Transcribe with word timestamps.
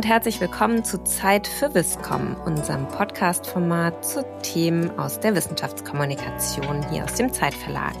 und 0.00 0.08
herzlich 0.08 0.40
willkommen 0.40 0.82
zu 0.82 1.04
Zeit 1.04 1.46
für 1.46 1.74
Wisscom, 1.74 2.34
unserem 2.46 2.88
Podcast-Format 2.88 4.02
zu 4.02 4.24
Themen 4.42 4.98
aus 4.98 5.20
der 5.20 5.34
Wissenschaftskommunikation 5.34 6.88
hier 6.90 7.04
aus 7.04 7.16
dem 7.16 7.30
Zeitverlag. 7.30 7.92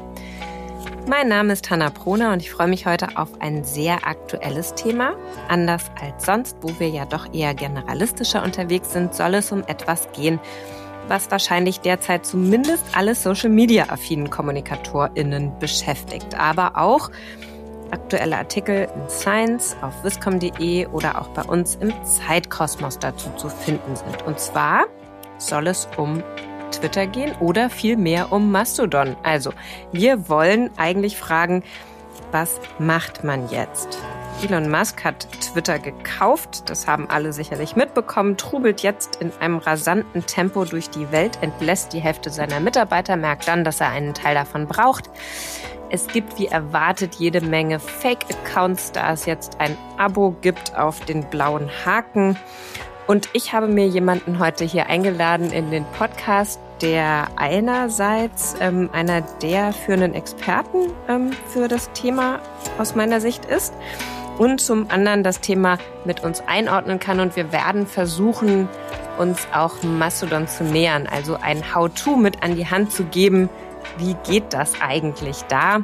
Mein 1.06 1.28
Name 1.28 1.52
ist 1.52 1.68
Hanna 1.68 1.90
Proner 1.90 2.32
und 2.32 2.40
ich 2.40 2.52
freue 2.52 2.68
mich 2.68 2.86
heute 2.86 3.08
auf 3.16 3.28
ein 3.42 3.64
sehr 3.64 4.06
aktuelles 4.06 4.74
Thema. 4.76 5.12
Anders 5.48 5.90
als 6.00 6.24
sonst, 6.24 6.56
wo 6.62 6.70
wir 6.80 6.88
ja 6.88 7.04
doch 7.04 7.34
eher 7.34 7.52
generalistischer 7.52 8.42
unterwegs 8.42 8.94
sind, 8.94 9.14
soll 9.14 9.34
es 9.34 9.52
um 9.52 9.62
etwas 9.66 10.10
gehen, 10.12 10.40
was 11.06 11.30
wahrscheinlich 11.30 11.80
derzeit 11.80 12.24
zumindest 12.24 12.82
alle 12.94 13.14
Social-Media-affinen 13.14 14.30
KommunikatorInnen 14.30 15.58
beschäftigt, 15.58 16.34
aber 16.34 16.78
auch 16.78 17.10
aktuelle 17.92 18.36
Artikel 18.36 18.88
in 18.94 19.08
Science, 19.08 19.76
auf 19.82 20.04
viscom.de 20.04 20.86
oder 20.86 21.20
auch 21.20 21.28
bei 21.28 21.42
uns 21.42 21.76
im 21.76 21.92
Zeitkosmos 22.04 22.98
dazu 22.98 23.30
zu 23.36 23.48
finden 23.48 23.96
sind. 23.96 24.22
Und 24.26 24.38
zwar 24.38 24.86
soll 25.38 25.66
es 25.66 25.88
um 25.96 26.22
Twitter 26.70 27.06
gehen 27.06 27.32
oder 27.40 27.70
vielmehr 27.70 28.32
um 28.32 28.50
Mastodon. 28.50 29.16
Also, 29.22 29.52
wir 29.92 30.28
wollen 30.28 30.70
eigentlich 30.76 31.16
fragen, 31.16 31.62
was 32.32 32.60
macht 32.78 33.24
man 33.24 33.48
jetzt? 33.50 33.98
Elon 34.42 34.70
Musk 34.70 35.04
hat 35.04 35.28
Twitter 35.40 35.78
gekauft, 35.78 36.70
das 36.70 36.86
haben 36.86 37.10
alle 37.10 37.32
sicherlich 37.32 37.76
mitbekommen, 37.76 38.38
trubelt 38.38 38.80
jetzt 38.80 39.16
in 39.16 39.32
einem 39.38 39.58
rasanten 39.58 40.24
Tempo 40.24 40.64
durch 40.64 40.88
die 40.88 41.12
Welt, 41.12 41.38
entlässt 41.42 41.92
die 41.92 42.00
Hälfte 42.00 42.30
seiner 42.30 42.58
Mitarbeiter, 42.58 43.16
merkt 43.16 43.48
dann, 43.48 43.64
dass 43.64 43.82
er 43.82 43.90
einen 43.90 44.14
Teil 44.14 44.34
davon 44.34 44.66
braucht. 44.66 45.10
Es 45.90 46.06
gibt 46.06 46.38
wie 46.38 46.46
erwartet 46.46 47.16
jede 47.16 47.42
Menge 47.42 47.80
Fake-Accounts, 47.80 48.92
da 48.92 49.12
es 49.12 49.26
jetzt 49.26 49.60
ein 49.60 49.76
Abo 49.98 50.34
gibt 50.40 50.74
auf 50.74 51.00
den 51.04 51.28
blauen 51.28 51.68
Haken. 51.84 52.38
Und 53.06 53.28
ich 53.34 53.52
habe 53.52 53.66
mir 53.66 53.88
jemanden 53.88 54.38
heute 54.38 54.64
hier 54.64 54.86
eingeladen 54.86 55.52
in 55.52 55.70
den 55.70 55.84
Podcast, 55.98 56.60
der 56.80 57.28
einerseits 57.36 58.54
ähm, 58.60 58.88
einer 58.92 59.20
der 59.42 59.74
führenden 59.74 60.14
Experten 60.14 60.92
ähm, 61.08 61.32
für 61.48 61.68
das 61.68 61.92
Thema 61.92 62.40
aus 62.78 62.94
meiner 62.94 63.20
Sicht 63.20 63.44
ist 63.44 63.74
und 64.38 64.60
zum 64.60 64.90
anderen 64.90 65.22
das 65.22 65.40
Thema 65.40 65.78
mit 66.04 66.20
uns 66.22 66.42
einordnen 66.46 66.98
kann. 66.98 67.20
Und 67.20 67.36
wir 67.36 67.52
werden 67.52 67.86
versuchen, 67.86 68.68
uns 69.18 69.46
auch 69.52 69.82
Mastodon 69.82 70.48
zu 70.48 70.64
nähern, 70.64 71.06
also 71.06 71.36
ein 71.40 71.74
How-to 71.74 72.16
mit 72.16 72.42
an 72.42 72.56
die 72.56 72.66
Hand 72.66 72.92
zu 72.92 73.04
geben, 73.04 73.48
wie 73.98 74.14
geht 74.26 74.52
das 74.52 74.80
eigentlich 74.80 75.42
da? 75.48 75.80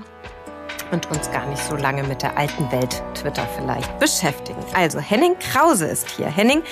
Und 0.92 1.10
uns 1.10 1.30
gar 1.32 1.46
nicht 1.46 1.62
so 1.62 1.74
lange 1.74 2.04
mit 2.04 2.22
der 2.22 2.38
alten 2.38 2.70
Welt 2.70 3.02
Twitter 3.14 3.46
vielleicht 3.56 3.98
beschäftigen. 3.98 4.60
Also 4.74 5.00
Henning 5.00 5.36
Krause 5.38 5.86
ist 5.86 6.08
hier. 6.10 6.28
Henning, 6.28 6.62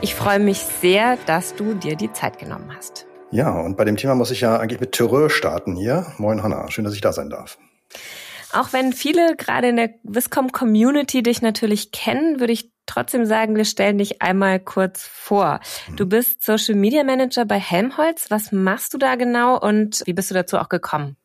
ich 0.00 0.14
freue 0.14 0.40
mich 0.40 0.58
sehr, 0.58 1.16
dass 1.26 1.54
du 1.54 1.74
dir 1.74 1.94
die 1.94 2.12
Zeit 2.12 2.38
genommen 2.38 2.72
hast. 2.76 3.06
Ja, 3.30 3.60
und 3.60 3.76
bei 3.76 3.84
dem 3.84 3.96
Thema 3.96 4.16
muss 4.16 4.32
ich 4.32 4.40
ja 4.40 4.56
eigentlich 4.56 4.80
mit 4.80 4.92
Terreur 4.92 5.30
starten 5.30 5.76
hier. 5.76 6.06
Moin 6.18 6.42
Hanna, 6.42 6.68
schön, 6.70 6.84
dass 6.84 6.94
ich 6.94 7.00
da 7.00 7.12
sein 7.12 7.30
darf. 7.30 7.58
Auch 8.52 8.72
wenn 8.72 8.92
viele 8.92 9.36
gerade 9.36 9.68
in 9.68 9.76
der 9.76 9.90
Viscom 10.02 10.52
Community 10.52 11.22
dich 11.22 11.42
natürlich 11.42 11.92
kennen, 11.92 12.40
würde 12.40 12.52
ich 12.52 12.72
trotzdem 12.86 13.24
sagen, 13.24 13.56
wir 13.56 13.64
stellen 13.64 13.98
dich 13.98 14.20
einmal 14.20 14.58
kurz 14.58 15.04
vor. 15.04 15.60
Mhm. 15.88 15.96
Du 15.96 16.06
bist 16.06 16.42
Social 16.42 16.74
Media 16.74 17.04
Manager 17.04 17.44
bei 17.44 17.58
Helmholtz. 17.58 18.30
Was 18.30 18.52
machst 18.52 18.94
du 18.94 18.98
da 18.98 19.14
genau 19.14 19.58
und 19.58 20.02
wie 20.06 20.12
bist 20.12 20.30
du 20.30 20.34
dazu 20.34 20.58
auch 20.58 20.68
gekommen? 20.68 21.16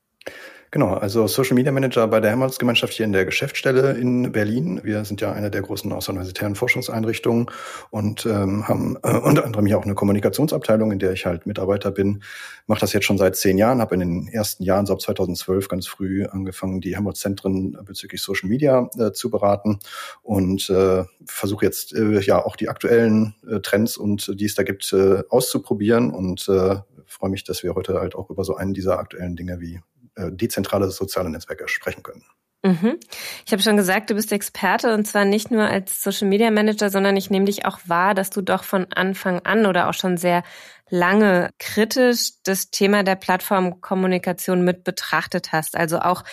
Genau, 0.76 0.94
also 0.94 1.26
Social 1.28 1.56
Media 1.56 1.72
Manager 1.72 2.06
bei 2.06 2.20
der 2.20 2.32
Helmholtz-Gemeinschaft 2.32 2.92
hier 2.92 3.06
in 3.06 3.14
der 3.14 3.24
Geschäftsstelle 3.24 3.94
in 3.94 4.34
Berlin. 4.34 4.82
Wir 4.84 5.06
sind 5.06 5.22
ja 5.22 5.32
eine 5.32 5.50
der 5.50 5.62
großen 5.62 5.90
außeruniversitären 5.94 6.56
Forschungseinrichtungen 6.56 7.46
und 7.92 8.26
ähm, 8.26 8.68
haben 8.68 8.98
äh, 9.02 9.18
unter 9.18 9.46
anderem 9.46 9.68
hier 9.68 9.78
auch 9.78 9.86
eine 9.86 9.96
Kommunikationsabteilung, 9.96 10.92
in 10.92 11.00
der 11.00 11.14
ich 11.14 11.26
halt 11.26 11.46
Mitarbeiter 11.46 11.92
bin. 11.92 12.24
Mache 12.68 12.82
das 12.82 12.92
jetzt 12.92 13.06
schon 13.06 13.18
seit 13.18 13.38
zehn 13.38 13.58
Jahren, 13.58 13.80
habe 13.80 13.94
in 13.96 14.02
den 14.02 14.28
ersten 14.28 14.64
Jahren, 14.64 14.86
so 14.86 14.92
ab 14.92 15.00
2012, 15.00 15.70
ganz 15.70 15.88
früh 15.88 16.26
angefangen, 16.26 16.82
die 16.82 16.94
Helmholtz-Zentren 16.94 17.78
bezüglich 17.86 18.22
Social 18.22 18.50
Media 18.50 18.90
äh, 19.00 19.14
zu 19.14 19.30
beraten 19.30 19.80
und 20.24 20.70
äh, 20.70 21.06
versuche 21.26 21.64
jetzt 21.64 21.94
äh, 21.94 22.20
ja 22.20 22.44
auch 22.44 22.58
die 22.58 22.68
aktuellen 22.68 23.34
äh, 23.50 23.62
Trends 23.62 23.96
und 23.96 24.30
die 24.38 24.44
es 24.44 24.56
da 24.56 24.64
gibt 24.64 24.92
äh, 24.92 25.24
auszuprobieren 25.30 26.12
und 26.12 26.50
äh, 26.50 26.76
freue 27.06 27.30
mich, 27.30 27.46
dass 27.46 27.64
wir 27.64 27.76
heute 27.76 28.02
halt 28.02 28.14
auch 28.14 28.30
über 28.30 28.44
so 28.44 28.58
einen 28.58 28.74
dieser 28.74 29.00
aktuellen 29.00 29.38
Dinge 29.38 29.62
wie 29.62 29.80
dezentrale 30.18 30.90
soziale 30.92 31.30
Netzwerke 31.30 31.68
sprechen 31.68 32.04
können. 32.04 32.24
Mhm. 32.66 33.00
Ich 33.46 33.52
habe 33.52 33.62
schon 33.62 33.78
gesagt, 33.78 34.10
du 34.10 34.16
bist 34.16 34.32
Experte 34.32 34.94
und 34.96 35.06
zwar 35.06 35.24
nicht 35.24 35.52
nur 35.52 35.66
als 35.66 36.02
Social 36.02 36.28
Media 36.28 36.50
Manager, 36.50 36.90
sondern 36.90 37.16
ich 37.16 37.30
nehme 37.30 37.46
dich 37.46 37.66
auch 37.66 37.78
wahr, 37.86 38.16
dass 38.16 38.32
du 38.32 38.42
doch 38.42 38.64
von 38.64 38.88
Anfang 38.92 39.40
an 39.42 39.68
oder 39.68 39.88
auch 39.88 39.94
schon 39.94 40.18
sehr 40.18 40.42
lange 40.90 41.52
kritisch 41.60 42.32
das 42.44 42.72
Thema 42.72 43.04
der 43.04 43.16
Plattformkommunikation 43.16 44.64
mit 44.64 44.84
betrachtet 44.84 45.52
hast. 45.52 45.78
Also 45.78 46.00
auch 46.00 46.24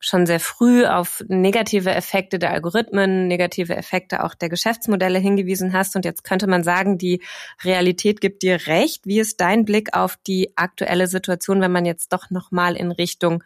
schon 0.00 0.26
sehr 0.26 0.40
früh 0.40 0.86
auf 0.86 1.24
negative 1.28 1.90
Effekte 1.90 2.38
der 2.38 2.52
Algorithmen, 2.52 3.26
negative 3.26 3.76
Effekte 3.76 4.22
auch 4.24 4.34
der 4.34 4.48
Geschäftsmodelle 4.48 5.18
hingewiesen 5.18 5.72
hast. 5.72 5.96
Und 5.96 6.04
jetzt 6.04 6.24
könnte 6.24 6.46
man 6.46 6.62
sagen, 6.62 6.98
die 6.98 7.22
Realität 7.64 8.20
gibt 8.20 8.42
dir 8.42 8.66
recht. 8.66 9.06
Wie 9.06 9.18
ist 9.18 9.40
dein 9.40 9.64
Blick 9.64 9.94
auf 9.96 10.16
die 10.26 10.52
aktuelle 10.56 11.08
Situation, 11.08 11.60
wenn 11.60 11.72
man 11.72 11.84
jetzt 11.84 12.12
doch 12.12 12.30
nochmal 12.30 12.76
in 12.76 12.92
Richtung 12.92 13.42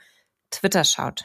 Twitter 0.50 0.84
schaut? 0.84 1.24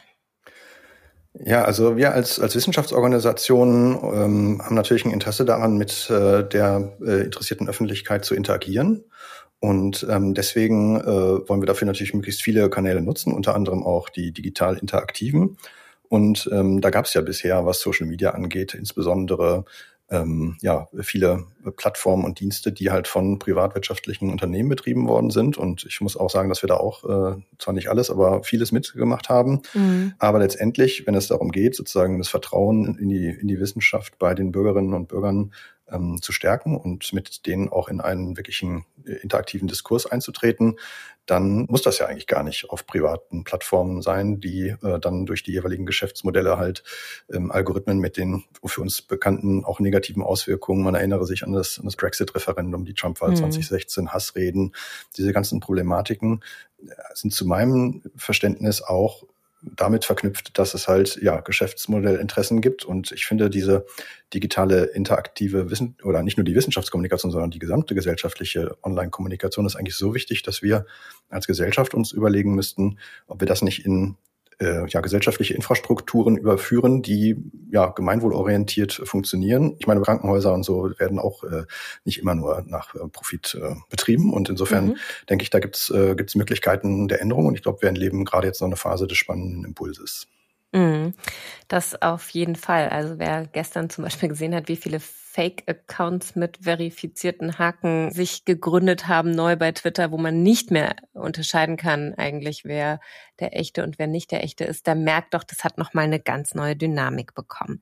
Ja, 1.34 1.64
also 1.64 1.96
wir 1.96 2.14
als, 2.14 2.40
als 2.40 2.56
Wissenschaftsorganisation 2.56 4.00
ähm, 4.02 4.62
haben 4.64 4.74
natürlich 4.74 5.04
ein 5.04 5.12
Interesse 5.12 5.44
daran, 5.44 5.76
mit 5.76 6.10
äh, 6.10 6.42
der 6.42 6.96
äh, 7.00 7.24
interessierten 7.24 7.68
Öffentlichkeit 7.68 8.24
zu 8.24 8.34
interagieren. 8.34 9.04
Und 9.60 10.06
ähm, 10.08 10.34
deswegen 10.34 11.00
äh, 11.00 11.48
wollen 11.48 11.60
wir 11.60 11.66
dafür 11.66 11.86
natürlich 11.86 12.14
möglichst 12.14 12.42
viele 12.42 12.70
Kanäle 12.70 13.02
nutzen, 13.02 13.32
unter 13.32 13.54
anderem 13.54 13.82
auch 13.82 14.08
die 14.08 14.32
digital 14.32 14.78
interaktiven. 14.78 15.56
Und 16.08 16.48
ähm, 16.52 16.80
da 16.80 16.90
gab 16.90 17.06
es 17.06 17.14
ja 17.14 17.20
bisher, 17.20 17.66
was 17.66 17.80
Social 17.80 18.06
Media 18.06 18.30
angeht, 18.30 18.74
insbesondere 18.74 19.64
ähm, 20.10 20.56
ja, 20.62 20.88
viele 21.00 21.44
Plattformen 21.76 22.24
und 22.24 22.40
Dienste, 22.40 22.72
die 22.72 22.90
halt 22.90 23.08
von 23.08 23.38
privatwirtschaftlichen 23.38 24.30
Unternehmen 24.30 24.70
betrieben 24.70 25.06
worden 25.06 25.30
sind. 25.30 25.58
Und 25.58 25.84
ich 25.86 26.00
muss 26.00 26.16
auch 26.16 26.30
sagen, 26.30 26.48
dass 26.48 26.62
wir 26.62 26.68
da 26.68 26.76
auch 26.76 27.04
äh, 27.04 27.36
zwar 27.58 27.74
nicht 27.74 27.88
alles, 27.88 28.10
aber 28.10 28.42
vieles 28.42 28.72
mitgemacht 28.72 29.28
haben. 29.28 29.60
Mhm. 29.74 30.14
Aber 30.18 30.38
letztendlich, 30.38 31.06
wenn 31.06 31.14
es 31.14 31.28
darum 31.28 31.50
geht, 31.50 31.74
sozusagen 31.74 32.18
das 32.18 32.28
Vertrauen 32.28 32.96
in 32.98 33.08
die, 33.10 33.28
in 33.28 33.48
die 33.48 33.60
Wissenschaft 33.60 34.18
bei 34.18 34.34
den 34.34 34.50
Bürgerinnen 34.50 34.94
und 34.94 35.08
Bürgern 35.08 35.52
ähm, 35.90 36.20
zu 36.22 36.32
stärken 36.32 36.76
und 36.76 37.12
mit 37.12 37.46
denen 37.46 37.68
auch 37.68 37.88
in 37.88 38.00
einen 38.00 38.36
wirklichen 38.36 38.84
äh, 39.04 39.12
interaktiven 39.14 39.68
Diskurs 39.68 40.06
einzutreten, 40.06 40.76
dann 41.26 41.66
muss 41.68 41.82
das 41.82 41.98
ja 41.98 42.06
eigentlich 42.06 42.26
gar 42.26 42.42
nicht 42.42 42.70
auf 42.70 42.86
privaten 42.86 43.44
Plattformen 43.44 44.00
sein, 44.00 44.40
die 44.40 44.74
äh, 44.82 44.98
dann 44.98 45.26
durch 45.26 45.42
die 45.42 45.52
jeweiligen 45.52 45.84
Geschäftsmodelle 45.84 46.56
halt 46.56 46.82
ähm, 47.30 47.50
Algorithmen 47.50 47.98
mit 47.98 48.16
den 48.16 48.44
für 48.64 48.80
uns 48.80 49.02
bekannten 49.02 49.64
auch 49.64 49.78
negativen 49.78 50.22
Auswirkungen, 50.22 50.82
man 50.82 50.94
erinnere 50.94 51.26
sich 51.26 51.44
an 51.44 51.52
das, 51.52 51.78
an 51.78 51.84
das 51.84 51.96
Brexit-Referendum, 51.96 52.84
die 52.84 52.94
Trump-Wahl 52.94 53.30
mhm. 53.30 53.36
2016, 53.36 54.12
Hassreden, 54.12 54.74
diese 55.16 55.32
ganzen 55.32 55.60
Problematiken 55.60 56.42
äh, 56.82 56.92
sind 57.14 57.34
zu 57.34 57.46
meinem 57.46 58.02
Verständnis 58.16 58.80
auch 58.80 59.24
damit 59.62 60.04
verknüpft, 60.04 60.58
dass 60.58 60.74
es 60.74 60.86
halt 60.86 61.16
ja 61.20 61.40
Geschäftsmodellinteressen 61.40 62.60
gibt. 62.60 62.84
Und 62.84 63.12
ich 63.12 63.26
finde 63.26 63.50
diese 63.50 63.86
digitale 64.32 64.84
interaktive 64.84 65.70
Wissen 65.70 65.96
oder 66.04 66.22
nicht 66.22 66.36
nur 66.36 66.44
die 66.44 66.54
Wissenschaftskommunikation, 66.54 67.32
sondern 67.32 67.50
die 67.50 67.58
gesamte 67.58 67.94
gesellschaftliche 67.94 68.76
Online-Kommunikation 68.82 69.66
ist 69.66 69.76
eigentlich 69.76 69.96
so 69.96 70.14
wichtig, 70.14 70.42
dass 70.42 70.62
wir 70.62 70.86
als 71.28 71.46
Gesellschaft 71.46 71.94
uns 71.94 72.12
überlegen 72.12 72.54
müssten, 72.54 72.98
ob 73.26 73.40
wir 73.40 73.46
das 73.46 73.62
nicht 73.62 73.84
in 73.84 74.16
äh, 74.60 74.86
ja, 74.88 75.00
gesellschaftliche 75.00 75.54
Infrastrukturen 75.54 76.36
überführen, 76.36 77.02
die 77.02 77.36
ja 77.70 77.86
gemeinwohlorientiert 77.86 78.92
funktionieren. 79.04 79.76
Ich 79.78 79.86
meine, 79.86 80.00
Krankenhäuser 80.00 80.52
und 80.52 80.64
so 80.64 80.90
werden 80.98 81.18
auch 81.18 81.44
äh, 81.44 81.64
nicht 82.04 82.18
immer 82.18 82.34
nur 82.34 82.64
nach 82.66 82.94
äh, 82.94 83.08
Profit 83.08 83.58
äh, 83.60 83.74
betrieben. 83.88 84.32
Und 84.32 84.48
insofern 84.48 84.86
mhm. 84.86 84.96
denke 85.28 85.42
ich, 85.42 85.50
da 85.50 85.60
gibt's 85.60 85.90
äh, 85.90 86.14
gibt's 86.16 86.34
Möglichkeiten 86.34 87.08
der 87.08 87.20
Änderung. 87.20 87.46
Und 87.46 87.54
ich 87.54 87.62
glaube, 87.62 87.82
wir 87.82 87.88
erleben 87.88 88.24
gerade 88.24 88.46
jetzt 88.46 88.60
noch 88.60 88.68
eine 88.68 88.76
Phase 88.76 89.06
des 89.06 89.18
spannenden 89.18 89.64
Impulses. 89.64 90.26
Mhm. 90.74 91.14
Das 91.68 92.00
auf 92.02 92.28
jeden 92.30 92.56
Fall. 92.56 92.88
Also 92.90 93.18
wer 93.18 93.46
gestern 93.46 93.88
zum 93.90 94.04
Beispiel 94.04 94.28
gesehen 94.28 94.54
hat, 94.54 94.68
wie 94.68 94.76
viele 94.76 95.00
Fake-Accounts 95.00 96.36
mit 96.36 96.58
verifizierten 96.62 97.58
Haken 97.58 98.10
sich 98.10 98.44
gegründet 98.44 99.08
haben, 99.08 99.30
neu 99.30 99.56
bei 99.56 99.72
Twitter, 99.72 100.10
wo 100.10 100.18
man 100.18 100.42
nicht 100.42 100.70
mehr 100.70 100.96
unterscheiden 101.14 101.76
kann, 101.76 102.14
eigentlich 102.14 102.64
wer 102.64 103.00
der 103.40 103.56
echte 103.56 103.82
und 103.84 103.98
wer 103.98 104.08
nicht 104.08 104.30
der 104.32 104.44
echte 104.44 104.64
ist, 104.64 104.86
der 104.86 104.94
merkt 104.96 105.32
doch, 105.34 105.44
das 105.44 105.64
hat 105.64 105.78
nochmal 105.78 106.04
eine 106.04 106.20
ganz 106.20 106.54
neue 106.54 106.76
Dynamik 106.76 107.34
bekommen. 107.34 107.80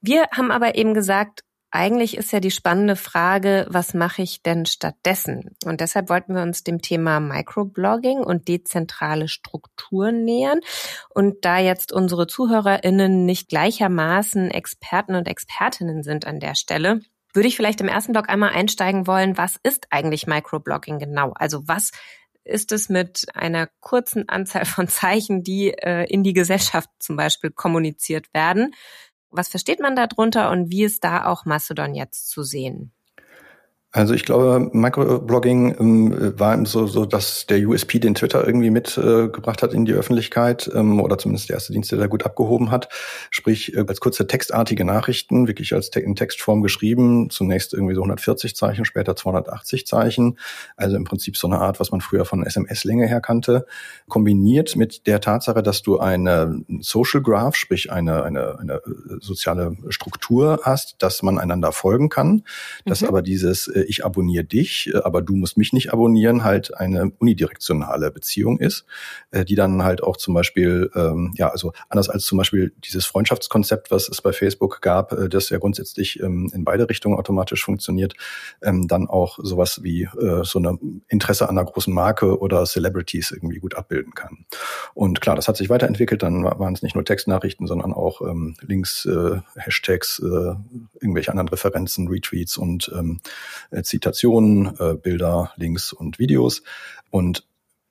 Wir 0.00 0.26
haben 0.36 0.50
aber 0.52 0.74
eben 0.76 0.94
gesagt, 0.94 1.44
eigentlich 1.70 2.16
ist 2.16 2.32
ja 2.32 2.40
die 2.40 2.50
spannende 2.50 2.96
Frage, 2.96 3.66
was 3.68 3.92
mache 3.94 4.22
ich 4.22 4.42
denn 4.42 4.64
stattdessen? 4.64 5.56
Und 5.64 5.80
deshalb 5.80 6.08
wollten 6.08 6.34
wir 6.34 6.42
uns 6.42 6.64
dem 6.64 6.80
Thema 6.80 7.20
Microblogging 7.20 8.18
und 8.18 8.48
dezentrale 8.48 9.28
Strukturen 9.28 10.24
nähern. 10.24 10.60
Und 11.10 11.44
da 11.44 11.58
jetzt 11.58 11.92
unsere 11.92 12.26
ZuhörerInnen 12.26 13.26
nicht 13.26 13.48
gleichermaßen 13.48 14.50
Experten 14.50 15.14
und 15.14 15.28
Expertinnen 15.28 16.02
sind 16.02 16.26
an 16.26 16.40
der 16.40 16.54
Stelle, 16.54 17.00
würde 17.34 17.48
ich 17.48 17.56
vielleicht 17.56 17.80
im 17.80 17.88
ersten 17.88 18.12
Blog 18.12 18.28
einmal 18.28 18.50
einsteigen 18.50 19.06
wollen, 19.06 19.36
was 19.36 19.56
ist 19.62 19.88
eigentlich 19.90 20.26
Microblogging 20.26 20.98
genau? 20.98 21.32
Also 21.34 21.68
was 21.68 21.90
ist 22.48 22.72
es 22.72 22.88
mit 22.88 23.26
einer 23.34 23.68
kurzen 23.80 24.28
Anzahl 24.28 24.64
von 24.64 24.88
Zeichen, 24.88 25.42
die 25.42 25.70
äh, 25.70 26.04
in 26.04 26.22
die 26.22 26.32
Gesellschaft 26.32 26.88
zum 26.98 27.16
Beispiel 27.16 27.50
kommuniziert 27.50 28.32
werden? 28.32 28.74
Was 29.30 29.48
versteht 29.48 29.80
man 29.80 29.96
darunter 29.96 30.50
und 30.50 30.70
wie 30.70 30.84
ist 30.84 31.04
da 31.04 31.26
auch 31.26 31.44
Mastodon 31.44 31.94
jetzt 31.94 32.28
zu 32.30 32.42
sehen? 32.42 32.92
Also 33.90 34.12
ich 34.12 34.26
glaube, 34.26 34.68
Microblogging 34.74 35.76
ähm, 35.80 36.38
war 36.38 36.66
so, 36.66 36.86
so, 36.86 37.06
dass 37.06 37.46
der 37.46 37.66
USP 37.66 37.98
den 37.98 38.14
Twitter 38.14 38.46
irgendwie 38.46 38.68
mitgebracht 38.68 39.62
äh, 39.62 39.64
hat 39.64 39.72
in 39.72 39.86
die 39.86 39.94
Öffentlichkeit 39.94 40.70
ähm, 40.74 41.00
oder 41.00 41.16
zumindest 41.16 41.48
der 41.48 41.54
erste 41.54 41.72
Dienst, 41.72 41.90
der 41.90 41.98
da 41.98 42.06
gut 42.06 42.26
abgehoben 42.26 42.70
hat. 42.70 42.90
Sprich, 43.30 43.74
äh, 43.74 43.86
als 43.88 44.00
kurze 44.00 44.26
textartige 44.26 44.84
Nachrichten, 44.84 45.46
wirklich 45.48 45.72
als 45.72 45.88
te 45.88 46.00
in 46.00 46.16
Textform 46.16 46.60
geschrieben, 46.60 47.30
zunächst 47.30 47.72
irgendwie 47.72 47.94
so 47.94 48.02
140 48.02 48.54
Zeichen, 48.54 48.84
später 48.84 49.16
280 49.16 49.86
Zeichen. 49.86 50.38
Also 50.76 50.94
im 50.94 51.04
Prinzip 51.04 51.38
so 51.38 51.46
eine 51.46 51.58
Art, 51.58 51.80
was 51.80 51.90
man 51.90 52.02
früher 52.02 52.26
von 52.26 52.44
SMS-Länge 52.44 53.06
her 53.06 53.22
kannte, 53.22 53.64
kombiniert 54.06 54.76
mit 54.76 55.06
der 55.06 55.22
Tatsache, 55.22 55.62
dass 55.62 55.80
du 55.80 55.98
eine 55.98 56.60
Social 56.80 57.22
Graph, 57.22 57.56
sprich 57.56 57.90
eine, 57.90 58.22
eine, 58.22 58.58
eine 58.58 58.82
soziale 59.20 59.78
Struktur 59.88 60.60
hast, 60.64 60.96
dass 60.98 61.22
man 61.22 61.38
einander 61.38 61.72
folgen 61.72 62.10
kann, 62.10 62.42
dass 62.84 63.00
mhm. 63.00 63.08
aber 63.08 63.22
dieses 63.22 63.66
äh, 63.68 63.77
ich 63.84 64.04
abonniere 64.04 64.44
dich, 64.44 64.90
äh, 64.92 64.98
aber 64.98 65.22
du 65.22 65.34
musst 65.34 65.56
mich 65.56 65.72
nicht 65.72 65.92
abonnieren, 65.92 66.44
halt 66.44 66.76
eine 66.76 67.12
unidirektionale 67.18 68.10
Beziehung 68.10 68.58
ist, 68.58 68.84
äh, 69.30 69.44
die 69.44 69.54
dann 69.54 69.82
halt 69.82 70.02
auch 70.02 70.16
zum 70.16 70.34
Beispiel, 70.34 70.90
ähm, 70.94 71.32
ja, 71.36 71.48
also 71.48 71.72
anders 71.88 72.08
als 72.08 72.24
zum 72.24 72.38
Beispiel 72.38 72.72
dieses 72.84 73.06
Freundschaftskonzept, 73.06 73.90
was 73.90 74.08
es 74.08 74.22
bei 74.22 74.32
Facebook 74.32 74.80
gab, 74.80 75.14
das 75.30 75.50
ja 75.50 75.58
grundsätzlich 75.58 76.20
ähm, 76.20 76.50
in 76.52 76.64
beide 76.64 76.88
Richtungen 76.88 77.18
automatisch 77.18 77.64
funktioniert, 77.64 78.14
ähm, 78.62 78.88
dann 78.88 79.08
auch 79.08 79.38
sowas 79.42 79.82
wie 79.82 80.08
so 80.42 80.58
eine 80.58 80.78
Interesse 81.08 81.48
an 81.48 81.58
einer 81.58 81.64
großen 81.64 81.92
Marke 81.92 82.38
oder 82.38 82.64
Celebrities 82.64 83.30
irgendwie 83.30 83.58
gut 83.58 83.74
abbilden 83.74 84.14
kann. 84.14 84.46
Und 84.94 85.20
klar, 85.20 85.36
das 85.36 85.48
hat 85.48 85.56
sich 85.56 85.70
weiterentwickelt, 85.70 86.22
dann 86.22 86.44
waren 86.44 86.74
es 86.74 86.82
nicht 86.82 86.94
nur 86.94 87.04
Textnachrichten, 87.04 87.66
sondern 87.66 87.92
auch 87.92 88.20
Links, 88.62 89.08
Hashtags, 89.56 90.20
irgendwelche 90.20 91.30
anderen 91.30 91.48
Referenzen, 91.48 92.08
Retweets 92.08 92.56
und 92.56 92.90
äh, 92.94 93.67
Zitationen, 93.82 94.74
äh, 94.78 94.94
Bilder, 94.94 95.52
Links 95.56 95.92
und 95.92 96.18
Videos. 96.18 96.62
Und 97.10 97.47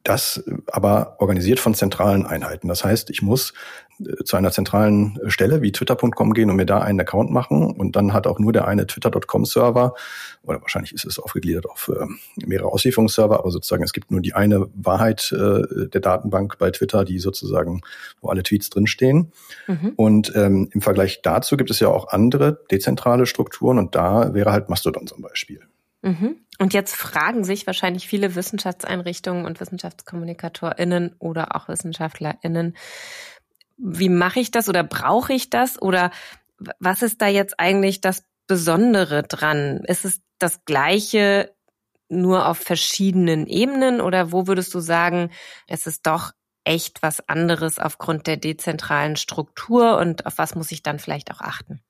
das 0.07 0.41
aber 0.67 1.17
organisiert 1.19 1.59
von 1.59 1.73
zentralen 1.73 2.25
Einheiten. 2.25 2.69
Das 2.69 2.85
heißt, 2.85 3.09
ich 3.09 3.21
muss 3.21 3.53
äh, 3.99 4.23
zu 4.23 4.37
einer 4.37 4.51
zentralen 4.51 5.19
Stelle 5.27 5.61
wie 5.61 5.73
twitter.com 5.73 6.33
gehen 6.33 6.49
und 6.49 6.55
mir 6.55 6.65
da 6.65 6.79
einen 6.79 7.01
Account 7.01 7.29
machen 7.29 7.71
und 7.71 7.97
dann 7.97 8.13
hat 8.13 8.25
auch 8.25 8.39
nur 8.39 8.53
der 8.53 8.67
eine 8.67 8.87
twitter.com 8.87 9.43
Server 9.43 9.95
oder 10.43 10.61
wahrscheinlich 10.61 10.93
ist 10.93 11.05
es 11.05 11.19
aufgegliedert 11.19 11.69
auf 11.69 11.91
äh, 11.93 12.05
mehrere 12.45 12.71
Auslieferungsserver, 12.71 13.39
aber 13.39 13.51
sozusagen 13.51 13.83
es 13.83 13.91
gibt 13.91 14.09
nur 14.09 14.21
die 14.21 14.33
eine 14.33 14.67
Wahrheit 14.75 15.33
äh, 15.33 15.89
der 15.89 16.01
Datenbank 16.01 16.57
bei 16.57 16.71
Twitter, 16.71 17.03
die 17.03 17.19
sozusagen, 17.19 17.81
wo 18.21 18.29
alle 18.29 18.43
Tweets 18.43 18.69
drinstehen. 18.69 19.33
Mhm. 19.67 19.93
Und 19.97 20.33
ähm, 20.35 20.69
im 20.71 20.81
Vergleich 20.81 21.21
dazu 21.21 21.57
gibt 21.57 21.69
es 21.69 21.81
ja 21.81 21.89
auch 21.89 22.07
andere 22.09 22.63
dezentrale 22.71 23.25
Strukturen 23.25 23.77
und 23.77 23.93
da 23.93 24.33
wäre 24.33 24.53
halt 24.53 24.69
Mastodon 24.69 25.05
zum 25.05 25.21
Beispiel. 25.21 25.59
Mhm. 26.01 26.37
Und 26.59 26.73
jetzt 26.73 26.95
fragen 26.95 27.43
sich 27.43 27.67
wahrscheinlich 27.67 28.07
viele 28.07 28.35
Wissenschaftseinrichtungen 28.35 29.45
und 29.45 29.59
WissenschaftskommunikatorInnen 29.59 31.15
oder 31.19 31.55
auch 31.55 31.67
WissenschaftlerInnen, 31.67 32.75
wie 33.77 34.09
mache 34.09 34.39
ich 34.39 34.51
das 34.51 34.69
oder 34.69 34.83
brauche 34.83 35.33
ich 35.33 35.49
das 35.49 35.79
oder 35.81 36.11
was 36.79 37.03
ist 37.03 37.21
da 37.21 37.27
jetzt 37.27 37.59
eigentlich 37.59 38.01
das 38.01 38.23
Besondere 38.47 39.23
dran? 39.23 39.83
Ist 39.85 40.05
es 40.05 40.21
das 40.39 40.65
Gleiche 40.65 41.53
nur 42.09 42.47
auf 42.47 42.57
verschiedenen 42.57 43.45
Ebenen 43.47 44.01
oder 44.01 44.31
wo 44.31 44.47
würdest 44.47 44.73
du 44.73 44.79
sagen, 44.79 45.31
es 45.67 45.85
ist 45.85 46.07
doch 46.07 46.31
echt 46.63 47.01
was 47.01 47.27
anderes 47.27 47.79
aufgrund 47.79 48.27
der 48.27 48.37
dezentralen 48.37 49.15
Struktur 49.15 49.97
und 49.97 50.25
auf 50.25 50.37
was 50.37 50.55
muss 50.55 50.71
ich 50.71 50.83
dann 50.83 50.99
vielleicht 50.99 51.31
auch 51.31 51.41
achten? 51.41 51.81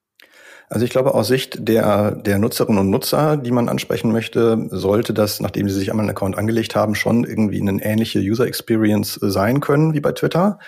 Also 0.69 0.83
ich 0.83 0.91
glaube, 0.91 1.13
aus 1.13 1.27
Sicht 1.27 1.67
der, 1.67 2.11
der 2.11 2.39
Nutzerinnen 2.39 2.79
und 2.79 2.89
Nutzer, 2.89 3.37
die 3.37 3.51
man 3.51 3.69
ansprechen 3.69 4.11
möchte, 4.11 4.67
sollte 4.69 5.13
das, 5.13 5.39
nachdem 5.39 5.69
sie 5.69 5.75
sich 5.75 5.89
einmal 5.89 6.03
einen 6.03 6.09
Account 6.09 6.37
angelegt 6.37 6.75
haben, 6.75 6.93
schon 6.93 7.23
irgendwie 7.23 7.61
eine 7.61 7.81
ähnliche 7.81 8.19
User 8.19 8.45
Experience 8.45 9.17
sein 9.21 9.61
können 9.61 9.93
wie 9.93 10.01
bei 10.01 10.11
Twitter. 10.11 10.59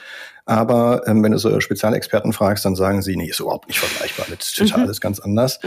Aber 0.46 1.06
ähm, 1.06 1.22
wenn 1.22 1.34
du 1.34 1.38
so 1.38 1.60
Spezialexperten 1.60 2.31
fragst, 2.31 2.66
dann 2.66 2.75
sagen 2.75 3.01
sie, 3.01 3.16
nee, 3.16 3.30
ist 3.30 3.40
überhaupt 3.42 3.68
nicht 3.68 3.80
vergleichbar 3.80 4.25
mit 4.30 4.40
Twitter, 4.40 4.78
mhm. 4.78 4.84
alles 4.86 5.01
ganz 5.01 5.19
anders. 5.19 5.60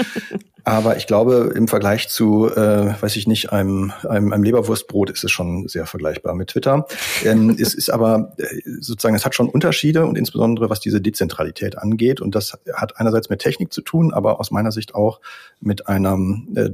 Aber 0.64 0.97
ich 0.97 1.06
glaube, 1.06 1.53
im 1.55 1.67
Vergleich 1.67 2.09
zu, 2.09 2.49
äh, 2.49 2.94
weiß 3.00 3.17
ich 3.17 3.26
nicht, 3.26 3.53
einem, 3.53 3.93
einem, 4.09 4.32
einem 4.32 4.43
Leberwurstbrot 4.43 5.11
ist 5.11 5.25
es 5.25 5.31
schon 5.31 5.67
sehr 5.69 5.87
vergleichbar 5.87 6.35
mit 6.35 6.49
Twitter. 6.49 6.87
Ähm, 7.25 7.56
es 7.61 7.75
ist 7.75 7.91
aber 7.91 8.35
äh, 8.38 8.61
sozusagen, 8.81 9.17
es 9.17 9.25
hat 9.25 9.35
schon 9.35 9.49
Unterschiede 9.49 10.06
und 10.06 10.17
insbesondere 10.17 10.70
was 10.70 10.81
diese 10.81 11.00
Dezentralität 11.00 11.79
angeht. 11.79 12.20
Und 12.20 12.35
das 12.35 12.59
hat 12.75 12.99
einerseits 12.99 13.29
mit 13.29 13.41
Technik 13.41 13.73
zu 13.73 13.82
tun, 13.82 14.12
aber 14.12 14.38
aus 14.41 14.50
meiner 14.50 14.73
Sicht 14.73 14.94
auch 14.94 15.20
mit 15.61 15.88
einem 15.88 16.49
äh, 16.55 16.70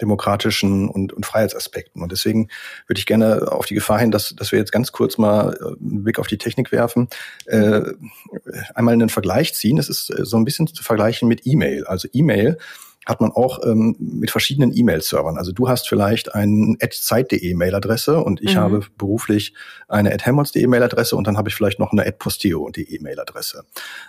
demokratischen 0.00 0.88
und, 0.88 1.12
und 1.12 1.24
Freiheitsaspekten. 1.24 2.02
Und 2.02 2.12
deswegen 2.12 2.48
würde 2.86 2.98
ich 2.98 3.06
gerne 3.06 3.50
auf 3.50 3.66
die 3.66 3.74
Gefahr 3.74 4.00
hin, 4.00 4.10
dass, 4.10 4.34
dass 4.34 4.52
wir 4.52 4.58
jetzt 4.58 4.72
ganz 4.72 4.92
kurz 4.92 5.18
mal 5.18 5.54
äh, 5.54 5.66
einen 5.66 6.04
Blick 6.04 6.18
auf 6.18 6.26
die 6.26 6.38
Technik 6.38 6.72
werfen, 6.72 7.08
äh, 7.46 7.82
einmal 8.74 8.94
einen 8.94 9.08
Vergleich 9.08 9.54
ziehen. 9.54 9.78
Es 9.78 9.88
ist 9.88 10.10
äh, 10.10 10.24
so 10.24 10.36
ein 10.36 10.44
bisschen 10.44 10.66
zu 10.66 10.82
vergleichen 10.82 11.28
mit 11.28 11.46
E-Mail. 11.46 11.86
Also 11.86 12.08
E-Mail 12.12 12.58
hat 13.06 13.20
man 13.20 13.32
auch 13.32 13.60
ähm, 13.64 13.96
mit 13.98 14.30
verschiedenen 14.30 14.76
E-Mail-Servern. 14.76 15.36
Also 15.36 15.52
du 15.52 15.68
hast 15.68 15.88
vielleicht 15.88 16.34
eine 16.34 16.76
zeit.de 16.78 17.54
Mailadresse 17.54 18.22
und 18.22 18.42
ich 18.42 18.54
mhm. 18.54 18.60
habe 18.60 18.80
beruflich 18.96 19.54
eine 19.88 20.10
helmholtz.de 20.10 20.66
Mailadresse 20.66 21.16
und 21.16 21.26
dann 21.26 21.36
habe 21.36 21.48
ich 21.48 21.54
vielleicht 21.54 21.78
noch 21.78 21.92
eine 21.92 22.10
posteo.de 22.12 23.00
Mailadresse. 23.00 23.64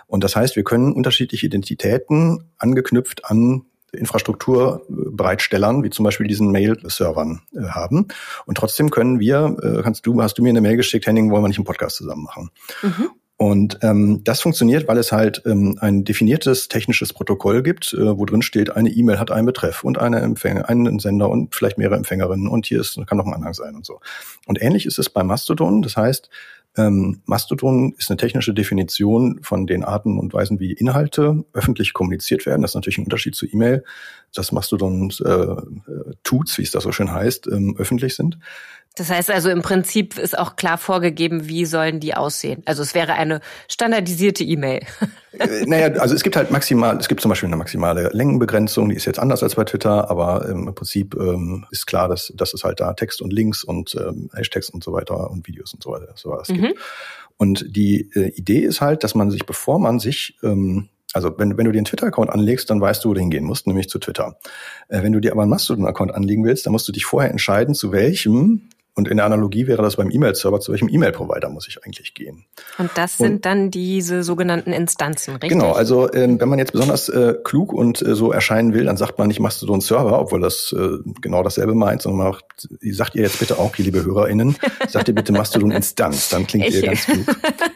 Und 0.07 0.24
das 0.24 0.36
heißt, 0.36 0.56
wir 0.56 0.63
können 0.63 0.94
unterschiedliche 0.94 1.45
Identitäten 1.45 2.45
angeknüpft 2.57 3.25
an 3.25 3.65
Infrastrukturbereitstellern, 3.95 5.83
wie 5.83 5.89
zum 5.89 6.03
Beispiel 6.03 6.27
diesen 6.27 6.51
Mail-Servern 6.51 7.42
äh, 7.53 7.69
haben. 7.69 8.07
Und 8.45 8.57
trotzdem 8.57 8.89
können 8.92 9.19
wir, 9.19 9.57
äh, 9.62 9.81
kannst 9.83 10.06
du, 10.06 10.21
hast 10.21 10.38
du 10.38 10.44
mir 10.44 10.50
eine 10.50 10.62
Mail 10.62 10.77
geschickt, 10.77 11.07
Henning, 11.07 11.31
wollen 11.31 11.44
wir 11.44 11.47
nicht 11.47 11.57
einen 11.57 11.65
Podcast 11.65 11.97
zusammen 11.97 12.24
machen? 12.24 12.50
Mhm. 12.81 13.09
Und 13.38 13.80
ähm, 13.82 14.21
das 14.24 14.40
funktioniert, 14.40 14.88
weil 14.88 14.98
es 14.98 15.12
halt 15.12 15.42
ähm, 15.45 15.78
ein 15.81 16.06
definiertes 16.06 16.69
technisches 16.69 17.12
Protokoll 17.12 17.64
gibt, 17.64 17.94
äh, 17.94 18.18
wo 18.18 18.24
drin 18.24 18.42
steht, 18.42 18.69
eine 18.69 18.90
E-Mail 18.90 19.19
hat 19.19 19.30
einen 19.30 19.45
Betreff 19.45 19.83
und 19.83 19.98
eine 19.98 20.21
Empfänger, 20.21 20.69
einen 20.69 21.00
Sender 21.00 21.30
und 21.30 21.54
vielleicht 21.54 21.78
mehrere 21.78 21.98
Empfängerinnen 21.98 22.48
und 22.48 22.66
hier 22.66 22.80
ist, 22.80 22.98
kann 23.07 23.18
noch 23.18 23.26
ein 23.26 23.33
Anhang 23.33 23.54
sein 23.54 23.76
und 23.76 23.86
so. 23.86 24.00
Und 24.45 24.62
ähnlich 24.62 24.86
ist 24.86 25.00
es 25.00 25.09
bei 25.09 25.21
Mastodon. 25.24 25.81
Das 25.81 25.98
heißt, 25.98 26.30
ähm, 26.78 27.21
Mastodon 27.26 27.94
ist 27.98 28.09
eine 28.09 28.18
technische 28.18 28.54
Definition 28.54 29.40
von 29.42 29.68
den 29.68 29.83
Arten 29.83 30.18
und 30.19 30.33
Weisen, 30.33 30.59
wie 30.59 30.74
Inhalte 30.74 31.45
öffentlich 31.54 31.94
kommuniziert 31.94 32.45
werden. 32.45 32.62
Das 32.62 32.71
ist 32.71 32.76
natürlich 32.76 32.98
ein 32.98 33.06
Unterschied 33.06 33.36
zu 33.36 33.45
E-Mail, 33.45 33.83
dass 34.33 34.52
Mastodon 34.52 35.12
äh, 35.24 35.30
äh, 35.30 35.62
Tuts, 36.24 36.57
wie 36.57 36.64
es 36.64 36.71
da 36.71 36.81
so 36.81 36.92
schön 36.92 37.12
heißt, 37.12 37.48
ähm, 37.48 37.76
öffentlich 37.78 38.16
sind. 38.16 38.40
Das 38.95 39.09
heißt 39.09 39.30
also 39.30 39.49
im 39.49 39.61
Prinzip 39.61 40.18
ist 40.18 40.37
auch 40.37 40.56
klar 40.56 40.78
vorgegeben, 40.78 41.47
wie 41.47 41.66
sollen 41.66 41.99
die 41.99 42.16
aussehen. 42.16 42.64
Also 42.66 42.81
es 42.81 42.95
wäre 42.95 43.14
eine 43.14 43.42
standardisierte 43.68 44.44
E-Mail. 44.44 44.81
Äh, 45.37 45.66
naja, 45.66 45.87
also 45.99 46.16
es 46.16 46.23
gibt 46.23 46.37
halt 46.37 46.49
maximal, 46.49 46.95
es 46.95 47.09
gibt 47.09 47.19
zum 47.19 47.28
Beispiel 47.28 47.47
eine 47.47 47.57
maximale 47.57 48.07
Längenbegrenzung, 48.14 48.87
die 48.87 48.95
ist 48.95 49.04
jetzt 49.04 49.19
anders 49.19 49.44
als 49.44 49.56
bei 49.56 49.66
Twitter, 49.66 50.09
aber 50.09 50.47
im 50.47 50.73
Prinzip 50.73 51.14
ähm, 51.19 51.66
ist 51.71 51.87
klar, 51.87 52.07
dass, 52.07 52.31
dass 52.37 52.54
es 52.54 52.64
halt 52.64 52.80
da 52.80 52.94
Text 52.94 53.21
und 53.21 53.33
Links 53.33 53.61
und 53.66 53.95
ähm, 53.95 54.30
Hashtags 54.33 54.69
und 54.69 54.81
so 54.81 54.94
weiter 54.94 55.30
und 55.30 55.45
Videos 55.45 55.73
und 55.73 55.83
so 55.83 55.92
weiter 55.92 56.14
sowas 56.16 56.47
mhm. 56.47 56.61
gibt. 56.61 56.80
Und 57.35 57.66
die 57.68 58.09
äh, 58.16 58.30
Idee 58.30 58.59
ist 58.59 58.80
halt, 58.80 59.04
dass 59.04 59.14
man 59.14 59.30
sich, 59.30 59.45
bevor 59.45 59.78
man 59.78 59.99
sich 59.99 60.37
ähm, 60.42 60.87
also 61.11 61.37
wenn, 61.37 61.57
wenn 61.57 61.66
du 61.66 61.71
den 61.71 61.85
Twitter-Account 61.85 62.30
anlegst, 62.30 62.69
dann 62.69 62.81
weißt 62.81 63.04
du, 63.04 63.09
wo 63.09 63.14
du 63.14 63.19
hingehen 63.19 63.45
musst, 63.45 63.68
nämlich 63.68 63.90
zu 63.90 63.99
Twitter. 63.99 64.37
Äh, 64.90 65.04
wenn 65.04 65.11
du 65.14 65.19
dir 65.19 65.31
aber 65.31 65.42
einen 65.42 65.52
Mastodon-Account 65.52 66.14
anlegen 66.14 66.44
willst, 66.44 66.66
dann 66.66 66.71
musst 66.71 66.87
du 66.87 66.92
dich 66.92 67.06
vorher 67.06 67.31
entscheiden, 67.31 67.73
zu 67.73 67.92
welchem 67.92 68.69
und 68.97 69.09
in 69.09 69.18
der 69.18 69.25
Analogie 69.25 69.68
wäre 69.68 69.81
das 69.81 69.97
beim 69.97 70.09
E-Mail-Server, 70.09 70.61
zu 70.61 70.71
welchem 70.71 70.87
E-Mail-Provider 70.87 71.49
muss 71.49 71.68
ich 71.68 71.83
eigentlich 71.83 72.14
gehen? 72.14 72.45
Und 72.78 72.90
das 72.95 73.18
sind 73.18 73.33
und, 73.33 73.45
dann 73.45 73.69
diese 73.69 74.23
sogenannten 74.23 74.71
Instanzen, 74.71 75.33
richtig? 75.33 75.49
Genau, 75.49 75.73
also 75.73 76.09
äh, 76.09 76.40
wenn 76.40 76.47
man 76.47 76.59
jetzt 76.59 76.71
besonders 76.71 77.09
äh, 77.09 77.35
klug 77.44 77.73
und 77.73 78.02
äh, 78.02 78.16
so 78.16 78.31
erscheinen 78.31 78.73
will, 78.73 78.85
dann 78.85 78.95
sagt 78.95 79.19
man 79.19 79.28
nicht 79.28 79.42
Mastodon 79.42 79.81
Server, 79.81 80.18
obwohl 80.18 80.40
das 80.40 80.73
äh, 80.78 80.97
genau 81.19 81.44
dasselbe 81.44 81.75
meint, 81.75 82.04
sondern 82.04 82.19
man 82.19 82.28
macht, 82.31 82.45
sagt 82.81 83.16
ihr 83.16 83.23
jetzt 83.23 83.40
bitte 83.40 83.59
auch, 83.59 83.78
liebe 83.78 84.06
HörerInnen, 84.06 84.56
sagt 84.87 85.09
ihr 85.09 85.16
bitte 85.16 85.33
Mastodon 85.33 85.71
Instanz, 85.71 86.30
dann 86.30 86.47
klingt 86.47 86.66
ich, 86.68 86.75
ihr 86.75 86.83
ganz 86.83 87.06
klug, 87.06 87.25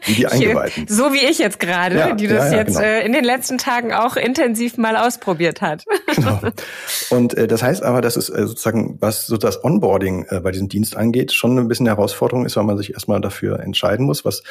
wie 0.05 0.13
die 0.13 0.27
Eingeweihten. 0.27 0.87
So 0.87 1.11
wie 1.11 1.29
ich 1.29 1.37
jetzt 1.37 1.59
gerade, 1.59 1.97
ja, 1.97 2.15
die 2.15 2.27
das 2.27 2.45
ja, 2.45 2.51
ja, 2.51 2.57
jetzt 2.59 2.77
genau. 2.77 2.87
äh, 2.87 3.05
in 3.05 3.11
den 3.11 3.25
letzten 3.25 3.57
Tagen 3.57 3.91
auch 3.91 4.15
intensiv 4.15 4.77
mal 4.77 4.95
ausprobiert 4.95 5.61
hat. 5.61 5.83
Genau. 6.15 6.39
Und 7.09 7.33
äh, 7.33 7.45
das 7.45 7.61
heißt 7.61 7.83
aber, 7.83 7.99
dass 7.99 8.15
es 8.15 8.29
äh, 8.29 8.47
sozusagen, 8.47 8.97
was 9.01 9.27
so 9.27 9.35
das 9.35 9.61
Onboarding 9.65 10.27
bei 10.43 10.51
diesem 10.51 10.69
Dienst 10.69 10.95
angeht, 10.95 11.08
angeht, 11.09 11.33
schon 11.33 11.57
ein 11.57 11.67
bisschen 11.67 11.87
Herausforderung 11.87 12.45
ist, 12.45 12.55
weil 12.55 12.63
man 12.63 12.77
sich 12.77 12.93
erstmal 12.93 13.19
dafür 13.19 13.59
entscheiden 13.59 14.05
muss, 14.05 14.25
was 14.25 14.43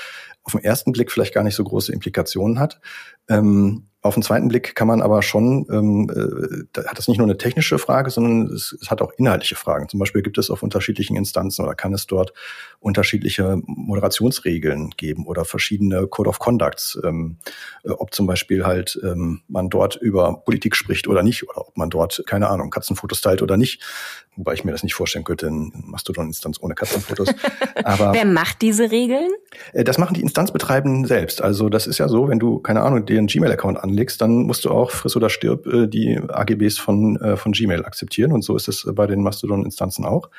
auf 0.43 0.53
den 0.53 0.65
ersten 0.65 0.93
Blick 0.93 1.11
vielleicht 1.13 1.35
gar 1.35 1.45
nicht 1.45 1.55
so 1.55 1.65
große 1.65 1.93
Implikationen 1.93 2.59
hat. 2.59 2.81
Ähm, 3.29 3.87
Auf 4.09 4.15
den 4.15 4.23
zweiten 4.23 4.49
Blick 4.49 4.75
kann 4.75 4.89
man 4.89 5.03
aber 5.03 5.21
schon, 5.21 5.67
ähm, 5.71 6.09
äh, 6.09 6.65
da 6.73 6.87
hat 6.87 6.97
das 6.97 7.09
nicht 7.09 7.19
nur 7.19 7.27
eine 7.27 7.37
technische 7.37 7.79
Frage, 7.79 8.09
sondern 8.09 8.47
es, 8.55 8.75
es, 8.81 8.91
hat 8.91 9.03
auch 9.03 9.13
inhaltliche 9.19 9.55
Fragen. 9.55 9.87
Zum 9.87 10.01
Beispiel 10.01 10.23
gibt 10.23 10.39
es 10.39 10.49
auf 10.49 10.63
unterschiedlichen 10.63 11.15
Instanzen 11.15 11.63
oder 11.63 11.75
kann 11.75 11.93
es 11.93 12.07
dort 12.07 12.33
unterschiedliche 12.81 13.61
Moderationsregeln 13.67 14.93
geben 14.97 15.27
oder 15.27 15.45
verschiedene 15.45 16.07
Code 16.07 16.31
of 16.31 16.39
Conducts, 16.39 16.99
ähm, 17.05 17.37
äh, 17.85 17.91
ob 17.91 18.15
zum 18.15 18.27
Beispiel 18.27 18.65
halt 18.65 18.99
ähm, 19.05 19.43
man 19.47 19.69
dort 19.69 19.97
über 19.97 20.43
Politik 20.43 20.75
spricht 20.75 21.07
oder 21.07 21.23
nicht 21.23 21.47
oder 21.47 21.69
ob 21.69 21.77
man 21.77 21.91
dort, 21.91 22.23
keine 22.27 22.49
Ahnung, 22.49 22.71
Katzenfotos 22.71 23.21
teilt 23.21 23.43
oder 23.43 23.59
nicht. 23.59 23.83
Wobei 24.37 24.55
ich 24.55 24.65
mir 24.65 24.71
das 24.71 24.85
nicht 24.85 24.95
vorstellen 24.95 25.25
könnte 25.25 25.49
in 25.49 25.73
Mastodon-Instanz 25.85 26.59
ohne 26.63 26.77
Katzenfotos. 26.77 27.35
Aber 27.85 28.15
Wer 28.15 28.25
macht 28.25 28.63
diese 28.63 28.91
Regeln? 28.91 29.29
Äh, 29.73 29.83
das 29.83 29.99
machen 29.99 30.15
die 30.15 30.23
Instanzbetreibenden 30.23 31.05
selbst. 31.05 31.43
Also 31.43 31.69
das 31.69 31.89
ist 31.89 31.99
ja 31.99 32.09
so, 32.09 32.29
wenn 32.29 32.39
du, 32.39 32.61
keine 32.61 32.83
Ahnung, 32.83 33.05
dir 33.05 33.19
einen 33.19 33.27
Gmail-Account 33.27 33.79
anlegst, 33.79 33.98
dann 34.19 34.45
musst 34.45 34.65
du 34.65 34.71
auch 34.71 34.91
friss 34.91 35.17
oder 35.17 35.31
stirb 35.31 35.67
äh, 35.67 35.87
die 35.87 36.19
AGBs 36.19 36.79
von, 36.79 37.17
äh, 37.17 37.37
von 37.37 37.53
Gmail 37.53 37.85
akzeptieren. 37.85 38.33
Und 38.33 38.43
so 38.43 38.57
ist 38.57 38.69
es 38.69 38.89
bei 38.93 39.07
den 39.07 39.23
Mastodon-Instanzen 39.23 40.05
auch. 40.05 40.31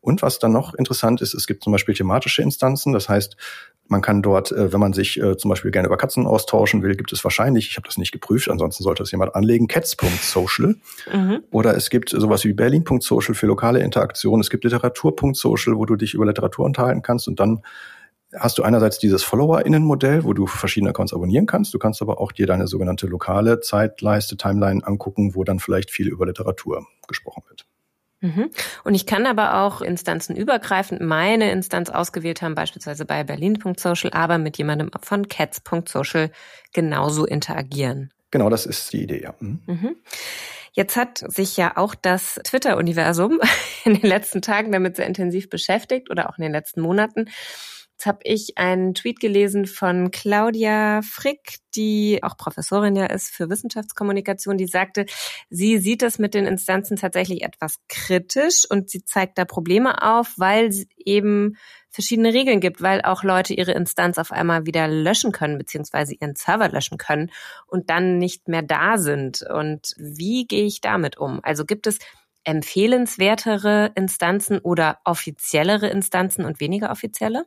Und 0.00 0.22
was 0.22 0.38
dann 0.40 0.52
noch 0.52 0.74
interessant 0.74 1.20
ist, 1.20 1.32
es 1.32 1.46
gibt 1.46 1.62
zum 1.62 1.72
Beispiel 1.72 1.94
thematische 1.94 2.42
Instanzen. 2.42 2.92
Das 2.92 3.08
heißt, 3.08 3.36
man 3.86 4.00
kann 4.00 4.20
dort, 4.20 4.52
wenn 4.56 4.80
man 4.80 4.92
sich 4.92 5.20
zum 5.36 5.48
Beispiel 5.48 5.70
gerne 5.70 5.86
über 5.86 5.96
Katzen 5.96 6.26
austauschen 6.26 6.82
will, 6.82 6.96
gibt 6.96 7.12
es 7.12 7.22
wahrscheinlich, 7.22 7.68
ich 7.68 7.76
habe 7.76 7.86
das 7.86 7.98
nicht 7.98 8.10
geprüft, 8.10 8.50
ansonsten 8.50 8.82
sollte 8.82 9.04
es 9.04 9.12
jemand 9.12 9.36
anlegen, 9.36 9.68
cats.social. 9.68 10.76
Mhm. 11.12 11.44
Oder 11.52 11.76
es 11.76 11.88
gibt 11.88 12.08
sowas 12.08 12.44
wie 12.44 12.52
berlin.social 12.52 13.34
für 13.36 13.46
lokale 13.46 13.80
Interaktion. 13.80 14.40
Es 14.40 14.50
gibt 14.50 14.64
literatur.social, 14.64 15.76
wo 15.76 15.84
du 15.84 15.94
dich 15.94 16.14
über 16.14 16.26
Literatur 16.26 16.64
unterhalten 16.64 17.02
kannst 17.02 17.28
und 17.28 17.38
dann 17.38 17.62
hast 18.38 18.58
du 18.58 18.62
einerseits 18.62 18.98
dieses 18.98 19.22
FollowerInnen-Modell, 19.22 20.24
wo 20.24 20.32
du 20.32 20.46
verschiedene 20.46 20.90
Accounts 20.90 21.12
abonnieren 21.12 21.46
kannst. 21.46 21.74
Du 21.74 21.78
kannst 21.78 22.02
aber 22.02 22.20
auch 22.20 22.32
dir 22.32 22.46
deine 22.46 22.66
sogenannte 22.66 23.06
lokale 23.06 23.60
Zeitleiste, 23.60 24.36
Timeline 24.36 24.86
angucken, 24.86 25.34
wo 25.34 25.44
dann 25.44 25.58
vielleicht 25.58 25.90
viel 25.90 26.08
über 26.08 26.26
Literatur 26.26 26.86
gesprochen 27.06 27.42
wird. 27.48 27.66
Mhm. 28.22 28.50
Und 28.84 28.94
ich 28.94 29.04
kann 29.04 29.26
aber 29.26 29.62
auch 29.62 29.82
instanzenübergreifend 29.82 31.00
meine 31.00 31.50
Instanz 31.50 31.90
ausgewählt 31.90 32.40
haben, 32.40 32.54
beispielsweise 32.54 33.04
bei 33.04 33.24
berlin.social, 33.24 34.12
aber 34.12 34.38
mit 34.38 34.58
jemandem 34.58 34.90
von 35.02 35.28
cats.social 35.28 36.30
genauso 36.72 37.26
interagieren. 37.26 38.12
Genau, 38.30 38.48
das 38.48 38.64
ist 38.64 38.92
die 38.92 39.02
Idee, 39.02 39.22
ja. 39.22 39.34
Mhm. 39.40 39.60
mhm. 39.66 39.96
Jetzt 40.74 40.96
hat 40.96 41.18
sich 41.18 41.58
ja 41.58 41.76
auch 41.76 41.94
das 41.94 42.40
Twitter-Universum 42.44 43.40
in 43.84 43.94
den 43.94 44.08
letzten 44.08 44.40
Tagen 44.40 44.72
damit 44.72 44.96
sehr 44.96 45.06
intensiv 45.06 45.50
beschäftigt 45.50 46.08
oder 46.08 46.30
auch 46.30 46.38
in 46.38 46.42
den 46.42 46.52
letzten 46.52 46.80
Monaten. 46.80 47.26
Jetzt 48.02 48.08
habe 48.08 48.20
ich 48.24 48.58
einen 48.58 48.94
Tweet 48.94 49.20
gelesen 49.20 49.64
von 49.64 50.10
Claudia 50.10 51.02
Frick, 51.02 51.58
die 51.76 52.18
auch 52.22 52.36
Professorin 52.36 52.96
ja 52.96 53.06
ist 53.06 53.32
für 53.32 53.48
Wissenschaftskommunikation, 53.48 54.58
die 54.58 54.66
sagte, 54.66 55.06
sie 55.50 55.78
sieht 55.78 56.02
das 56.02 56.18
mit 56.18 56.34
den 56.34 56.46
Instanzen 56.46 56.96
tatsächlich 56.96 57.44
etwas 57.44 57.76
kritisch 57.88 58.64
und 58.68 58.90
sie 58.90 59.04
zeigt 59.04 59.38
da 59.38 59.44
Probleme 59.44 60.02
auf, 60.02 60.34
weil 60.36 60.66
es 60.66 60.84
eben 60.96 61.56
verschiedene 61.90 62.34
Regeln 62.34 62.58
gibt, 62.58 62.82
weil 62.82 63.02
auch 63.02 63.22
Leute 63.22 63.54
ihre 63.54 63.70
Instanz 63.70 64.18
auf 64.18 64.32
einmal 64.32 64.66
wieder 64.66 64.88
löschen 64.88 65.30
können, 65.30 65.56
beziehungsweise 65.56 66.16
ihren 66.16 66.34
Server 66.34 66.70
löschen 66.70 66.98
können 66.98 67.30
und 67.68 67.88
dann 67.88 68.18
nicht 68.18 68.48
mehr 68.48 68.62
da 68.62 68.98
sind. 68.98 69.42
Und 69.42 69.94
wie 69.96 70.48
gehe 70.48 70.64
ich 70.64 70.80
damit 70.80 71.18
um? 71.18 71.38
Also 71.44 71.64
gibt 71.64 71.86
es 71.86 72.00
empfehlenswertere 72.42 73.92
Instanzen 73.94 74.58
oder 74.58 74.98
offiziellere 75.04 75.86
Instanzen 75.86 76.44
und 76.44 76.58
weniger 76.58 76.90
offizielle? 76.90 77.46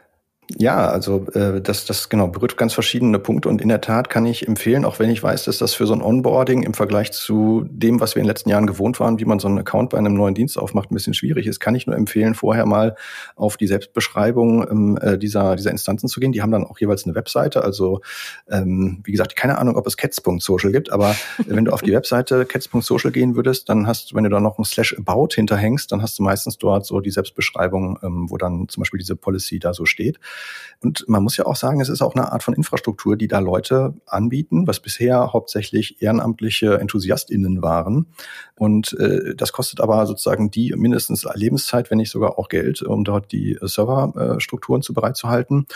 Ja, 0.57 0.89
also 0.89 1.25
äh, 1.33 1.61
das, 1.61 1.85
das 1.85 2.09
genau 2.09 2.27
berührt 2.27 2.57
ganz 2.57 2.73
verschiedene 2.73 3.19
Punkte 3.19 3.47
und 3.47 3.61
in 3.61 3.69
der 3.69 3.79
Tat 3.79 4.09
kann 4.09 4.25
ich 4.25 4.47
empfehlen, 4.47 4.85
auch 4.85 4.99
wenn 4.99 5.09
ich 5.09 5.21
weiß, 5.21 5.45
dass 5.45 5.59
das 5.59 5.73
für 5.73 5.85
so 5.85 5.93
ein 5.93 6.01
Onboarding 6.01 6.63
im 6.63 6.73
Vergleich 6.73 7.11
zu 7.11 7.65
dem, 7.69 7.99
was 7.99 8.15
wir 8.15 8.21
in 8.21 8.25
den 8.25 8.29
letzten 8.29 8.49
Jahren 8.49 8.67
gewohnt 8.67 8.99
waren, 8.99 9.19
wie 9.19 9.25
man 9.25 9.39
so 9.39 9.47
einen 9.47 9.59
Account 9.59 9.91
bei 9.91 9.97
einem 9.97 10.13
neuen 10.13 10.33
Dienst 10.33 10.57
aufmacht, 10.57 10.91
ein 10.91 10.95
bisschen 10.95 11.13
schwierig 11.13 11.47
ist, 11.47 11.59
kann 11.59 11.75
ich 11.75 11.87
nur 11.87 11.95
empfehlen, 11.95 12.35
vorher 12.35 12.65
mal 12.65 12.95
auf 13.35 13.55
die 13.55 13.67
Selbstbeschreibung 13.67 14.67
ähm, 14.69 14.99
äh, 15.01 15.17
dieser, 15.17 15.55
dieser 15.55 15.71
Instanzen 15.71 16.09
zu 16.09 16.19
gehen. 16.19 16.31
Die 16.31 16.41
haben 16.41 16.51
dann 16.51 16.65
auch 16.65 16.79
jeweils 16.79 17.05
eine 17.05 17.15
Webseite, 17.15 17.63
also 17.63 18.01
ähm, 18.49 18.99
wie 19.03 19.11
gesagt, 19.11 19.35
keine 19.35 19.57
Ahnung, 19.57 19.77
ob 19.77 19.87
es 19.87 19.95
cats.social 19.95 20.71
gibt, 20.71 20.91
aber 20.91 21.15
wenn 21.45 21.65
du 21.65 21.71
auf 21.71 21.81
die 21.81 21.93
Webseite 21.93 22.45
cats.social 22.45 23.11
gehen 23.11 23.35
würdest, 23.35 23.69
dann 23.69 23.87
hast 23.87 24.11
du, 24.11 24.15
wenn 24.15 24.23
du 24.25 24.29
da 24.29 24.39
noch 24.39 24.57
ein 24.57 24.65
Slash 24.65 24.97
about 24.97 25.29
hinterhängst, 25.33 25.91
dann 25.91 26.01
hast 26.01 26.19
du 26.19 26.23
meistens 26.23 26.57
dort 26.57 26.85
so 26.85 26.99
die 26.99 27.11
Selbstbeschreibung, 27.11 27.99
ähm, 28.03 28.25
wo 28.29 28.37
dann 28.37 28.67
zum 28.67 28.81
Beispiel 28.81 28.99
diese 28.99 29.15
Policy 29.15 29.59
da 29.59 29.73
so 29.73 29.85
steht. 29.85 30.19
Und 30.83 31.07
man 31.07 31.21
muss 31.21 31.37
ja 31.37 31.45
auch 31.45 31.55
sagen, 31.55 31.79
es 31.79 31.89
ist 31.89 32.01
auch 32.01 32.15
eine 32.15 32.31
Art 32.31 32.41
von 32.41 32.55
Infrastruktur, 32.55 33.15
die 33.15 33.27
da 33.27 33.37
Leute 33.37 33.93
anbieten, 34.07 34.65
was 34.65 34.79
bisher 34.79 35.31
hauptsächlich 35.31 36.01
ehrenamtliche 36.01 36.79
EnthusiastInnen 36.79 37.61
waren. 37.61 38.07
Und 38.55 38.93
äh, 38.99 39.35
das 39.35 39.53
kostet 39.53 39.79
aber 39.79 40.07
sozusagen 40.07 40.49
die 40.49 40.73
mindestens 40.75 41.27
Lebenszeit, 41.35 41.91
wenn 41.91 41.99
nicht 41.99 42.09
sogar 42.09 42.39
auch 42.39 42.49
Geld, 42.49 42.81
um 42.81 43.03
dort 43.03 43.31
die 43.31 43.57
Serverstrukturen 43.61 44.81
zu 44.81 44.93
bereitzuhalten. 44.93 45.67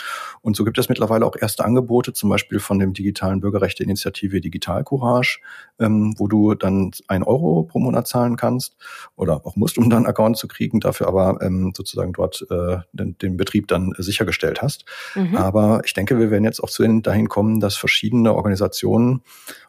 Und 0.42 0.56
so 0.56 0.64
gibt 0.64 0.78
es 0.78 0.88
mittlerweile 0.88 1.24
auch 1.24 1.36
erste 1.40 1.64
Angebote, 1.64 2.12
zum 2.12 2.28
Beispiel 2.28 2.58
von 2.58 2.80
dem 2.80 2.92
digitalen 2.92 3.40
Bürgerrechteinitiative 3.40 4.40
Digital 4.40 4.82
Courage, 4.82 5.38
ähm, 5.78 6.14
wo 6.16 6.26
du 6.26 6.54
dann 6.54 6.90
ein 7.06 7.22
Euro 7.22 7.62
pro 7.62 7.78
Monat 7.78 8.08
zahlen 8.08 8.36
kannst 8.36 8.76
oder 9.14 9.46
auch 9.46 9.54
musst, 9.54 9.78
um 9.78 9.88
dann 9.88 10.06
Account 10.06 10.36
zu 10.36 10.48
kriegen, 10.48 10.80
dafür 10.80 11.06
aber 11.06 11.40
ähm, 11.42 11.72
sozusagen 11.76 12.12
dort 12.12 12.44
äh, 12.50 12.78
den, 12.92 13.16
den 13.18 13.36
Betrieb 13.36 13.68
dann 13.68 13.92
sichergestellt 13.98 14.45
hast. 14.62 14.84
Mhm. 15.14 15.36
Aber 15.36 15.82
ich 15.84 15.94
denke, 15.94 16.18
wir 16.18 16.30
werden 16.30 16.44
jetzt 16.44 16.60
auch 16.60 16.70
zu 16.70 16.86
dahin 17.00 17.28
kommen, 17.28 17.60
dass 17.60 17.76
verschiedene 17.76 18.34
Organisationen, 18.34 19.22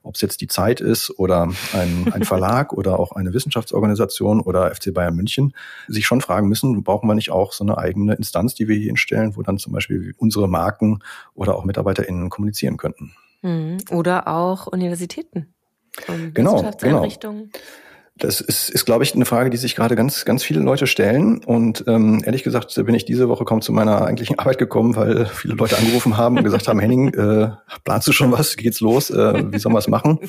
ob 0.04 0.16
es 0.16 0.22
jetzt 0.22 0.42
die 0.42 0.48
Zeit 0.48 0.82
ist 0.82 1.18
oder 1.18 1.50
ein, 1.74 2.12
ein 2.12 2.24
Verlag 2.26 2.74
oder 2.74 3.00
auch 3.00 3.12
eine 3.12 3.34
Wissenschaftsorganisation 3.34 4.40
oder 4.42 4.74
FC 4.74 4.94
Bayern 4.94 5.16
München, 5.16 5.54
sich 5.88 6.06
schon 6.06 6.22
fragen 6.22 6.48
müssen, 6.48 6.84
brauchen 6.84 7.08
wir 7.08 7.16
nicht 7.16 7.32
auch 7.32 7.54
so 7.54 7.64
eine 7.64 7.78
eigene 7.78 8.16
Instanz, 8.16 8.56
die 8.56 8.68
wir 8.68 8.76
hier 8.76 8.88
hinstellen, 8.88 9.36
wo 9.36 9.42
dann 9.42 9.58
zum 9.58 9.74
Beispiel 9.74 10.14
unsere 10.18 10.48
Marken 10.48 11.00
oder 11.34 11.56
auch 11.56 11.66
MitarbeiterInnen 11.66 12.30
kommunizieren 12.30 12.78
könnten. 12.78 13.14
Mhm. 13.42 13.78
Oder 13.92 14.28
auch 14.28 14.68
Universitäten. 14.68 15.54
Genau, 16.34 16.72
genau. 16.80 17.08
Das 18.18 18.42
ist, 18.42 18.70
ist 18.70 18.86
glaube 18.86 19.04
ich, 19.04 19.14
eine 19.14 19.26
Frage, 19.26 19.50
die 19.50 19.58
sich 19.58 19.76
gerade 19.76 19.96
ganz, 19.96 20.26
ganz 20.26 20.44
viele 20.44 20.60
Leute 20.60 20.88
stellen. 20.88 21.44
Und 21.44 21.84
ähm, 21.88 22.22
ehrlich 22.26 22.44
gesagt 22.44 22.74
bin 22.76 22.96
ich 22.96 23.06
diese 23.06 23.30
Woche 23.30 23.46
kaum 23.46 23.62
zu 23.62 23.72
meiner 23.72 24.04
eigentlichen 24.04 24.40
Arbeit 24.40 24.58
gekommen, 24.58 24.96
weil 24.96 25.26
viele 25.28 25.54
Leute 25.54 25.78
angerufen 25.78 26.18
haben 26.18 26.38
und 26.38 26.44
gesagt 26.44 26.68
haben, 26.68 26.80
Henning, 26.80 27.14
äh, 27.14 27.52
planst 27.84 28.08
du 28.08 28.12
schon 28.12 28.32
was? 28.32 28.58
Geht's 28.58 28.80
los? 28.82 29.10
Äh, 29.10 29.52
wie 29.52 29.60
sollen 29.60 29.76
wir 29.76 29.80
es 29.80 29.88
machen? 29.88 30.20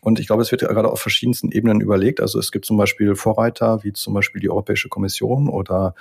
Und 0.00 0.20
ich 0.20 0.26
glaube, 0.26 0.42
es 0.42 0.50
wird 0.50 0.62
gerade 0.62 0.90
auf 0.90 1.00
verschiedensten 1.00 1.50
Ebenen 1.50 1.80
überlegt. 1.80 2.20
Also 2.20 2.38
es 2.38 2.52
gibt 2.52 2.66
zum 2.66 2.76
Beispiel 2.76 3.14
Vorreiter, 3.14 3.84
wie 3.84 3.92
zum 3.92 4.14
Beispiel 4.14 4.40
die 4.40 4.50
Europäische 4.50 4.88
Kommission 4.88 5.48
oder 5.48 5.94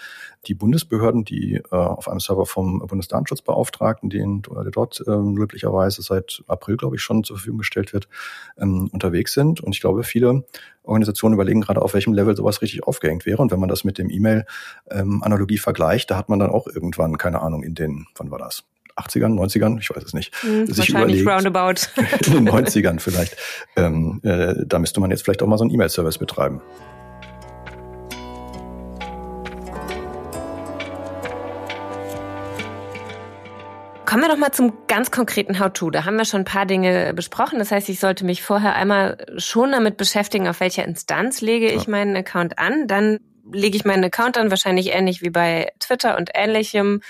die 0.48 0.54
Bundesbehörden, 0.54 1.26
die 1.26 1.56
äh, 1.56 1.76
auf 1.76 2.08
einem 2.08 2.20
Server 2.20 2.46
vom 2.46 2.80
Bundesdatenschutzbeauftragten, 2.80 4.10
den 4.10 4.42
der 4.42 4.72
dort 4.72 5.04
ähm, 5.08 5.34
möglicherweise 5.34 6.02
seit 6.02 6.44
April, 6.48 6.78
glaube 6.78 6.96
ich, 6.96 7.02
schon 7.02 7.24
zur 7.24 7.38
Verfügung 7.38 7.60
gestellt 7.60 7.94
wird, 7.94 8.08
ähm, 8.58 8.90
unterwegs 8.92 9.34
sind. 9.34 9.62
Und 9.62 9.76
ich 9.76 9.82
glaube, 9.82 10.04
viele 10.04 10.44
Organisationen 10.90 11.34
überlegen 11.34 11.62
gerade, 11.62 11.82
auf 11.82 11.94
welchem 11.94 12.14
Level 12.14 12.36
sowas 12.36 12.62
richtig 12.62 12.84
aufgehängt 12.84 13.26
wäre. 13.26 13.42
Und 13.42 13.52
wenn 13.52 13.60
man 13.60 13.70
das 13.70 13.84
mit 13.84 13.98
dem 13.98 14.10
E-Mail-Analogie 14.10 15.56
ähm, 15.56 15.60
vergleicht, 15.60 16.12
da 16.12 16.18
hat 16.18 16.30
man 16.30 16.40
dann 16.40 16.50
auch 16.50 16.68
irgendwann, 16.68 17.18
keine 17.18 17.42
Ahnung, 17.42 17.64
in 17.64 17.76
den, 17.76 18.08
wann 18.16 18.32
war 18.32 18.40
das? 18.40 18.64
80ern, 18.98 19.34
90ern, 19.34 19.80
ich 19.80 19.90
weiß 19.90 20.04
es 20.04 20.14
nicht. 20.14 20.36
Hm, 20.42 20.66
sich 20.68 20.78
wahrscheinlich 20.78 21.22
überlegt, 21.22 21.46
roundabout. 21.46 21.82
in 22.28 22.46
den 22.46 22.50
90ern 22.50 23.00
vielleicht. 23.00 23.38
Ähm, 23.76 24.20
äh, 24.24 24.56
da 24.66 24.80
müsste 24.80 25.00
man 25.00 25.12
jetzt 25.12 25.24
vielleicht 25.24 25.42
auch 25.42 25.48
mal 25.48 25.58
so 25.58 25.64
einen 25.64 25.74
E-Mail-Service 25.74 26.18
betreiben. 26.18 26.62
Kommen 34.10 34.24
wir 34.24 34.30
doch 34.30 34.38
mal 34.38 34.52
zum 34.52 34.74
ganz 34.88 35.12
konkreten 35.12 35.60
How-To. 35.60 35.92
Da 35.92 36.04
haben 36.04 36.16
wir 36.16 36.26
schon 36.26 36.42
ein 36.42 36.46
paar 36.46 36.66
Dinge 36.66 37.14
besprochen. 37.14 37.60
Das 37.60 37.70
heißt, 37.70 37.90
ich 37.90 38.00
sollte 38.00 38.26
mich 38.26 38.42
vorher 38.42 38.74
einmal 38.74 39.18
schon 39.38 39.72
damit 39.72 39.98
beschäftigen, 39.98 40.48
auf 40.48 40.62
welcher 40.62 40.84
Instanz 40.84 41.42
lege 41.42 41.68
ich 41.68 41.88
meinen 41.88 42.16
Account 42.16 42.58
an. 42.58 42.88
Dann 42.88 43.20
lege 43.54 43.78
ich 43.78 43.86
meinen 43.86 44.04
Account 44.04 44.40
an, 44.40 44.50
wahrscheinlich 44.50 44.96
ähnlich 44.96 45.22
wie 45.22 45.30
bei 45.30 45.72
Twitter 45.80 46.18
und 46.18 46.32
ähnlichem 46.34 47.02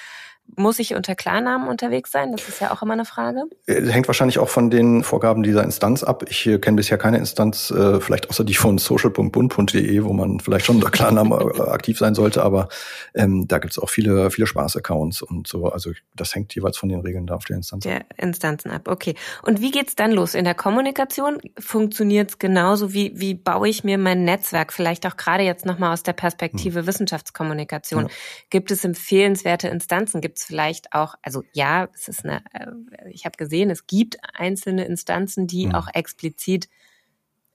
muss 0.56 0.80
ich 0.80 0.96
unter 0.96 1.16
Klarnamen 1.16 1.68
unterwegs 1.68 2.12
sein? 2.12 2.32
Das 2.32 2.48
ist 2.48 2.62
ja 2.62 2.72
auch 2.72 2.82
immer 2.82 2.94
eine 2.94 3.06
Frage. 3.06 3.44
Äh, 3.66 3.82
hängt 3.88 4.08
wahrscheinlich 4.08 4.40
auch 4.40 4.50
von 4.50 4.70
den 4.70 5.04
Vorgaben 5.04 5.44
dieser 5.44 5.64
Instanz 5.64 6.04
ab. 6.04 6.24
Ich 6.30 6.48
äh, 6.48 6.60
kenne 6.60 6.78
bisher 6.78 6.98
keine 6.98 7.18
Instanz, 7.18 7.72
äh, 7.72 8.00
vielleicht 8.00 8.30
außer 8.30 8.44
die 8.44 8.56
von 8.56 8.78
social.bund.de, 8.78 10.04
wo 10.04 10.14
man 10.14 10.40
vielleicht 10.40 10.66
schon 10.66 10.78
unter 10.78 10.92
Klarnamen 10.92 11.34
aktiv 11.60 11.98
sein 11.98 12.16
sollte, 12.16 12.44
aber 12.44 12.70
ähm, 13.14 13.48
da 13.48 13.60
gibt 13.60 13.74
es 13.74 13.80
auch 13.80 13.90
viele, 13.90 14.32
viele 14.32 14.48
Spaß-Accounts 14.48 15.22
und 15.22 15.48
so. 15.48 15.68
Also 15.68 15.92
das 16.16 16.34
hängt 16.36 16.56
jeweils 16.56 16.78
von 16.78 16.90
den 16.90 17.02
Regeln 17.02 17.28
da 17.28 17.36
auf 17.36 17.46
der 17.46 17.58
Instanz 17.58 17.84
der 17.90 18.06
Instanzen 18.18 18.72
ab. 18.72 18.88
Okay. 18.88 19.16
Und 19.44 19.62
wie 19.62 19.72
geht's 19.72 19.96
dann 19.96 20.12
los? 20.12 20.36
In 20.36 20.46
der 20.46 20.56
Kommunikation 20.56 21.40
funktioniert 21.58 22.32
es 22.32 22.40
genauso? 22.40 22.94
Wie, 22.94 23.12
wie 23.16 23.34
baue 23.34 23.68
ich 23.68 23.84
mir 23.84 23.98
mein 23.98 24.24
Netzwerk? 24.24 24.74
Vielleicht 24.74 25.06
auch 25.06 25.18
gerade 25.18 25.44
jetzt 25.44 25.66
nochmal 25.66 25.94
aus 25.94 26.04
der 26.04 26.14
Perspektive 26.14 26.82
hm. 26.82 26.88
Wissenschaftskommunikation. 26.88 28.04
Ja. 28.04 28.10
Gibt 28.50 28.72
es 28.72 28.86
empfehlenswerte 28.86 29.68
Instanzen? 29.68 30.22
Gibt 30.22 30.39
es 30.40 30.46
vielleicht 30.46 30.94
auch, 30.94 31.16
also 31.22 31.44
ja, 31.54 31.88
es 31.94 32.08
ist 32.08 32.26
eine, 32.26 32.44
äh, 32.54 33.10
ich 33.12 33.26
habe 33.26 33.38
gesehen, 33.38 33.70
es 33.70 33.88
gibt 33.88 34.18
einzelne 34.34 34.86
Instanzen, 34.86 35.48
die 35.48 35.68
mhm. 35.68 35.76
auch 35.76 35.88
explizit 35.94 36.70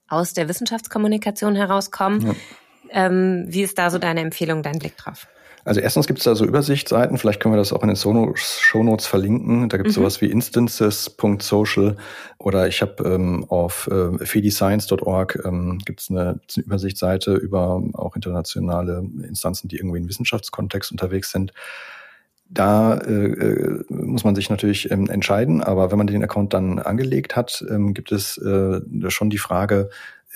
aus 0.07 0.33
der 0.33 0.47
Wissenschaftskommunikation 0.47 1.55
herauskommen. 1.55 2.27
Ja. 2.27 2.35
Ähm, 2.91 3.45
wie 3.47 3.63
ist 3.63 3.77
da 3.77 3.89
so 3.89 3.97
deine 3.97 4.21
Empfehlung, 4.21 4.61
dein 4.61 4.79
Blick 4.79 4.95
drauf? 4.97 5.27
Also 5.65 5.81
erstens 5.81 6.05
gibt 6.05 6.19
es 6.19 6.25
da 6.25 6.35
so 6.35 6.45
Übersichtsseiten, 6.45 7.17
vielleicht 7.17 7.41
können 7.41 7.55
wir 7.55 7.57
das 7.57 7.73
auch 7.73 7.81
in 7.81 7.87
den 7.87 7.97
Shownotes 7.97 9.07
verlinken. 9.07 9.67
Da 9.67 9.77
gibt 9.77 9.89
es 9.89 9.97
mhm. 9.97 10.01
sowas 10.01 10.21
wie 10.21 10.27
instances.social 10.27 11.97
oder 12.37 12.67
ich 12.67 12.83
habe 12.83 13.03
ähm, 13.03 13.45
auf 13.49 13.87
äh, 13.87 14.23
fediscience.org 14.23 15.41
ähm, 15.43 15.79
gibt 15.83 16.01
es 16.01 16.11
eine, 16.11 16.39
eine 16.55 16.65
Übersichtsseite 16.65 17.33
über 17.33 17.81
auch 17.93 18.15
internationale 18.15 19.03
Instanzen, 19.27 19.67
die 19.67 19.77
irgendwie 19.77 19.97
im 19.97 20.07
Wissenschaftskontext 20.07 20.91
unterwegs 20.91 21.31
sind. 21.31 21.51
Da 22.47 22.97
äh, 22.97 23.11
äh, 23.11 23.83
muss 23.89 24.23
man 24.23 24.35
sich 24.35 24.49
natürlich 24.49 24.91
ähm, 24.91 25.09
entscheiden, 25.09 25.61
aber 25.61 25.89
wenn 25.91 25.97
man 25.97 26.07
den 26.07 26.23
Account 26.23 26.53
dann 26.53 26.77
angelegt 26.79 27.35
hat, 27.35 27.65
ähm, 27.69 27.93
gibt 27.93 28.11
es 28.11 28.37
äh, 28.37 28.81
schon 29.09 29.31
die 29.31 29.39
Frage, 29.39 29.89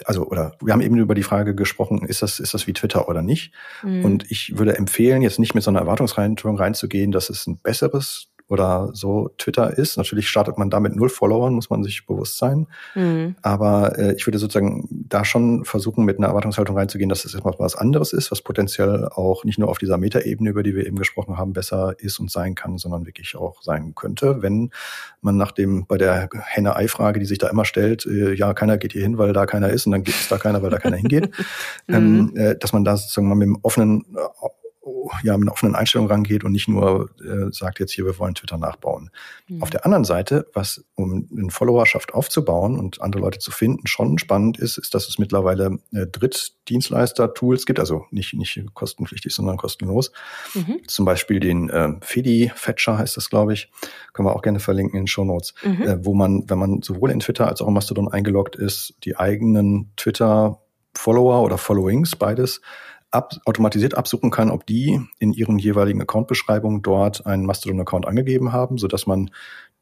also 0.05 0.25
oder 0.25 0.53
wir 0.61 0.73
haben 0.73 0.81
eben 0.81 0.97
über 0.97 1.13
die 1.13 1.23
Frage 1.23 1.53
gesprochen, 1.53 2.05
ist 2.07 2.21
das 2.21 2.39
ist 2.39 2.53
das 2.53 2.65
wie 2.65 2.73
Twitter 2.73 3.07
oder 3.09 3.21
nicht? 3.21 3.53
Mhm. 3.83 4.05
Und 4.05 4.31
ich 4.31 4.57
würde 4.57 4.77
empfehlen, 4.77 5.21
jetzt 5.21 5.39
nicht 5.39 5.53
mit 5.53 5.63
so 5.63 5.69
einer 5.69 5.79
Erwartungshaltung 5.79 6.57
reinzugehen, 6.57 7.11
dass 7.11 7.29
es 7.29 7.45
ein 7.45 7.57
besseres 7.57 8.27
oder 8.49 8.89
so 8.93 9.29
Twitter 9.37 9.77
ist. 9.77 9.97
Natürlich 9.97 10.27
startet 10.27 10.57
man 10.57 10.69
da 10.69 10.79
mit 10.79 10.95
null 10.95 11.09
Followern, 11.09 11.53
muss 11.53 11.69
man 11.69 11.83
sich 11.83 12.05
bewusst 12.05 12.37
sein. 12.37 12.67
Mhm. 12.95 13.35
Aber 13.41 13.97
äh, 13.97 14.15
ich 14.15 14.25
würde 14.25 14.39
sozusagen 14.39 14.87
da 14.89 15.23
schon 15.23 15.65
versuchen, 15.65 16.03
mit 16.03 16.17
einer 16.17 16.27
Erwartungshaltung 16.27 16.75
reinzugehen, 16.75 17.09
dass 17.09 17.25
es 17.25 17.35
etwas 17.35 17.55
was 17.59 17.75
anderes 17.75 18.11
ist, 18.11 18.31
was 18.31 18.41
potenziell 18.41 19.07
auch 19.07 19.43
nicht 19.43 19.59
nur 19.59 19.69
auf 19.69 19.77
dieser 19.77 19.97
Metaebene, 19.97 20.49
über 20.49 20.63
die 20.63 20.75
wir 20.75 20.87
eben 20.87 20.97
gesprochen 20.97 21.37
haben, 21.37 21.53
besser 21.53 21.95
ist 21.99 22.19
und 22.19 22.31
sein 22.31 22.55
kann, 22.55 22.77
sondern 22.79 23.05
wirklich 23.05 23.35
auch 23.35 23.61
sein 23.61 23.93
könnte, 23.93 24.41
wenn 24.41 24.71
man 25.21 25.37
nach 25.37 25.51
dem 25.51 25.85
bei 25.85 25.97
der 25.97 26.29
Henne-Ei-Frage, 26.33 27.19
die 27.19 27.25
sich 27.27 27.37
da 27.37 27.49
immer 27.49 27.65
stellt, 27.65 28.05
äh, 28.07 28.33
ja, 28.33 28.53
keiner 28.53 28.77
geht 28.77 28.93
hier 28.93 29.03
hin, 29.03 29.19
weil 29.19 29.31
da 29.31 29.45
keiner 29.45 29.69
ist 29.69 29.85
und 29.85 29.91
dann 29.91 30.03
gibt 30.03 30.19
es 30.19 30.27
da 30.27 30.37
keiner, 30.37 30.63
weil 30.63 30.71
da 30.71 30.79
keiner 30.79 30.97
hingeht, 30.97 31.29
mhm. 31.87 31.95
ähm, 31.95 32.31
äh, 32.35 32.55
dass 32.55 32.73
man 32.73 32.83
da 32.83 32.97
sozusagen 32.97 33.27
mal 33.27 33.35
mit 33.35 33.45
dem 33.45 33.59
offenen 33.61 34.05
ja, 35.23 35.37
mit 35.37 35.47
einer 35.47 35.53
offenen 35.53 35.75
Einstellung 35.75 36.07
rangeht 36.07 36.43
und 36.43 36.51
nicht 36.51 36.67
nur 36.67 37.09
äh, 37.21 37.51
sagt 37.51 37.79
jetzt 37.79 37.91
hier, 37.91 38.05
wir 38.05 38.17
wollen 38.19 38.35
Twitter 38.35 38.57
nachbauen. 38.57 39.09
Mhm. 39.47 39.61
Auf 39.61 39.69
der 39.69 39.85
anderen 39.85 40.03
Seite, 40.03 40.47
was 40.53 40.83
um 40.95 41.27
eine 41.35 41.49
Followerschaft 41.49 42.13
aufzubauen 42.13 42.79
und 42.79 43.01
andere 43.01 43.21
Leute 43.21 43.39
zu 43.39 43.51
finden, 43.51 43.87
schon 43.87 44.19
spannend 44.19 44.57
ist, 44.59 44.77
ist, 44.77 44.93
dass 44.93 45.07
es 45.07 45.19
mittlerweile 45.19 45.79
äh, 45.93 46.05
Drittdienstleister-Tools 46.07 47.65
gibt, 47.65 47.79
also 47.79 48.05
nicht, 48.11 48.33
nicht 48.33 48.63
kostenpflichtig, 48.73 49.33
sondern 49.33 49.57
kostenlos. 49.57 50.11
Mhm. 50.53 50.81
Zum 50.87 51.05
Beispiel 51.05 51.39
den 51.39 51.69
äh, 51.69 51.93
Fedi-Fetcher 52.01 52.97
heißt 52.97 53.17
das, 53.17 53.29
glaube 53.29 53.53
ich. 53.53 53.71
Können 54.13 54.27
wir 54.27 54.35
auch 54.35 54.41
gerne 54.41 54.59
verlinken 54.59 54.97
in 54.97 55.03
den 55.03 55.07
Show 55.07 55.23
Notes, 55.23 55.53
mhm. 55.63 55.81
äh, 55.81 56.05
wo 56.05 56.13
man, 56.13 56.43
wenn 56.47 56.59
man 56.59 56.81
sowohl 56.81 57.11
in 57.11 57.19
Twitter 57.19 57.47
als 57.47 57.61
auch 57.61 57.67
in 57.67 57.73
Mastodon 57.73 58.07
eingeloggt 58.07 58.55
ist, 58.55 58.95
die 59.03 59.17
eigenen 59.17 59.91
Twitter 59.95 60.61
Follower 60.95 61.43
oder 61.43 61.57
Followings, 61.57 62.15
beides, 62.15 62.61
ab, 63.11 63.33
automatisiert 63.45 63.95
absuchen 63.95 64.31
kann, 64.31 64.51
ob 64.51 64.65
die 64.65 65.01
in 65.17 65.33
ihren 65.33 65.57
jeweiligen 65.57 66.01
Account-Beschreibungen 66.01 66.81
dort 66.81 67.25
einen 67.25 67.45
Mastodon-Account 67.45 68.07
angegeben 68.07 68.51
haben, 68.51 68.77
so 68.77 68.87
dass 68.87 69.07
man 69.07 69.31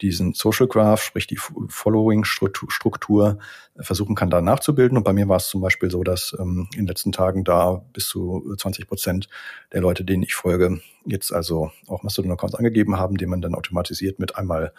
diesen 0.02 0.34
Social 0.34 0.68
Graph, 0.68 1.02
sprich 1.02 1.28
die 1.28 1.38
Following-Struktur, 1.38 3.40
äh, 3.76 3.84
versuchen 3.84 4.16
kann, 4.16 4.30
da 4.30 4.42
nachzubilden. 4.42 4.98
Und 4.98 5.04
bei 5.04 5.14
mir 5.14 5.28
war 5.28 5.38
es 5.38 5.48
zum 5.48 5.62
Beispiel 5.62 5.90
so, 5.90 6.04
dass 6.04 6.36
ähm, 6.40 6.68
in 6.74 6.82
den 6.82 6.88
letzten 6.88 7.12
Tagen 7.12 7.44
da 7.44 7.84
bis 7.94 8.08
zu 8.08 8.56
20 8.58 8.88
Prozent 8.88 9.28
der 9.74 9.82
Leute, 9.82 10.06
denen 10.06 10.24
ich 10.24 10.36
folge, 10.36 10.80
jetzt 11.06 11.34
also 11.34 11.72
auch 11.88 12.04
Mastodon-Accounts 12.04 12.56
angegeben 12.56 12.98
haben, 12.98 13.18
denen 13.18 13.32
man 13.32 13.42
dann 13.42 13.56
automatisiert 13.56 14.20
mit 14.20 14.36
einmal 14.36 14.72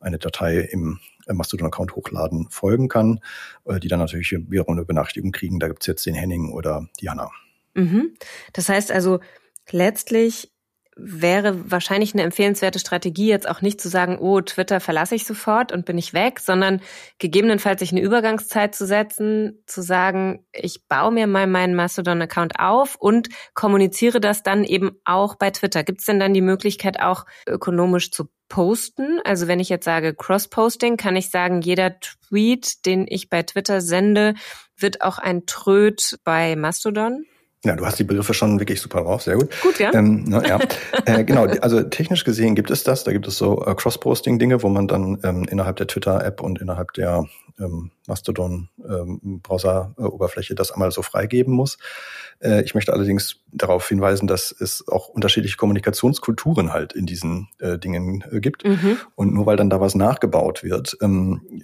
eine 0.00 0.18
Datei 0.18 0.58
im 0.58 0.98
äh, 1.26 1.34
Mastodon-Account 1.34 1.94
hochladen 1.94 2.48
folgen 2.50 2.88
kann, 2.88 3.20
äh, 3.64 3.78
die 3.78 3.88
dann 3.88 4.00
natürlich 4.00 4.32
wiederum 4.32 4.74
eine 4.74 4.84
Benachrichtigung 4.84 5.30
kriegen, 5.30 5.60
da 5.60 5.68
gibt's 5.68 5.86
jetzt 5.86 6.04
den 6.04 6.14
Henning 6.14 6.52
oder 6.52 6.88
Diana. 7.00 7.30
Mhm. 7.74 8.14
Das 8.52 8.68
heißt 8.68 8.90
also, 8.90 9.20
letztlich 9.70 10.54
wäre 10.96 11.70
wahrscheinlich 11.70 12.14
eine 12.14 12.22
empfehlenswerte 12.22 12.78
Strategie, 12.78 13.28
jetzt 13.28 13.48
auch 13.48 13.62
nicht 13.62 13.80
zu 13.80 13.88
sagen, 13.88 14.18
oh, 14.18 14.40
Twitter 14.40 14.78
verlasse 14.78 15.16
ich 15.16 15.26
sofort 15.26 15.72
und 15.72 15.86
bin 15.86 15.98
ich 15.98 16.14
weg, 16.14 16.38
sondern 16.38 16.80
gegebenenfalls 17.18 17.80
sich 17.80 17.90
eine 17.90 18.00
Übergangszeit 18.00 18.74
zu 18.74 18.86
setzen, 18.86 19.62
zu 19.66 19.82
sagen, 19.82 20.46
ich 20.52 20.86
baue 20.86 21.10
mir 21.10 21.26
mal 21.26 21.46
meinen 21.46 21.74
Mastodon-Account 21.74 22.60
auf 22.60 22.96
und 22.96 23.28
kommuniziere 23.54 24.20
das 24.20 24.42
dann 24.42 24.62
eben 24.62 24.92
auch 25.04 25.34
bei 25.34 25.50
Twitter. 25.50 25.82
Gibt 25.82 26.00
es 26.00 26.06
denn 26.06 26.20
dann 26.20 26.34
die 26.34 26.40
Möglichkeit, 26.40 27.00
auch 27.00 27.26
ökonomisch 27.46 28.12
zu 28.12 28.28
posten? 28.48 29.20
Also 29.24 29.48
wenn 29.48 29.60
ich 29.60 29.68
jetzt 29.68 29.84
sage 29.84 30.14
Cross-Posting, 30.14 30.96
kann 30.96 31.16
ich 31.16 31.30
sagen, 31.30 31.60
jeder 31.60 31.98
Tweet, 31.98 32.86
den 32.86 33.06
ich 33.08 33.28
bei 33.28 33.42
Twitter 33.42 33.80
sende, 33.80 34.34
wird 34.76 35.02
auch 35.02 35.18
ein 35.18 35.44
Tröd 35.46 36.18
bei 36.22 36.54
Mastodon? 36.54 37.24
Ja, 37.64 37.76
du 37.76 37.86
hast 37.86 37.98
die 37.98 38.04
Begriffe 38.04 38.34
schon 38.34 38.60
wirklich 38.60 38.80
super 38.80 39.02
drauf, 39.02 39.22
sehr 39.22 39.36
gut. 39.36 39.48
Gut, 39.62 39.78
ja. 39.78 39.92
Ähm, 39.94 40.24
na, 40.26 40.46
ja. 40.46 40.58
äh, 41.06 41.24
genau, 41.24 41.46
also 41.46 41.82
technisch 41.82 42.24
gesehen 42.24 42.54
gibt 42.54 42.70
es 42.70 42.84
das. 42.84 43.04
Da 43.04 43.12
gibt 43.12 43.26
es 43.26 43.38
so 43.38 43.64
äh, 43.64 43.74
Cross-Posting-Dinge, 43.74 44.62
wo 44.62 44.68
man 44.68 44.86
dann 44.86 45.18
ähm, 45.24 45.46
innerhalb 45.50 45.76
der 45.76 45.86
Twitter-App 45.86 46.42
und 46.42 46.60
innerhalb 46.60 46.92
der 46.92 47.24
ähm, 47.58 47.90
Mastodon-Browser-Oberfläche 48.06 50.52
ähm, 50.52 50.56
das 50.56 50.72
einmal 50.72 50.90
so 50.90 51.00
freigeben 51.02 51.54
muss. 51.54 51.78
Äh, 52.40 52.62
ich 52.62 52.74
möchte 52.74 52.92
allerdings 52.92 53.36
darauf 53.54 53.88
hinweisen, 53.88 54.26
dass 54.26 54.54
es 54.58 54.86
auch 54.88 55.08
unterschiedliche 55.08 55.56
Kommunikationskulturen 55.56 56.72
halt 56.72 56.92
in 56.92 57.06
diesen 57.06 57.48
äh, 57.58 57.78
Dingen 57.78 58.24
äh, 58.30 58.40
gibt. 58.40 58.64
Mhm. 58.64 58.98
Und 59.14 59.32
nur 59.32 59.46
weil 59.46 59.56
dann 59.56 59.70
da 59.70 59.80
was 59.80 59.94
nachgebaut 59.94 60.62
wird, 60.62 60.96
ähm, 61.00 61.62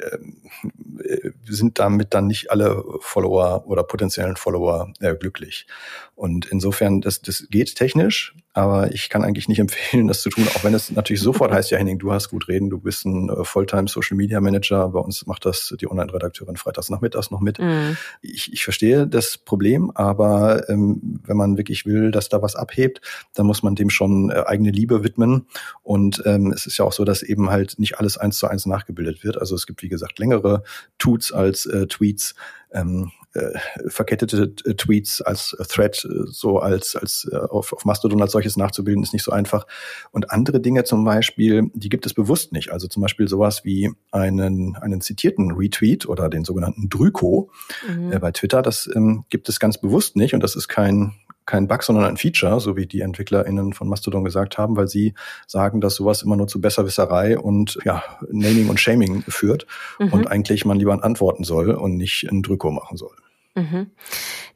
äh, 1.03 1.31
sind 1.47 1.79
damit 1.79 2.15
dann 2.15 2.27
nicht 2.27 2.51
alle 2.51 2.83
Follower 3.01 3.67
oder 3.67 3.83
potenziellen 3.83 4.37
Follower 4.37 4.93
äh, 5.01 5.15
glücklich. 5.15 5.67
Und 6.15 6.47
insofern, 6.47 7.01
das, 7.01 7.23
das 7.23 7.47
geht 7.51 7.75
technisch, 7.77 8.35
aber 8.53 8.93
ich 8.93 9.09
kann 9.09 9.25
eigentlich 9.25 9.49
nicht 9.49 9.59
empfehlen, 9.61 10.09
das 10.09 10.23
zu 10.23 10.31
tun, 10.31 10.47
auch 10.55 10.65
wenn 10.65 10.75
es 10.75 10.91
natürlich 10.91 11.23
sofort 11.23 11.53
heißt, 11.53 11.71
ja 11.71 11.79
Henning, 11.79 11.99
du 11.99 12.13
hast 12.13 12.31
gut 12.31 12.49
reden, 12.49 12.71
du 12.71 12.79
bist 12.79 13.05
ein 13.05 13.29
äh, 13.29 13.45
Fulltime 13.45 13.89
Social 13.89 14.17
Media 14.17 14.41
Manager, 14.41 14.89
bei 14.89 15.01
uns 15.01 15.27
macht 15.27 15.45
das 15.45 15.75
die 15.81 15.91
Online-Redakteurin 15.91 16.57
freitags 16.57 16.91
nachmittags 16.91 17.31
noch 17.31 17.41
mit. 17.41 17.59
Mhm. 17.59 17.97
Ich, 18.23 18.53
ich 18.53 18.65
verstehe 18.65 19.07
das 19.07 19.39
Problem, 19.39 19.91
aber 19.95 20.69
ähm, 20.69 21.21
wenn 21.25 21.37
man 21.37 21.57
wirklich 21.57 21.80
will, 21.87 22.11
dass 22.11 22.29
da 22.29 22.43
was 22.43 22.57
abhebt, 22.57 23.01
dann 23.35 23.47
muss 23.47 23.63
man 23.63 23.75
dem 23.75 23.91
schon 23.91 24.31
äh, 24.31 24.45
eigene 24.47 24.71
Liebe 24.71 25.05
widmen. 25.05 25.47
Und 25.83 26.23
ähm, 26.27 26.53
es 26.53 26.67
ist 26.67 26.79
ja 26.79 26.85
auch 26.85 26.93
so, 26.93 27.05
dass 27.05 27.23
eben 27.23 27.51
halt 27.51 27.79
nicht 27.79 27.99
alles 27.99 28.19
eins 28.19 28.39
zu 28.39 28.47
eins 28.47 28.67
nachgebildet 28.67 29.25
wird. 29.25 29.39
Also 29.39 29.55
es 29.55 29.67
gibt, 29.67 29.83
wie 29.83 29.89
gesagt, 29.89 30.19
längere 30.19 30.63
Tuts 30.99 31.33
als 31.33 31.67
äh, 31.67 31.87
Tweets. 31.87 32.35
Ähm, 32.73 33.11
äh, 33.33 33.59
verkettete 33.87 34.53
äh, 34.65 34.75
Tweets 34.75 35.23
als 35.23 35.53
äh, 35.59 35.65
Thread 35.65 36.05
äh, 36.05 36.25
so 36.27 36.59
als 36.59 36.97
als 36.97 37.29
äh, 37.31 37.37
auf, 37.37 37.73
auf 37.73 37.85
Mastodon 37.85 38.21
als 38.21 38.33
solches 38.33 38.57
nachzubilden 38.57 39.05
ist 39.05 39.13
nicht 39.13 39.23
so 39.23 39.31
einfach 39.31 39.69
und 40.11 40.33
andere 40.33 40.61
Dinge 40.61 40.83
zum 40.83 41.05
Beispiel 41.05 41.71
die 41.75 41.89
gibt 41.89 42.07
es 42.07 42.15
bewusst 42.15 42.51
nicht 42.51 42.73
also 42.73 42.89
zum 42.89 43.03
Beispiel 43.03 43.29
sowas 43.29 43.65
wie 43.65 43.93
einen 44.11 44.75
einen 44.77 45.01
zitierten 45.01 45.53
Retweet 45.53 46.07
oder 46.07 46.29
den 46.29 46.45
sogenannten 46.45 46.89
Drüko 46.89 47.53
mhm. 47.89 48.13
äh, 48.13 48.19
bei 48.19 48.33
Twitter 48.33 48.63
das 48.63 48.91
ähm, 48.97 49.25
gibt 49.31 49.49
es 49.49 49.61
ganz 49.61 49.81
bewusst 49.81 50.17
nicht 50.17 50.35
und 50.35 50.43
das 50.43 50.57
ist 50.57 50.67
kein 50.67 51.15
kein 51.51 51.67
Bug, 51.67 51.83
sondern 51.83 52.05
ein 52.05 52.17
Feature, 52.17 52.61
so 52.61 52.77
wie 52.77 52.87
die 52.87 53.01
EntwicklerInnen 53.01 53.73
von 53.73 53.89
Mastodon 53.89 54.25
gesagt 54.25 54.57
haben, 54.57 54.77
weil 54.77 54.87
sie 54.87 55.15
sagen, 55.49 55.81
dass 55.81 55.97
sowas 55.97 56.23
immer 56.23 56.37
nur 56.37 56.47
zu 56.47 56.61
Besserwisserei 56.61 57.39
und 57.39 57.79
ja, 57.85 58.05
Naming 58.31 58.69
und 58.69 58.79
Shaming 58.79 59.25
führt 59.27 59.67
mhm. 59.99 60.13
und 60.13 60.27
eigentlich 60.29 60.65
man 60.65 60.79
lieber 60.79 61.03
antworten 61.03 61.43
soll 61.43 61.73
und 61.73 61.97
nicht 61.97 62.29
ein 62.31 62.43
Drüko 62.43 62.71
machen 62.71 62.97
soll. 62.97 63.17
Mhm. 63.57 63.91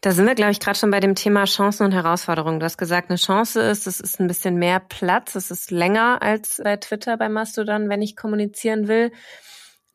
Da 0.03 0.13
sind 0.13 0.27
wir, 0.27 0.37
glaube 0.37 0.53
ich, 0.53 0.61
gerade 0.61 0.79
schon 0.79 0.93
bei 0.93 1.01
dem 1.01 1.17
Thema 1.17 1.45
Chancen 1.47 1.85
und 1.85 1.93
Herausforderungen. 1.93 2.61
Du 2.61 2.65
hast 2.65 2.79
gesagt, 2.79 3.11
eine 3.11 3.19
Chance 3.19 3.61
ist, 3.61 3.89
es 3.89 3.99
ist 3.99 4.21
ein 4.21 4.29
bisschen 4.29 4.57
mehr 4.57 4.79
Platz, 4.79 5.35
es 5.35 5.51
ist 5.51 5.73
länger 5.73 6.23
als 6.23 6.61
bei 6.63 6.77
Twitter, 6.77 7.17
bei 7.17 7.29
Mastodon, 7.29 7.89
wenn 7.89 8.03
ich 8.03 8.15
kommunizieren 8.15 8.87
will. 8.87 9.11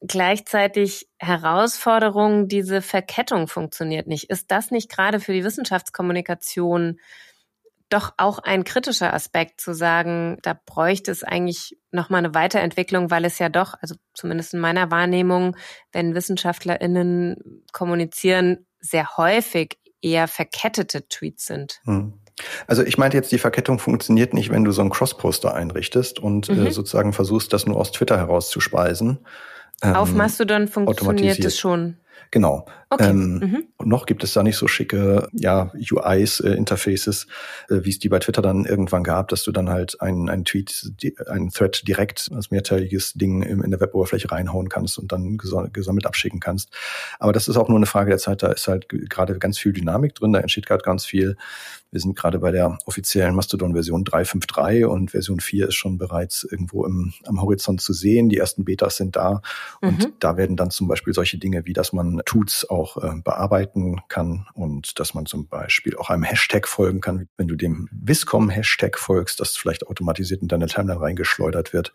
Gleichzeitig 0.02 1.10
Herausforderung, 1.18 2.48
diese 2.48 2.82
Verkettung 2.82 3.48
funktioniert 3.48 4.08
nicht. 4.08 4.30
Ist 4.30 4.50
das 4.50 4.72
nicht 4.72 4.90
gerade 4.90 5.20
für 5.20 5.34
die 5.34 5.44
Wissenschaftskommunikation 5.44 7.00
doch 7.90 8.14
auch 8.18 8.40
ein 8.40 8.64
kritischer 8.64 9.14
Aspekt 9.14 9.60
zu 9.60 9.74
sagen, 9.74 10.38
da 10.44 10.58
bräuchte 10.66 11.12
es 11.12 11.24
eigentlich 11.24 11.78
nochmal 11.92 12.20
eine 12.20 12.36
Weiterentwicklung, 12.36 13.10
weil 13.10 13.26
es 13.26 13.40
ja 13.40 13.50
doch, 13.50 13.74
also 13.82 13.96
zumindest 14.14 14.54
in 14.54 14.60
meiner 14.60 14.92
Wahrnehmung, 14.92 15.58
wenn 15.92 16.14
WissenschaftlerInnen 16.14 17.64
kommunizieren, 17.74 18.68
sehr 18.80 19.18
häufig 19.18 19.80
eher 20.02 20.28
verkettete 20.28 21.08
Tweets 21.08 21.48
sind. 21.48 21.82
Hm. 21.86 22.14
Also 22.68 22.84
ich 22.84 22.98
meinte 22.98 23.18
jetzt, 23.18 23.32
die 23.34 23.40
Verkettung 23.40 23.80
funktioniert 23.80 24.34
nicht, 24.34 24.50
wenn 24.50 24.64
du 24.64 24.72
so 24.72 24.82
einen 24.82 24.92
Cross-Poster 24.92 25.54
einrichtest 25.54 26.20
und 26.20 26.48
äh, 26.48 26.54
mhm. 26.54 26.68
äh, 26.68 26.72
sozusagen 26.72 27.12
versuchst, 27.12 27.52
das 27.52 27.66
nur 27.66 27.76
aus 27.76 27.92
Twitter 27.92 28.18
herauszuspeisen. 28.18 29.26
Ähm, 29.82 29.96
Auf 29.96 30.14
Mastodon 30.14 30.68
funktioniert 30.68 31.44
es 31.44 31.58
schon. 31.58 31.98
Genau. 32.32 32.66
Okay. 32.92 33.10
Ähm, 33.10 33.40
mhm. 33.40 33.64
Und 33.78 33.88
noch 33.88 34.06
gibt 34.06 34.24
es 34.24 34.34
da 34.34 34.44
nicht 34.44 34.56
so 34.56 34.68
schicke 34.68 35.28
ja, 35.32 35.72
UIs, 35.74 36.40
äh, 36.40 36.52
Interfaces, 36.52 37.28
äh, 37.70 37.84
wie 37.84 37.90
es 37.90 38.00
die 38.00 38.10
bei 38.10 38.20
Twitter 38.20 38.42
dann 38.42 38.66
irgendwann 38.66 39.04
gab, 39.04 39.30
dass 39.30 39.44
du 39.44 39.52
dann 39.52 39.70
halt 39.70 40.00
einen, 40.02 40.30
einen 40.30 40.46
Tweet, 40.46 40.92
die, 41.02 41.16
einen 41.28 41.50
Thread 41.50 41.88
direkt 41.88 42.30
als 42.34 42.52
mehrteiliges 42.52 43.14
Ding 43.14 43.42
in, 43.42 43.62
in 43.62 43.72
der 43.72 43.80
Weboberfläche 43.80 44.32
reinhauen 44.32 44.70
kannst 44.70 45.00
und 45.00 45.12
dann 45.12 45.38
gesammelt 45.38 46.06
abschicken 46.06 46.40
kannst. 46.40 46.70
Aber 47.20 47.34
das 47.34 47.48
ist 47.48 47.58
auch 47.58 47.68
nur 47.68 47.78
eine 47.78 47.88
Frage 47.88 48.10
der 48.10 48.20
Zeit. 48.20 48.44
Da 48.44 48.52
ist 48.52 48.68
halt 48.68 48.90
gerade 48.90 49.38
ganz 49.40 49.58
viel 49.58 49.74
Dynamik 49.74 50.16
drin, 50.16 50.34
da 50.34 50.40
entsteht 50.40 50.68
gerade 50.68 50.84
ganz 50.84 51.06
viel. 51.06 51.36
Wir 51.92 52.00
sind 52.00 52.16
gerade 52.16 52.40
bei 52.40 52.52
der 52.52 52.78
offiziellen 52.86 53.36
Mastodon-Version 53.36 54.04
3.5.3 54.04 54.86
und 54.86 55.12
Version 55.12 55.40
4 55.40 55.70
ist 55.70 55.76
schon 55.76 55.98
bereits 55.98 56.44
irgendwo 56.44 56.86
im, 56.86 57.14
am 57.26 57.42
Horizont 57.42 57.82
zu 57.82 57.94
sehen. 57.94 58.30
Die 58.30 58.38
ersten 58.38 58.64
Betas 58.64 58.98
sind 58.98 59.16
da 59.16 59.42
und 59.82 60.00
mhm. 60.00 60.14
da 60.20 60.38
werden 60.38 60.56
dann 60.56 60.70
zum 60.70 60.88
Beispiel 60.88 61.14
solche 61.14 61.40
Dinge 61.40 61.66
wie, 61.66 61.74
dass 61.74 61.92
man 61.92 62.22
Tuts 62.26 62.70
auch 62.70 62.98
äh, 62.98 63.20
bearbeiten 63.24 64.02
kann 64.08 64.48
und 64.54 65.00
dass 65.00 65.14
man 65.14 65.26
zum 65.26 65.48
Beispiel 65.48 65.96
auch 65.98 66.10
einem 66.10 66.24
Hashtag 66.24 66.68
folgen 66.68 67.02
kann. 67.02 67.28
Wenn 67.38 67.48
du 67.48 67.56
dem 67.56 67.90
Viscom-Hashtag 67.92 69.00
folgst, 69.00 69.40
das 69.40 69.58
vielleicht 69.58 69.88
automatisiert 69.88 70.42
in 70.42 70.48
deine 70.48 70.68
Timeline 70.68 71.02
reingeschleudert 71.02 71.74
wird, 71.74 71.94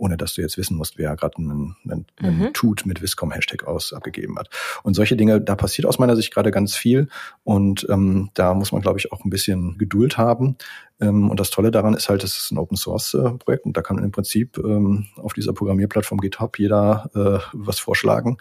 ohne 0.00 0.16
dass 0.16 0.34
du 0.34 0.40
jetzt 0.40 0.56
wissen 0.56 0.76
musst, 0.76 0.98
wer 0.98 1.14
gerade 1.14 1.36
einen, 1.38 1.76
einen, 1.84 2.06
einen 2.16 2.38
mhm. 2.38 2.52
Tut 2.54 2.86
mit 2.86 3.02
Viscom-Hashtag 3.02 3.64
aus 3.64 3.92
abgegeben 3.92 4.38
hat. 4.38 4.48
Und 4.82 4.94
solche 4.94 5.16
Dinge, 5.16 5.40
da 5.40 5.54
passiert 5.54 5.86
aus 5.86 5.98
meiner 5.98 6.16
Sicht 6.16 6.32
gerade 6.32 6.50
ganz 6.50 6.74
viel 6.74 7.08
und 7.44 7.86
ähm, 7.90 8.30
da 8.34 8.54
muss 8.54 8.72
man, 8.72 8.80
glaube 8.80 8.98
ich, 8.98 9.12
auch 9.12 9.24
ein 9.24 9.30
bisschen 9.30 9.76
Geduld 9.76 10.16
haben. 10.16 10.56
Ähm, 11.00 11.30
und 11.30 11.38
das 11.38 11.50
Tolle 11.50 11.70
daran 11.70 11.94
ist 11.94 12.08
halt, 12.08 12.24
es 12.24 12.36
ist 12.36 12.50
ein 12.50 12.58
Open 12.58 12.76
Source 12.76 13.14
äh, 13.14 13.30
Projekt 13.32 13.66
und 13.66 13.76
da 13.76 13.82
kann 13.82 13.98
im 13.98 14.10
Prinzip 14.10 14.58
ähm, 14.58 15.06
auf 15.16 15.34
dieser 15.34 15.52
Programmierplattform 15.52 16.18
GitHub 16.20 16.58
jeder 16.58 17.10
äh, 17.14 17.46
was 17.52 17.78
vorschlagen 17.78 18.38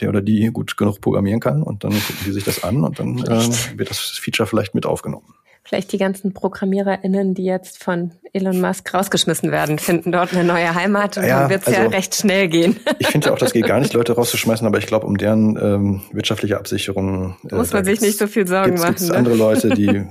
der 0.00 0.08
oder 0.08 0.22
die 0.22 0.50
gut 0.52 0.76
genug 0.76 1.00
programmieren 1.00 1.38
kann 1.38 1.62
und 1.62 1.84
dann 1.84 1.92
gucken 1.92 2.16
die 2.24 2.32
sich 2.32 2.44
das 2.44 2.64
an 2.64 2.82
und 2.82 2.98
dann 2.98 3.18
äh, 3.18 3.78
wird 3.78 3.90
das 3.90 4.00
Feature 4.00 4.46
vielleicht 4.46 4.74
mit 4.74 4.86
aufgenommen. 4.86 5.34
Vielleicht 5.64 5.92
die 5.92 5.98
ganzen 5.98 6.34
ProgrammiererInnen, 6.34 7.34
die 7.34 7.44
jetzt 7.44 7.82
von 7.82 8.12
Elon 8.32 8.60
Musk 8.60 8.92
rausgeschmissen 8.92 9.52
werden, 9.52 9.78
finden 9.78 10.10
dort 10.10 10.32
eine 10.32 10.42
neue 10.42 10.74
Heimat 10.74 11.18
und 11.18 11.24
ja, 11.24 11.40
dann 11.40 11.50
wird 11.50 11.62
es 11.62 11.68
also, 11.68 11.80
ja 11.80 11.88
recht 11.88 12.14
schnell 12.14 12.48
gehen. 12.48 12.80
Ich 12.98 13.08
finde 13.08 13.28
ja 13.28 13.34
auch, 13.34 13.38
das 13.38 13.52
geht 13.52 13.66
gar 13.66 13.80
nicht, 13.80 13.92
Leute 13.92 14.12
rauszuschmeißen, 14.12 14.66
aber 14.66 14.78
ich 14.78 14.86
glaube, 14.86 15.06
um 15.06 15.18
deren 15.18 15.56
ähm, 15.56 16.02
wirtschaftliche 16.12 16.56
Absicherung 16.56 17.36
äh, 17.50 17.54
muss 17.54 17.72
man 17.72 17.84
sich 17.84 18.00
nicht 18.00 18.16
so 18.18 18.26
viel 18.26 18.46
Sorgen 18.46 18.76
gibt's, 18.76 18.82
machen. 18.82 18.94
Es 18.96 19.08
ne? 19.08 19.16
andere 19.16 19.34
Leute, 19.34 19.70
die 19.70 19.86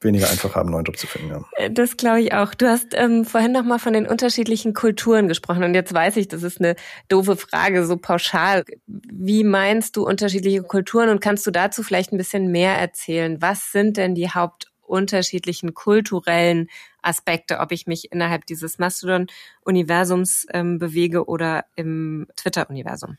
weniger 0.00 0.28
einfach 0.30 0.54
haben, 0.54 0.68
einen 0.68 0.72
neuen 0.72 0.84
Job 0.84 0.96
zu 0.96 1.06
finden. 1.06 1.30
Ja. 1.30 1.44
Äh, 1.56 1.70
das 1.70 1.96
glaube 1.96 2.22
ich 2.22 2.32
auch. 2.32 2.54
Du 2.54 2.66
hast 2.66 2.88
ähm, 2.92 3.24
vorhin 3.24 3.52
noch 3.52 3.64
mal 3.64 3.78
von 3.78 3.92
den 3.92 4.06
unterschiedlichen 4.06 4.72
Kulturen 4.74 5.28
gesprochen 5.28 5.64
und 5.64 5.74
jetzt 5.74 5.92
weiß 5.92 6.16
ich, 6.16 6.28
das 6.28 6.42
ist 6.42 6.60
eine 6.60 6.76
doofe 7.08 7.36
Frage, 7.36 7.86
so 7.86 7.96
pauschal. 7.96 8.64
Wie 8.86 9.44
meinst 9.44 9.96
du 9.96 10.06
unterschiedliche 10.06 10.62
Kulturen 10.62 11.10
und 11.10 11.20
kannst 11.20 11.46
du 11.46 11.50
dazu 11.50 11.82
vielleicht 11.82 12.12
ein 12.12 12.18
bisschen 12.18 12.50
mehr 12.50 12.74
erzählen? 12.74 13.36
Was 13.40 13.70
sind 13.70 13.96
denn 13.96 14.14
die 14.14 14.25
hauptunterschiedlichen 14.30 15.74
kulturellen 15.74 16.68
Aspekte, 17.02 17.58
ob 17.58 17.72
ich 17.72 17.86
mich 17.86 18.12
innerhalb 18.12 18.46
dieses 18.46 18.78
Mastodon-Universums 18.78 20.46
ähm, 20.52 20.78
bewege 20.78 21.26
oder 21.26 21.64
im 21.76 22.26
Twitter-Universum? 22.36 23.18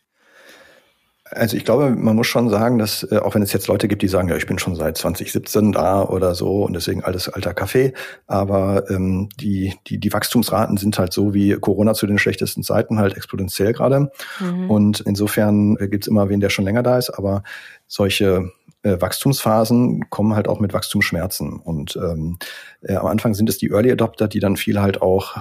Also 1.32 1.58
ich 1.58 1.66
glaube, 1.66 1.90
man 1.90 2.16
muss 2.16 2.28
schon 2.28 2.50
sagen, 2.50 2.78
dass 2.78 3.04
äh, 3.12 3.18
auch 3.18 3.36
wenn 3.36 3.42
es 3.42 3.52
jetzt 3.52 3.68
Leute 3.68 3.88
gibt, 3.88 4.02
die 4.02 4.08
sagen, 4.08 4.30
ja, 4.30 4.36
ich 4.36 4.46
bin 4.46 4.60
schon 4.60 4.76
seit 4.76 4.98
2017 4.98 5.72
da 5.72 6.04
oder 6.04 6.36
so 6.36 6.64
und 6.64 6.74
deswegen 6.74 7.04
alles 7.04 7.30
alter 7.30 7.54
Kaffee, 7.54 7.94
aber 8.28 8.90
ähm, 8.90 9.30
die, 9.40 9.76
die, 9.88 10.00
die 10.00 10.14
Wachstumsraten 10.14 10.78
sind 10.78 10.98
halt 10.98 11.14
so 11.14 11.34
wie 11.34 11.54
Corona 11.54 11.94
zu 11.94 12.08
den 12.08 12.18
schlechtesten 12.18 12.64
Zeiten 12.64 13.00
halt 13.00 13.18
exponentiell 13.18 13.74
gerade. 13.74 14.12
Mhm. 14.40 14.70
Und 14.70 15.00
insofern 15.02 15.78
äh, 15.78 15.88
gibt's 15.88 16.08
immer 16.08 16.30
wen, 16.30 16.40
der 16.40 16.50
schon 16.50 16.66
länger 16.66 16.84
da 16.84 16.98
ist, 16.98 17.10
aber 17.10 17.44
solche 17.88 18.52
äh, 18.88 19.02
Wachstumsphasen 19.02 20.10
kommen 20.10 20.36
halt 20.36 20.48
auch 20.48 20.60
mit 20.60 20.74
Wachstumsschmerzen. 20.74 21.60
Und 21.60 21.98
ähm, 21.98 22.38
äh, 22.82 22.96
am 22.96 23.08
Anfang 23.08 23.34
sind 23.34 23.50
es 23.50 23.58
die 23.58 23.72
Early 23.72 23.92
Adopter, 23.92 24.28
die 24.28 24.40
dann 24.40 24.58
viel 24.58 24.80
halt 24.80 25.02
auch 25.02 25.38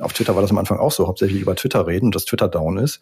auf 0.00 0.12
Twitter 0.12 0.34
war 0.34 0.42
das 0.42 0.50
am 0.50 0.58
Anfang 0.58 0.78
auch 0.78 0.92
so, 0.92 1.06
hauptsächlich 1.06 1.40
über 1.40 1.54
Twitter 1.54 1.86
reden 1.86 2.10
dass 2.10 2.24
Twitter 2.24 2.48
down 2.48 2.78
ist, 2.78 3.00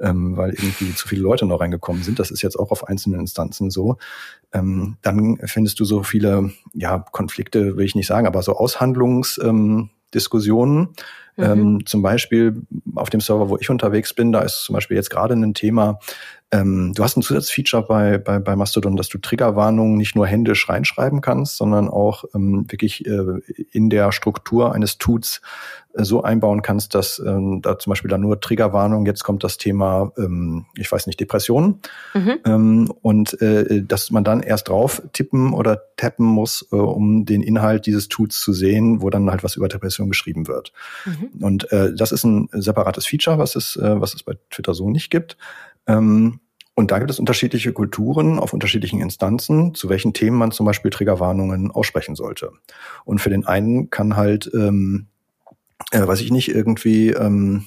ähm, 0.00 0.36
weil 0.36 0.50
irgendwie 0.50 0.92
zu 0.94 1.08
viele 1.08 1.22
Leute 1.22 1.46
noch 1.46 1.60
reingekommen 1.60 2.02
sind. 2.02 2.18
Das 2.18 2.30
ist 2.30 2.42
jetzt 2.42 2.58
auch 2.58 2.70
auf 2.70 2.88
einzelnen 2.88 3.20
Instanzen 3.20 3.70
so. 3.70 3.96
Ähm, 4.52 4.96
dann 5.02 5.38
findest 5.44 5.80
du 5.80 5.84
so 5.84 6.02
viele, 6.02 6.52
ja, 6.72 6.98
Konflikte 6.98 7.76
will 7.76 7.84
ich 7.84 7.94
nicht 7.94 8.06
sagen, 8.06 8.26
aber 8.26 8.42
so 8.42 8.56
Aushandlungsdiskussionen. 8.56 10.78
Ähm, 10.78 10.94
Mhm. 11.36 11.44
Ähm, 11.44 11.86
zum 11.86 12.02
Beispiel 12.02 12.62
auf 12.94 13.10
dem 13.10 13.20
Server, 13.20 13.48
wo 13.48 13.56
ich 13.58 13.70
unterwegs 13.70 14.14
bin, 14.14 14.32
da 14.32 14.40
ist 14.40 14.64
zum 14.64 14.74
Beispiel 14.74 14.96
jetzt 14.96 15.10
gerade 15.10 15.34
ein 15.34 15.54
Thema, 15.54 15.98
ähm, 16.54 16.92
du 16.94 17.02
hast 17.02 17.16
ein 17.16 17.22
Zusatzfeature 17.22 17.82
bei, 17.82 18.18
bei, 18.18 18.38
bei 18.38 18.54
Mastodon, 18.54 18.96
dass 18.96 19.08
du 19.08 19.18
Triggerwarnungen 19.18 19.96
nicht 19.96 20.14
nur 20.14 20.26
händisch 20.26 20.68
reinschreiben 20.68 21.20
kannst, 21.20 21.56
sondern 21.56 21.88
auch 21.88 22.24
ähm, 22.34 22.66
wirklich 22.68 23.04
äh, 23.06 23.40
in 23.72 23.90
der 23.90 24.12
Struktur 24.12 24.72
eines 24.72 24.98
Tuts 24.98 25.40
äh, 25.94 26.04
so 26.04 26.22
einbauen 26.22 26.62
kannst, 26.62 26.94
dass 26.94 27.18
ähm, 27.18 27.60
da 27.60 27.78
zum 27.78 27.90
Beispiel 27.90 28.10
da 28.10 28.18
nur 28.18 28.40
Triggerwarnung, 28.40 29.04
jetzt 29.06 29.24
kommt 29.24 29.42
das 29.42 29.56
Thema, 29.56 30.12
ähm, 30.16 30.66
ich 30.76 30.92
weiß 30.92 31.08
nicht, 31.08 31.18
Depressionen. 31.18 31.80
Mhm. 32.14 32.38
Ähm, 32.44 32.92
und 33.02 33.40
äh, 33.42 33.82
dass 33.82 34.12
man 34.12 34.22
dann 34.22 34.40
erst 34.40 34.68
drauf 34.68 35.02
tippen 35.12 35.54
oder 35.54 35.82
tappen 35.96 36.26
muss, 36.26 36.68
äh, 36.70 36.76
um 36.76 37.24
den 37.24 37.42
Inhalt 37.42 37.86
dieses 37.86 38.08
Tuts 38.08 38.40
zu 38.40 38.52
sehen, 38.52 39.02
wo 39.02 39.10
dann 39.10 39.28
halt 39.28 39.42
was 39.42 39.56
über 39.56 39.66
Depression 39.66 40.08
geschrieben 40.08 40.46
wird. 40.46 40.72
Mhm. 41.04 41.23
Und 41.40 41.70
äh, 41.72 41.94
das 41.94 42.12
ist 42.12 42.24
ein 42.24 42.48
separates 42.52 43.06
Feature, 43.06 43.38
was 43.38 43.56
es, 43.56 43.76
äh, 43.76 44.00
was 44.00 44.14
es 44.14 44.22
bei 44.22 44.34
Twitter 44.50 44.74
so 44.74 44.90
nicht 44.90 45.10
gibt. 45.10 45.36
Ähm, 45.86 46.40
und 46.74 46.90
da 46.90 46.98
gibt 46.98 47.10
es 47.10 47.20
unterschiedliche 47.20 47.72
Kulturen 47.72 48.38
auf 48.38 48.52
unterschiedlichen 48.52 49.00
Instanzen, 49.00 49.74
zu 49.74 49.88
welchen 49.88 50.12
Themen 50.12 50.36
man 50.36 50.50
zum 50.50 50.66
Beispiel 50.66 50.90
Triggerwarnungen 50.90 51.70
aussprechen 51.70 52.16
sollte. 52.16 52.50
Und 53.04 53.20
für 53.20 53.30
den 53.30 53.46
einen 53.46 53.90
kann 53.90 54.16
halt, 54.16 54.50
ähm, 54.54 55.06
äh, 55.92 56.04
weiß 56.04 56.20
ich 56.20 56.32
nicht, 56.32 56.48
irgendwie 56.48 57.10
ähm, 57.10 57.64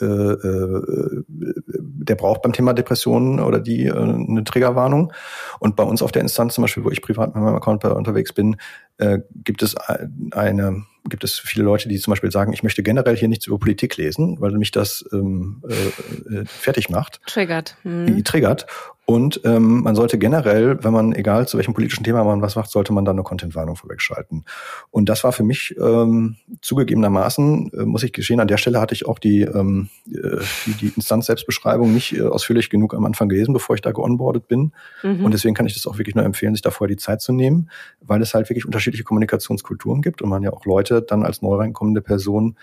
äh, 0.00 0.06
äh, 0.06 1.24
der 1.28 2.16
braucht 2.16 2.42
beim 2.42 2.52
Thema 2.52 2.72
Depressionen 2.72 3.40
oder 3.40 3.60
die 3.60 3.86
äh, 3.86 3.92
eine 3.92 4.42
Triggerwarnung. 4.42 5.12
Und 5.60 5.76
bei 5.76 5.84
uns 5.84 6.02
auf 6.02 6.10
der 6.10 6.22
Instanz 6.22 6.54
zum 6.54 6.62
Beispiel, 6.62 6.84
wo 6.84 6.90
ich 6.90 7.02
privat 7.02 7.34
mit 7.34 7.44
meinem 7.44 7.54
Account 7.54 7.84
unterwegs 7.84 8.32
bin, 8.32 8.56
äh, 8.98 9.20
gibt 9.34 9.62
es 9.62 9.76
eine 9.76 10.84
gibt 11.08 11.24
es 11.24 11.38
viele 11.38 11.64
Leute, 11.64 11.88
die 11.88 11.98
zum 11.98 12.12
Beispiel 12.12 12.30
sagen, 12.30 12.52
ich 12.52 12.62
möchte 12.62 12.82
generell 12.82 13.16
hier 13.16 13.28
nichts 13.28 13.46
über 13.46 13.58
Politik 13.58 13.96
lesen, 13.96 14.40
weil 14.40 14.52
mich 14.52 14.70
das 14.70 15.04
ähm, 15.12 15.62
äh, 15.68 16.40
äh 16.40 16.44
fertig 16.46 16.88
macht. 16.88 17.20
Triggert. 17.26 17.76
Hm. 17.82 18.24
Triggert. 18.24 18.66
Und 19.06 19.42
ähm, 19.44 19.82
man 19.82 19.94
sollte 19.94 20.16
generell, 20.18 20.82
wenn 20.82 20.92
man, 20.92 21.12
egal 21.12 21.46
zu 21.46 21.58
welchem 21.58 21.74
politischen 21.74 22.04
Thema 22.04 22.24
man 22.24 22.40
was 22.40 22.56
macht, 22.56 22.70
sollte 22.70 22.94
man 22.94 23.04
dann 23.04 23.16
eine 23.16 23.22
Content-Warnung 23.22 23.76
vorwegschalten. 23.76 24.44
Und 24.90 25.10
das 25.10 25.24
war 25.24 25.32
für 25.32 25.44
mich 25.44 25.76
ähm, 25.78 26.36
zugegebenermaßen, 26.64 27.72
äh, 27.72 27.84
muss 27.84 28.02
ich 28.02 28.12
geschehen, 28.12 28.40
an 28.40 28.48
der 28.48 28.56
Stelle 28.56 28.80
hatte 28.80 28.94
ich 28.94 29.06
auch 29.06 29.18
die, 29.18 29.42
ähm, 29.42 29.90
äh, 30.10 30.40
die, 30.66 30.72
die 30.72 30.92
Instanz-Selbstbeschreibung 30.96 31.92
nicht 31.92 32.16
äh, 32.16 32.22
ausführlich 32.22 32.70
genug 32.70 32.94
am 32.94 33.04
Anfang 33.04 33.28
gelesen, 33.28 33.52
bevor 33.52 33.74
ich 33.74 33.82
da 33.82 33.92
geonboardet 33.92 34.48
bin. 34.48 34.72
Mhm. 35.02 35.24
Und 35.24 35.34
deswegen 35.34 35.54
kann 35.54 35.66
ich 35.66 35.74
das 35.74 35.86
auch 35.86 35.98
wirklich 35.98 36.14
nur 36.14 36.24
empfehlen, 36.24 36.54
sich 36.54 36.62
da 36.62 36.70
vorher 36.70 36.94
die 36.94 37.00
Zeit 37.00 37.20
zu 37.20 37.32
nehmen, 37.32 37.70
weil 38.00 38.22
es 38.22 38.32
halt 38.32 38.48
wirklich 38.48 38.64
unterschiedliche 38.64 39.04
Kommunikationskulturen 39.04 40.00
gibt 40.00 40.22
und 40.22 40.30
man 40.30 40.42
ja 40.42 40.52
auch 40.52 40.64
Leute 40.64 41.02
dann 41.02 41.22
als 41.22 41.42
neu 41.42 41.56
reinkommende 41.56 42.00
Person, 42.00 42.56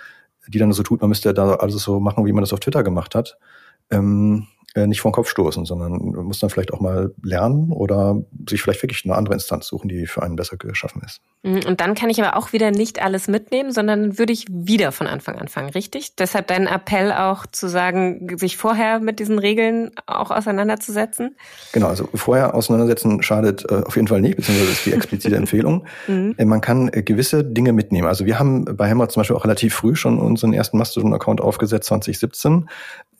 die 0.47 0.57
dann 0.57 0.71
so 0.71 0.81
tut, 0.81 1.01
man 1.01 1.09
müsste 1.09 1.31
da 1.33 1.55
alles 1.55 1.75
so 1.75 1.99
machen, 1.99 2.25
wie 2.25 2.33
man 2.33 2.41
das 2.41 2.53
auf 2.53 2.59
Twitter 2.59 2.83
gemacht 2.83 3.13
hat, 3.13 3.37
ähm, 3.91 4.47
äh, 4.51 4.60
nicht 4.75 5.01
vor 5.01 5.11
den 5.11 5.15
Kopf 5.15 5.29
stoßen, 5.29 5.65
sondern 5.65 5.91
muss 6.25 6.39
dann 6.39 6.49
vielleicht 6.49 6.73
auch 6.73 6.79
mal 6.79 7.13
lernen 7.21 7.71
oder 7.71 8.21
sich 8.49 8.61
vielleicht 8.61 8.81
wirklich 8.81 9.03
eine 9.03 9.15
andere 9.15 9.33
Instanz 9.33 9.67
suchen, 9.67 9.89
die 9.89 10.07
für 10.07 10.23
einen 10.23 10.37
besser 10.37 10.55
geschaffen 10.55 11.01
ist. 11.05 11.19
Mhm, 11.43 11.61
und 11.67 11.81
dann 11.81 11.93
kann 11.93 12.09
ich 12.09 12.21
aber 12.21 12.37
auch 12.37 12.53
wieder 12.53 12.71
nicht 12.71 13.01
alles 13.01 13.27
mitnehmen, 13.27 13.71
sondern 13.71 14.17
würde 14.17 14.31
ich 14.31 14.45
wieder 14.49 14.91
von 14.91 15.07
Anfang 15.07 15.35
anfangen, 15.35 15.69
richtig? 15.71 16.15
Deshalb 16.15 16.47
dein 16.47 16.67
Appell 16.67 17.11
auch 17.11 17.45
zu 17.45 17.67
sagen, 17.67 18.37
sich 18.37 18.57
vorher 18.57 18.99
mit 18.99 19.19
diesen 19.19 19.39
Regeln 19.39 19.91
auch 20.05 20.31
auseinanderzusetzen? 20.31 21.35
Genau, 21.73 21.87
also 21.87 22.07
vorher 22.13 22.53
auseinandersetzen 22.53 23.23
schadet 23.23 23.69
äh, 23.69 23.83
auf 23.85 23.95
jeden 23.95 24.07
Fall 24.07 24.21
nicht, 24.21 24.37
beziehungsweise 24.37 24.71
ist 24.71 24.85
die 24.85 24.93
explizite 24.93 25.35
Empfehlung. 25.41 25.85
Mhm. 26.07 26.35
Äh, 26.37 26.45
man 26.45 26.61
kann 26.61 26.89
äh, 26.93 27.03
gewisse 27.03 27.43
Dinge 27.43 27.73
mitnehmen. 27.73 28.07
Also 28.07 28.25
wir 28.25 28.39
haben 28.39 28.65
bei 28.65 28.89
Hammer 28.89 29.09
zum 29.09 29.21
Beispiel 29.21 29.35
auch 29.35 29.43
relativ 29.43 29.73
früh 29.73 29.95
schon 29.95 30.17
unseren 30.17 30.53
ersten 30.53 30.77
Mastodon-Account 30.77 31.41
aufgesetzt, 31.41 31.87
2017 31.87 32.69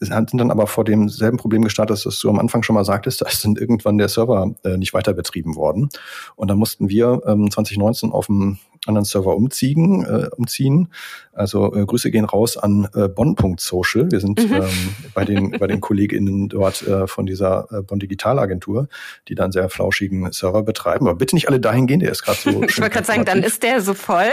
sind 0.01 0.33
dann 0.33 0.51
aber 0.51 0.67
vor 0.67 0.83
demselben 0.83 1.37
Problem 1.37 1.63
gestartet, 1.63 2.05
dass 2.05 2.19
du 2.19 2.29
am 2.29 2.39
Anfang 2.39 2.63
schon 2.63 2.73
mal 2.73 2.85
sagtest, 2.85 3.21
da 3.21 3.27
ist 3.27 3.45
dann 3.45 3.55
irgendwann 3.55 3.97
der 3.97 4.09
Server 4.09 4.53
äh, 4.63 4.77
nicht 4.77 4.93
weiter 4.93 5.13
betrieben 5.13 5.55
worden. 5.55 5.89
Und 6.35 6.49
dann 6.49 6.57
mussten 6.57 6.89
wir 6.89 7.21
ähm, 7.27 7.51
2019 7.51 8.11
auf 8.11 8.25
dem 8.25 8.57
anderen 8.87 9.05
Server 9.05 9.35
umziehen, 9.35 10.03
äh, 10.05 10.29
umziehen. 10.35 10.87
Also 11.33 11.73
äh, 11.75 11.85
Grüße 11.85 12.09
gehen 12.09 12.25
raus 12.25 12.57
an 12.57 12.87
äh, 12.95 13.07
Bonn.social. 13.07 14.11
Wir 14.11 14.19
sind 14.19 14.43
mhm. 14.43 14.55
ähm, 14.55 14.69
bei 15.13 15.23
den 15.23 15.51
bei 15.51 15.67
den 15.67 15.81
KollegInnen 15.81 16.49
dort 16.49 16.85
äh, 16.87 17.05
von 17.05 17.25
dieser 17.25 17.67
äh, 17.71 17.81
Bonn 17.83 17.99
Digitalagentur, 17.99 18.87
die 19.27 19.35
dann 19.35 19.51
sehr 19.51 19.69
flauschigen 19.69 20.31
Server 20.31 20.63
betreiben. 20.63 21.07
Aber 21.07 21.17
bitte 21.17 21.35
nicht 21.35 21.47
alle 21.47 21.59
dahin 21.59 21.85
gehen, 21.85 21.99
der 21.99 22.11
ist 22.11 22.23
gerade 22.23 22.39
so. 22.39 22.49
ich 22.63 22.79
wollte 22.79 22.93
gerade 22.93 23.05
sagen, 23.05 23.25
dann 23.25 23.43
ist 23.43 23.61
der 23.61 23.81
so 23.81 23.93
voll. 23.93 24.31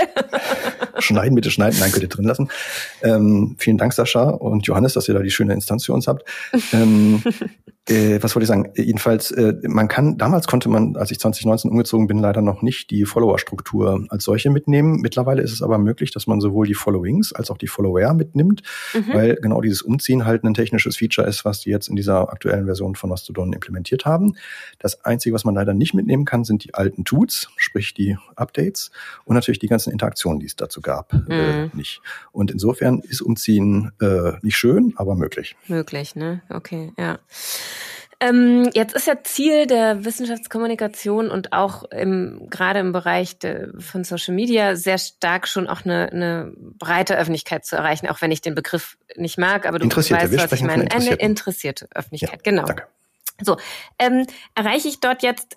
schneiden, 0.99 1.35
bitte 1.35 1.51
schneiden, 1.51 1.79
nein, 1.79 1.93
könnt 1.93 2.03
ihr 2.03 2.09
drin 2.09 2.25
lassen. 2.25 2.49
Ähm, 3.03 3.55
vielen 3.59 3.77
Dank, 3.77 3.93
Sascha 3.93 4.31
und 4.31 4.67
Johannes, 4.67 4.95
dass 4.95 5.09
ihr 5.09 5.15
da 5.15 5.21
die 5.21 5.31
schöne 5.31 5.53
Instanz 5.59 5.85
für 5.85 5.93
uns 5.93 6.09
habt. 6.09 6.25
ähm, 6.73 7.23
äh, 7.89 8.23
was 8.23 8.35
wollte 8.35 8.45
ich 8.45 8.49
sagen? 8.49 8.71
Jedenfalls, 8.75 9.31
äh, 9.31 9.55
man 9.63 9.89
kann, 9.89 10.19
damals 10.19 10.47
konnte 10.47 10.69
man, 10.69 10.97
als 10.97 11.11
ich 11.11 11.19
2019 11.19 11.71
umgezogen 11.71 12.07
bin, 12.07 12.19
leider 12.19 12.43
noch 12.43 12.63
nicht 12.63 12.91
die 12.91 13.05
Follower-Struktur 13.05 14.07
als 14.09 14.25
solche 14.25 14.51
mitnehmen. 14.51 15.01
Mittlerweile 15.01 15.43
ist 15.43 15.53
es 15.53 15.63
aber 15.63 15.79
möglich, 15.79 16.11
dass 16.11 16.27
man 16.27 16.41
sowohl 16.41 16.67
die 16.67 16.75
Followings 16.75 17.33
als 17.33 17.51
auch 17.51 17.59
die 17.59 17.67
Follower 17.67 18.13
mitnimmt, 18.15 18.63
mhm. 18.95 19.13
weil 19.13 19.35
genau 19.37 19.61
dieses 19.61 19.83
Umziehen 19.83 20.27
halt 20.27 20.45
ein 20.45 20.55
technisches 20.55 20.97
Feature 20.97 21.27
ist, 21.27 21.45
was 21.45 21.61
die 21.61 21.71
jetzt 21.71 21.89
in 21.89 21.97
dieser 21.97 22.31
aktuellen 22.31 22.67
Version 22.67 22.95
von 22.95 23.11
Mastodon 23.11 23.53
implementiert 23.53 24.05
haben. 24.05 24.37
Das 24.79 25.05
Einzige, 25.05 25.35
was 25.35 25.45
man 25.45 25.55
leider 25.55 25.75
nicht 25.75 25.95
mitnehmen 25.95 26.25
kann, 26.25 26.45
sind 26.45 26.65
die 26.65 26.75
alten 26.75 27.05
Tools, 27.05 27.49
sprich 27.57 27.95
die 27.95 28.17
Updates 28.37 28.91
und 29.25 29.35
natürlich 29.35 29.59
die 29.59 29.69
ganzen 29.69 29.93
Interaktionen, 29.93 30.41
die 30.41 30.47
es 30.47 30.57
dazu 30.57 30.81
gab, 30.81 31.13
äh, 31.13 31.17
mhm. 31.17 31.71
äh, 31.73 31.77
nicht. 31.77 32.01
Und 32.33 32.51
insofern 32.51 33.01
ist 33.01 33.23
Umziehen 33.23 33.93
äh, 34.01 34.33
nicht 34.43 34.57
schön, 34.57 34.93
aber 34.97 35.15
möglich. 35.15 35.57
Möglich, 35.67 36.17
ne? 36.17 36.43
Okay, 36.51 36.93
ja. 36.99 37.19
Ähm, 38.21 38.71
jetzt 38.75 38.97
ist 38.97 39.07
ja 39.07 39.23
Ziel 39.23 39.67
der 39.67 40.05
Wissenschaftskommunikation 40.05 41.31
und 41.31 41.53
auch 41.53 41.85
im, 41.85 42.49
gerade 42.51 42.81
im 42.81 42.93
Bereich 42.93 43.39
de, 43.39 43.69
von 43.81 44.03
Social 44.03 44.35
Media 44.35 44.75
sehr 44.75 44.99
stark 44.99 45.47
schon 45.47 45.69
auch 45.69 45.85
eine, 45.85 46.11
eine 46.11 46.53
breite 46.57 47.17
Öffentlichkeit 47.17 47.65
zu 47.65 47.77
erreichen, 47.77 48.09
auch 48.09 48.21
wenn 48.21 48.33
ich 48.33 48.41
den 48.41 48.57
Begriff 48.57 48.99
nicht 49.15 49.39
mag, 49.39 49.67
aber 49.67 49.79
du 49.79 49.85
interessierte, 49.85 50.33
weißt, 50.33 50.51
was 50.51 50.53
ich 50.53 50.67
meine. 50.67 50.91
Eine 50.91 51.15
interessierte 51.15 51.89
Öffentlichkeit, 51.95 52.45
ja, 52.45 52.51
genau. 52.51 52.65
Danke. 52.65 52.89
So, 53.41 53.57
ähm, 54.01 54.27
erreiche 54.57 54.89
ich 54.89 54.99
dort 54.99 55.23
jetzt 55.23 55.57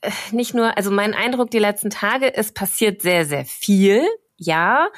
äh, 0.00 0.10
nicht 0.32 0.54
nur, 0.54 0.78
also 0.78 0.90
mein 0.90 1.12
Eindruck 1.12 1.50
die 1.50 1.58
letzten 1.58 1.90
Tage, 1.90 2.34
es 2.34 2.52
passiert 2.52 3.02
sehr, 3.02 3.26
sehr 3.26 3.44
viel 3.44 4.02
ja. 4.38 4.88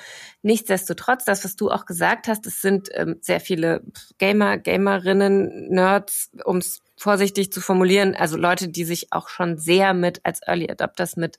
Nichtsdestotrotz, 0.43 1.25
das, 1.25 1.45
was 1.45 1.57
du 1.57 1.71
auch 1.71 1.87
gesagt 1.87 2.29
hast, 2.29 2.47
es 2.47 2.63
sind 2.63 2.89
ähm, 2.95 3.17
sehr 3.21 3.41
viele 3.41 3.83
Gamer, 4.19 4.59
Gamerinnen, 4.59 5.69
Nerds, 5.71 6.31
um 6.45 6.59
es 6.59 6.81
vorsichtig 6.97 7.51
zu 7.53 7.61
formulieren, 7.61 8.15
also 8.15 8.37
Leute, 8.37 8.69
die 8.69 8.85
sich 8.85 9.13
auch 9.13 9.29
schon 9.29 9.57
sehr 9.57 9.95
mit 9.95 10.21
als 10.25 10.41
Early 10.47 10.71
Adopters 10.71 11.17
mit 11.17 11.39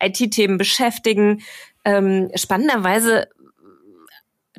IT-Themen 0.00 0.56
beschäftigen. 0.56 1.42
Ähm, 1.84 2.30
spannenderweise 2.36 3.28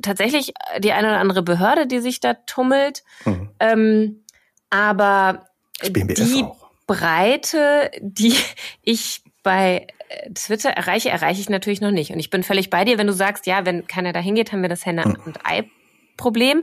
tatsächlich 0.02 0.52
die 0.78 0.92
eine 0.92 1.08
oder 1.08 1.18
andere 1.18 1.42
Behörde, 1.42 1.86
die 1.86 2.00
sich 2.00 2.20
da 2.20 2.34
tummelt. 2.34 3.02
Mhm. 3.24 3.50
Ähm, 3.60 4.24
aber 4.68 5.46
die 5.82 6.44
auch. 6.44 6.70
Breite, 6.86 7.90
die 8.00 8.36
ich 8.82 9.22
bei 9.42 9.86
Twitter 10.34 10.70
erreiche, 10.70 11.10
erreiche 11.10 11.40
ich 11.40 11.48
natürlich 11.48 11.80
noch 11.80 11.90
nicht. 11.90 12.12
Und 12.12 12.18
ich 12.18 12.30
bin 12.30 12.42
völlig 12.42 12.70
bei 12.70 12.84
dir, 12.84 12.98
wenn 12.98 13.06
du 13.06 13.12
sagst, 13.12 13.46
ja, 13.46 13.64
wenn 13.64 13.86
keiner 13.86 14.12
da 14.12 14.20
hingeht, 14.20 14.52
haben 14.52 14.62
wir 14.62 14.68
das 14.68 14.86
Henne- 14.86 15.04
hm. 15.04 15.16
und 15.24 15.38
Ei-Problem. 15.44 16.62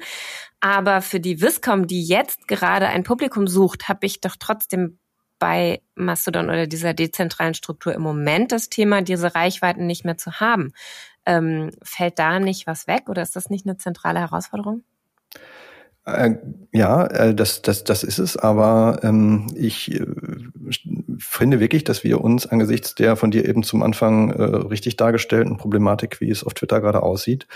Aber 0.62 1.01
für 1.01 1.19
die 1.19 1.41
Viscom, 1.41 1.88
die 1.88 2.03
jetzt 2.03 2.47
gerade 2.47 2.88
ein 2.88 3.03
Publikum 3.03 3.47
sucht, 3.47 3.88
habe 3.88 4.05
ich 4.05 4.21
doch 4.21 4.35
trotzdem 4.38 4.99
bei 5.39 5.81
Mastodon 5.95 6.49
oder 6.49 6.67
dieser 6.67 6.93
dezentralen 6.93 7.53
Struktur 7.53 7.93
im 7.93 8.01
Moment 8.01 8.51
das 8.51 8.69
Thema, 8.69 9.01
diese 9.01 9.33
Reichweiten 9.33 9.88
nicht 9.88 10.03
mehr 10.03 10.17
zu 10.17 10.39
haben. 10.39 10.73
Ähm, 11.25 11.71
fällt 11.81 12.19
da 12.19 12.39
nicht 12.39 12.67
was 12.67 12.88
weg 12.88 13.03
oder 13.07 13.21
ist 13.21 13.35
das 13.35 13.49
nicht 13.49 13.65
eine 13.65 13.77
zentrale 13.77 14.19
Herausforderung? 14.19 14.83
Äh, 16.05 16.35
ja, 16.71 17.05
äh, 17.05 17.35
das, 17.35 17.62
das, 17.62 17.83
das 17.83 18.03
ist 18.03 18.19
es, 18.19 18.38
aber 18.38 18.99
ähm, 19.03 19.47
ich 19.55 19.93
äh, 19.93 20.05
finde 21.19 21.60
wirklich, 21.60 21.84
dass 21.84 22.03
wir 22.03 22.21
uns 22.21 22.47
angesichts 22.47 22.95
der 22.95 23.15
von 23.15 23.32
dir 23.32 23.47
eben 23.47 23.63
zum 23.63 23.84
Anfang 23.84 24.32
äh, 24.32 24.43
richtig 24.43 24.97
dargestellten 24.97 25.58
Problematik, 25.58 26.21
wie 26.21 26.29
es 26.29 26.43
auf 26.43 26.53
Twitter 26.53 26.82
gerade 26.82 27.03
aussieht, 27.03 27.47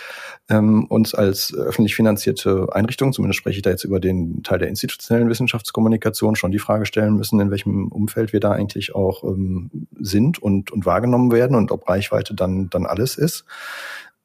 ähm, 0.50 0.86
uns 0.86 1.16
als 1.16 1.54
öffentlich 1.54 1.96
finanzierte 1.96 2.68
Einrichtung, 2.74 3.14
zumindest 3.14 3.40
spreche 3.40 3.58
ich 3.58 3.62
da 3.62 3.70
jetzt 3.70 3.84
über 3.84 4.00
den 4.00 4.44
Teil 4.44 4.60
der 4.60 4.68
institutionellen 4.68 5.30
Wissenschaftskommunikation, 5.30 6.36
schon 6.36 6.52
die 6.52 6.60
Frage 6.60 6.86
stellen 6.86 7.16
müssen, 7.16 7.40
in 7.40 7.52
welchem 7.52 7.88
Umfeld 7.88 8.34
wir 8.34 8.40
da 8.40 8.52
eigentlich 8.52 8.94
auch 8.96 9.24
ähm, 9.24 9.72
sind 10.00 10.42
und, 10.42 10.72
und 10.72 10.86
wahrgenommen 10.86 11.32
werden 11.32 11.56
und 11.56 11.72
ob 11.72 11.88
Reichweite 11.88 12.36
dann, 12.36 12.70
dann 12.70 12.86
alles 12.86 13.18
ist. 13.18 13.46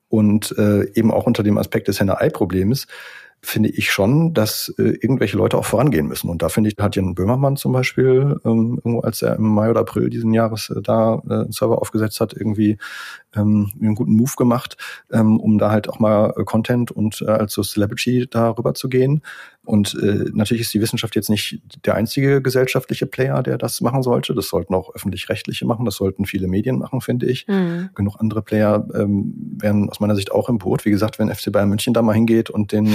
Und 0.09 0.57
äh, 0.57 0.91
eben 0.95 1.11
auch 1.11 1.27
unter 1.27 1.43
dem 1.43 1.59
Aspekt 1.59 1.87
des 1.89 2.01
Henne-Ei-Problems 2.01 2.87
finde 3.43 3.69
ich 3.69 3.91
schon, 3.91 4.35
dass 4.35 4.75
äh, 4.79 4.83
irgendwelche 4.83 5.37
Leute 5.37 5.57
auch 5.59 5.65
vorangehen 5.65 6.07
müssen. 6.07 6.29
Und 6.29 6.43
da 6.43 6.49
finde 6.49 6.71
ich, 6.71 6.77
hat 6.79 6.97
Jan 6.97 7.15
Böhmermann 7.15 7.57
zum 7.57 7.73
Beispiel, 7.73 8.41
ähm, 8.45 8.81
irgendwo 8.85 9.01
als 9.01 9.23
er 9.23 9.37
im 9.37 9.49
Mai 9.49 9.71
oder 9.71 9.81
April 9.81 10.11
diesen 10.11 10.35
Jahres 10.35 10.71
äh, 10.71 10.83
da 10.83 11.23
äh, 11.29 11.33
einen 11.33 11.53
Server 11.53 11.81
aufgesetzt 11.81 12.21
hat, 12.21 12.33
irgendwie 12.35 12.79
ähm, 13.37 13.71
einen 13.81 13.95
guten 13.95 14.17
Move 14.17 14.33
gemacht, 14.37 14.77
ähm, 15.13 15.39
um 15.39 15.59
da 15.59 15.71
halt 15.71 15.89
auch 15.89 15.99
mal 15.99 16.35
äh, 16.37 16.45
Content 16.45 16.91
und 16.91 17.23
äh, 17.23 17.31
als 17.31 17.53
so 17.53 17.63
Celebrity 17.63 18.27
darüber 18.29 18.75
zu 18.75 18.89
gehen. 18.89 19.23
Und 19.69 19.95
äh, 20.03 20.31
natürlich 20.33 20.63
ist 20.63 20.73
die 20.73 20.81
Wissenschaft 20.81 21.15
jetzt 21.15 21.29
nicht 21.29 21.61
der 21.85 21.95
einzige 21.95 22.41
gesellschaftliche 22.41 23.05
Player, 23.05 23.43
der 23.43 23.59
das 23.59 23.83
machen 23.83 24.03
sollte. 24.03 24.35
Das 24.35 24.49
sollten 24.49 24.73
auch 24.73 24.95
öffentlich-rechtliche 24.95 25.67
machen, 25.67 25.85
das 25.85 25.97
sollten 25.97 26.25
viele 26.25 26.49
Medien 26.49 26.79
machen, 26.79 27.03
finde 27.03 27.27
ich. 27.27 27.47
Mhm. 27.47 27.91
Genug 27.95 28.17
andere 28.19 28.41
Player 28.41 28.89
ähm, 28.95 29.35
wären 29.59 29.91
aus 29.91 30.01
meiner 30.01 30.17
Sicht 30.17 30.33
auch 30.33 30.49
im 30.49 30.57
Boot. 30.57 30.87
Wie 30.87 30.91
gesagt, 30.91 31.19
wenn 31.19 31.29
FC 31.29 31.53
Bayern 31.53 31.69
München 31.69 31.93
da 31.93 32.01
mal 32.01 32.15
hingeht 32.15 32.49
und 32.49 32.73
den 32.73 32.87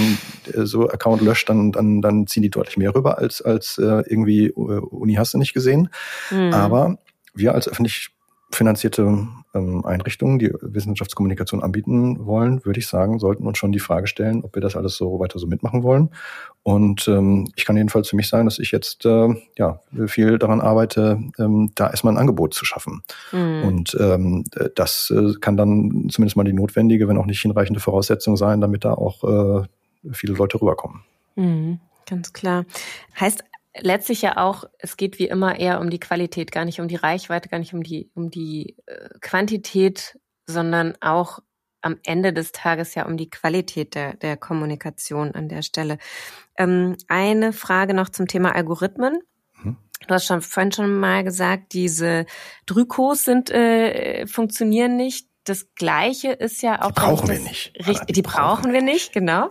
äh, 0.52 0.64
so 0.64 0.88
Account 0.88 1.22
löscht, 1.22 1.48
dann, 1.48 1.70
dann, 1.70 2.02
dann 2.02 2.26
ziehen 2.26 2.42
die 2.42 2.50
deutlich 2.50 2.76
mehr 2.76 2.92
rüber 2.92 3.18
als, 3.18 3.40
als 3.40 3.78
äh, 3.78 4.02
irgendwie 4.08 4.46
äh, 4.46 4.52
Uni 4.52 5.14
hast 5.14 5.32
du 5.32 5.38
nicht 5.38 5.54
gesehen. 5.54 5.90
Mhm. 6.32 6.52
Aber 6.52 6.98
wir 7.34 7.54
als 7.54 7.68
öffentlich 7.68 8.08
finanzierte 8.54 9.26
ähm, 9.54 9.84
Einrichtungen, 9.84 10.38
die 10.38 10.52
Wissenschaftskommunikation 10.60 11.62
anbieten 11.62 12.26
wollen, 12.26 12.64
würde 12.64 12.80
ich 12.80 12.86
sagen, 12.86 13.18
sollten 13.18 13.46
uns 13.46 13.58
schon 13.58 13.72
die 13.72 13.78
Frage 13.78 14.06
stellen, 14.06 14.42
ob 14.44 14.54
wir 14.54 14.62
das 14.62 14.76
alles 14.76 14.96
so 14.96 15.18
weiter 15.20 15.38
so 15.38 15.46
mitmachen 15.46 15.82
wollen. 15.82 16.10
Und 16.62 17.06
ähm, 17.08 17.50
ich 17.56 17.64
kann 17.64 17.76
jedenfalls 17.76 18.08
für 18.08 18.16
mich 18.16 18.28
sagen, 18.28 18.46
dass 18.46 18.58
ich 18.58 18.70
jetzt 18.72 19.04
äh, 19.04 19.28
ja 19.58 19.80
viel 20.06 20.38
daran 20.38 20.60
arbeite, 20.60 21.20
ähm, 21.38 21.70
da 21.74 21.90
erstmal 21.90 22.14
ein 22.14 22.18
Angebot 22.18 22.54
zu 22.54 22.64
schaffen. 22.64 23.02
Mhm. 23.32 23.64
Und 23.64 23.96
ähm, 24.00 24.44
das 24.74 25.12
äh, 25.14 25.34
kann 25.40 25.56
dann 25.56 26.08
zumindest 26.10 26.36
mal 26.36 26.44
die 26.44 26.52
notwendige, 26.52 27.08
wenn 27.08 27.18
auch 27.18 27.26
nicht 27.26 27.40
hinreichende 27.42 27.80
Voraussetzung 27.80 28.36
sein, 28.36 28.60
damit 28.60 28.84
da 28.84 28.94
auch 28.94 29.24
äh, 29.24 29.66
viele 30.12 30.34
Leute 30.34 30.60
rüberkommen. 30.60 31.02
Mhm. 31.36 31.80
Ganz 32.06 32.32
klar. 32.32 32.64
Heißt 33.18 33.44
letztlich 33.80 34.22
ja 34.22 34.36
auch, 34.36 34.64
es 34.78 34.96
geht 34.96 35.18
wie 35.18 35.26
immer 35.26 35.58
eher 35.58 35.80
um 35.80 35.90
die 35.90 36.00
Qualität, 36.00 36.52
gar 36.52 36.64
nicht 36.64 36.80
um 36.80 36.88
die 36.88 36.96
Reichweite, 36.96 37.48
gar 37.48 37.58
nicht 37.58 37.74
um 37.74 37.82
die, 37.82 38.10
um 38.14 38.30
die 38.30 38.76
äh, 38.86 39.08
Quantität, 39.20 40.18
sondern 40.46 40.94
auch 41.00 41.40
am 41.80 41.98
Ende 42.04 42.32
des 42.32 42.52
Tages 42.52 42.94
ja 42.94 43.04
um 43.06 43.16
die 43.16 43.28
Qualität 43.28 43.94
der, 43.94 44.14
der 44.16 44.36
Kommunikation 44.36 45.32
an 45.32 45.48
der 45.48 45.62
Stelle. 45.62 45.98
Ähm, 46.56 46.96
eine 47.08 47.52
Frage 47.52 47.94
noch 47.94 48.08
zum 48.08 48.26
Thema 48.26 48.54
Algorithmen. 48.54 49.20
Mhm. 49.62 49.76
Du 50.06 50.14
hast 50.14 50.26
schon 50.26 50.40
vorhin 50.40 50.72
schon 50.72 50.98
mal 50.98 51.24
gesagt, 51.24 51.72
diese 51.72 52.26
Drykos 52.66 53.24
sind 53.24 53.50
äh, 53.50 54.26
funktionieren 54.26 54.96
nicht. 54.96 55.28
Das 55.44 55.66
Gleiche 55.74 56.32
ist 56.32 56.62
ja 56.62 56.82
auch. 56.82 56.88
Die 56.88 57.00
brauchen 57.00 57.28
wir 57.28 57.38
nicht. 57.38 57.72
Richtig, 57.86 58.06
die, 58.06 58.12
die 58.14 58.22
brauchen 58.22 58.72
wir 58.72 58.82
nicht, 58.82 59.12
genau. 59.12 59.48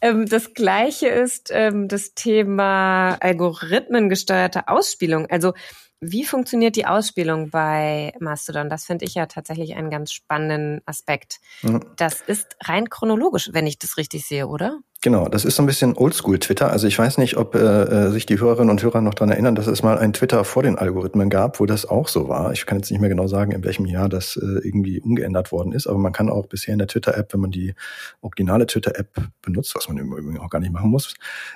Ähm, 0.00 0.26
das 0.26 0.54
Gleiche 0.54 1.08
ist 1.08 1.50
ähm, 1.52 1.86
das 1.88 2.14
Thema 2.14 3.16
algorithmengesteuerte 3.20 4.68
Ausspielung. 4.68 5.26
Also 5.26 5.52
wie 6.00 6.24
funktioniert 6.24 6.76
die 6.76 6.86
Ausspielung 6.86 7.50
bei 7.50 8.14
Mastodon? 8.20 8.70
Das 8.70 8.86
finde 8.86 9.04
ich 9.04 9.14
ja 9.14 9.26
tatsächlich 9.26 9.76
einen 9.76 9.90
ganz 9.90 10.12
spannenden 10.12 10.80
Aspekt. 10.86 11.40
Mhm. 11.62 11.84
Das 11.96 12.22
ist 12.22 12.56
rein 12.62 12.88
chronologisch, 12.88 13.50
wenn 13.52 13.66
ich 13.66 13.78
das 13.78 13.98
richtig 13.98 14.26
sehe, 14.26 14.48
oder? 14.48 14.78
Genau, 15.02 15.28
das 15.28 15.46
ist 15.46 15.56
so 15.56 15.62
ein 15.62 15.66
bisschen 15.66 15.96
Oldschool-Twitter. 15.96 16.70
Also 16.70 16.86
ich 16.86 16.98
weiß 16.98 17.16
nicht, 17.16 17.38
ob 17.38 17.54
äh, 17.54 17.58
äh, 17.58 18.10
sich 18.10 18.26
die 18.26 18.38
Hörerinnen 18.38 18.68
und 18.68 18.82
Hörer 18.82 19.00
noch 19.00 19.14
dran 19.14 19.30
erinnern, 19.30 19.54
dass 19.54 19.66
es 19.66 19.82
mal 19.82 19.96
ein 19.96 20.12
Twitter 20.12 20.44
vor 20.44 20.62
den 20.62 20.76
Algorithmen 20.76 21.30
gab, 21.30 21.58
wo 21.58 21.64
das 21.64 21.86
auch 21.86 22.06
so 22.06 22.28
war. 22.28 22.52
Ich 22.52 22.66
kann 22.66 22.76
jetzt 22.76 22.90
nicht 22.90 23.00
mehr 23.00 23.08
genau 23.08 23.26
sagen, 23.26 23.52
in 23.52 23.64
welchem 23.64 23.86
Jahr 23.86 24.10
das 24.10 24.36
äh, 24.36 24.60
irgendwie 24.62 25.00
umgeändert 25.00 25.52
worden 25.52 25.72
ist, 25.72 25.86
aber 25.86 25.96
man 25.96 26.12
kann 26.12 26.28
auch 26.28 26.44
bisher 26.44 26.74
in 26.74 26.78
der 26.80 26.86
Twitter-App, 26.86 27.32
wenn 27.32 27.40
man 27.40 27.50
die 27.50 27.74
originale 28.20 28.66
Twitter-App 28.66 29.08
benutzt, 29.40 29.74
was 29.74 29.88
man 29.88 29.96
im 29.96 30.12
Übrigen 30.12 30.38
auch 30.38 30.50
gar 30.50 30.58
nicht 30.60 30.72
machen 30.72 30.90
muss, 30.90 31.14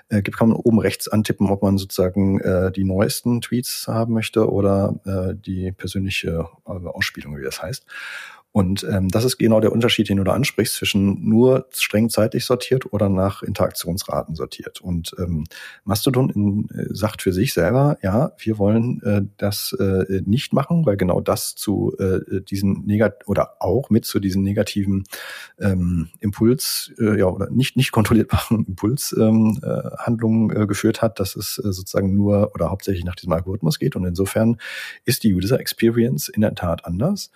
äh, 0.09 0.23
kann 0.23 0.49
man 0.49 0.57
oben 0.57 0.79
rechts 0.79 1.09
antippen, 1.09 1.51
ob 1.51 1.61
man 1.61 1.77
sozusagen 1.77 2.41
äh, 2.41 2.73
die 2.73 2.85
neuesten 2.85 3.43
Tweets 3.43 3.89
haben 3.89 4.15
möchte 4.15 4.51
oder 4.51 4.95
äh, 5.05 5.35
die 5.35 5.71
persönliche 5.71 6.49
äh, 6.67 6.71
Ausspielung, 6.71 7.37
wie 7.37 7.45
das 7.45 7.61
heißt. 7.61 7.85
Und 8.57 8.87
ähm, 8.89 9.09
das 9.09 9.25
ist 9.25 9.37
genau 9.37 9.59
der 9.59 9.73
Unterschied, 9.73 10.09
den 10.09 10.19
du 10.19 10.23
da 10.23 10.33
ansprichst, 10.33 10.77
zwischen 10.77 11.29
nur 11.29 11.67
streng 11.73 12.09
zeitlich 12.09 12.45
sortiert 12.45 12.93
oder 12.93 13.09
nach 13.09 13.43
Interaktionsraten 13.43 14.37
sortiert. 14.37 14.81
Und 14.81 15.13
ähm, 15.19 15.43
Mastodon 15.83 16.31
in, 16.31 16.69
äh, 16.71 16.87
sagt 16.95 17.23
für 17.23 17.33
sich 17.33 17.53
selber, 17.53 17.99
ja, 18.01 18.31
wir 18.39 18.57
wollen 18.57 19.03
äh, 19.03 19.23
das 19.39 19.73
äh, 19.81 20.23
nicht 20.25 20.53
machen, 20.53 20.87
weil 20.87 20.97
genau 20.97 21.21
das 21.21 21.57
zu 21.57 21.97
äh, 21.99 22.43
diesen 22.43 22.87
negat 22.87 23.27
oder 23.27 23.57
auch 23.59 23.91
mit 23.91 24.05
zu 24.05 24.21
diesen 24.21 24.45
negativen 24.45 25.03
ähm, 25.59 26.11
Impuls, 26.21 26.93
äh, 27.01 27.19
ja, 27.19 27.27
oder 27.27 27.51
nicht, 27.51 27.77
nicht 27.77 27.91
kontrollierbaren 27.91 28.65
Impulshandlungen 28.69 29.63
ähm, 29.65 29.69
äh, 29.69 29.97
Handlungen, 29.99 30.57
äh, 30.57 30.69
geführt 30.69 31.03
hat, 31.03 31.19
dass 31.19 31.35
es 31.35 31.59
äh, 31.59 31.73
sozusagen 31.73 32.15
nur 32.15 32.53
oder 32.55 32.71
hauptsächlich 32.71 33.05
nach 33.05 33.17
diesem 33.17 33.33
Algorithmus 33.33 33.81
geht. 33.81 33.97
Und 33.97 34.05
insofern 34.05 34.59
ist 35.05 35.25
die 35.25 35.35
User 35.35 35.59
Experience 35.59 36.29
in 36.29 36.43
der 36.43 36.55
Tat 36.55 36.85
anders. 36.85 37.33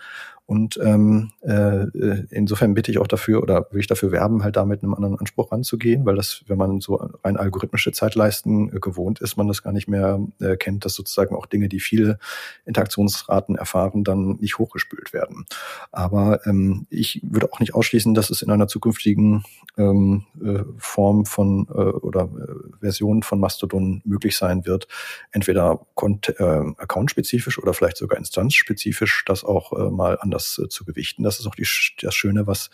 Und 0.48 0.80
ähm, 0.82 1.32
äh, 1.42 1.84
insofern 2.30 2.72
bitte 2.72 2.90
ich 2.90 2.96
auch 2.96 3.06
dafür 3.06 3.42
oder 3.42 3.66
will 3.70 3.80
ich 3.80 3.86
dafür 3.86 4.12
werben, 4.12 4.42
halt 4.42 4.56
da 4.56 4.64
mit 4.64 4.82
einem 4.82 4.94
anderen 4.94 5.18
Anspruch 5.18 5.52
ranzugehen, 5.52 6.06
weil 6.06 6.16
das, 6.16 6.42
wenn 6.46 6.56
man 6.56 6.80
so 6.80 6.94
rein 7.22 7.36
algorithmische 7.36 7.92
Zeitleisten 7.92 8.74
äh, 8.74 8.80
gewohnt 8.80 9.20
ist, 9.20 9.36
man 9.36 9.46
das 9.46 9.62
gar 9.62 9.74
nicht 9.74 9.88
mehr 9.88 10.18
äh, 10.40 10.56
kennt, 10.56 10.86
dass 10.86 10.94
sozusagen 10.94 11.36
auch 11.36 11.44
Dinge, 11.44 11.68
die 11.68 11.80
viele 11.80 12.18
Interaktionsraten 12.64 13.56
erfahren, 13.56 14.04
dann 14.04 14.38
nicht 14.40 14.56
hochgespült 14.56 15.12
werden. 15.12 15.44
Aber 15.92 16.46
ähm, 16.46 16.86
ich 16.88 17.20
würde 17.22 17.52
auch 17.52 17.60
nicht 17.60 17.74
ausschließen, 17.74 18.14
dass 18.14 18.30
es 18.30 18.40
in 18.40 18.50
einer 18.50 18.68
zukünftigen 18.68 19.44
ähm, 19.76 20.24
äh, 20.42 20.64
Form 20.78 21.26
von 21.26 21.66
äh, 21.68 21.78
oder 21.78 22.22
äh, 22.22 22.78
Version 22.80 23.22
von 23.22 23.38
Mastodon 23.38 24.00
möglich 24.06 24.38
sein 24.38 24.64
wird, 24.64 24.88
entweder 25.30 25.86
äh, 26.02 26.42
account-spezifisch 26.42 27.58
oder 27.58 27.74
vielleicht 27.74 27.98
sogar 27.98 28.18
instanzspezifisch 28.18 29.26
das 29.26 29.44
auch 29.44 29.74
äh, 29.74 29.90
mal 29.90 30.16
anders 30.18 30.37
äh, 30.58 30.68
zu 30.68 30.84
gewichten. 30.84 31.22
Das 31.22 31.40
ist 31.40 31.46
auch 31.46 31.54
die, 31.54 31.66
das 32.00 32.14
Schöne, 32.14 32.46
was 32.46 32.70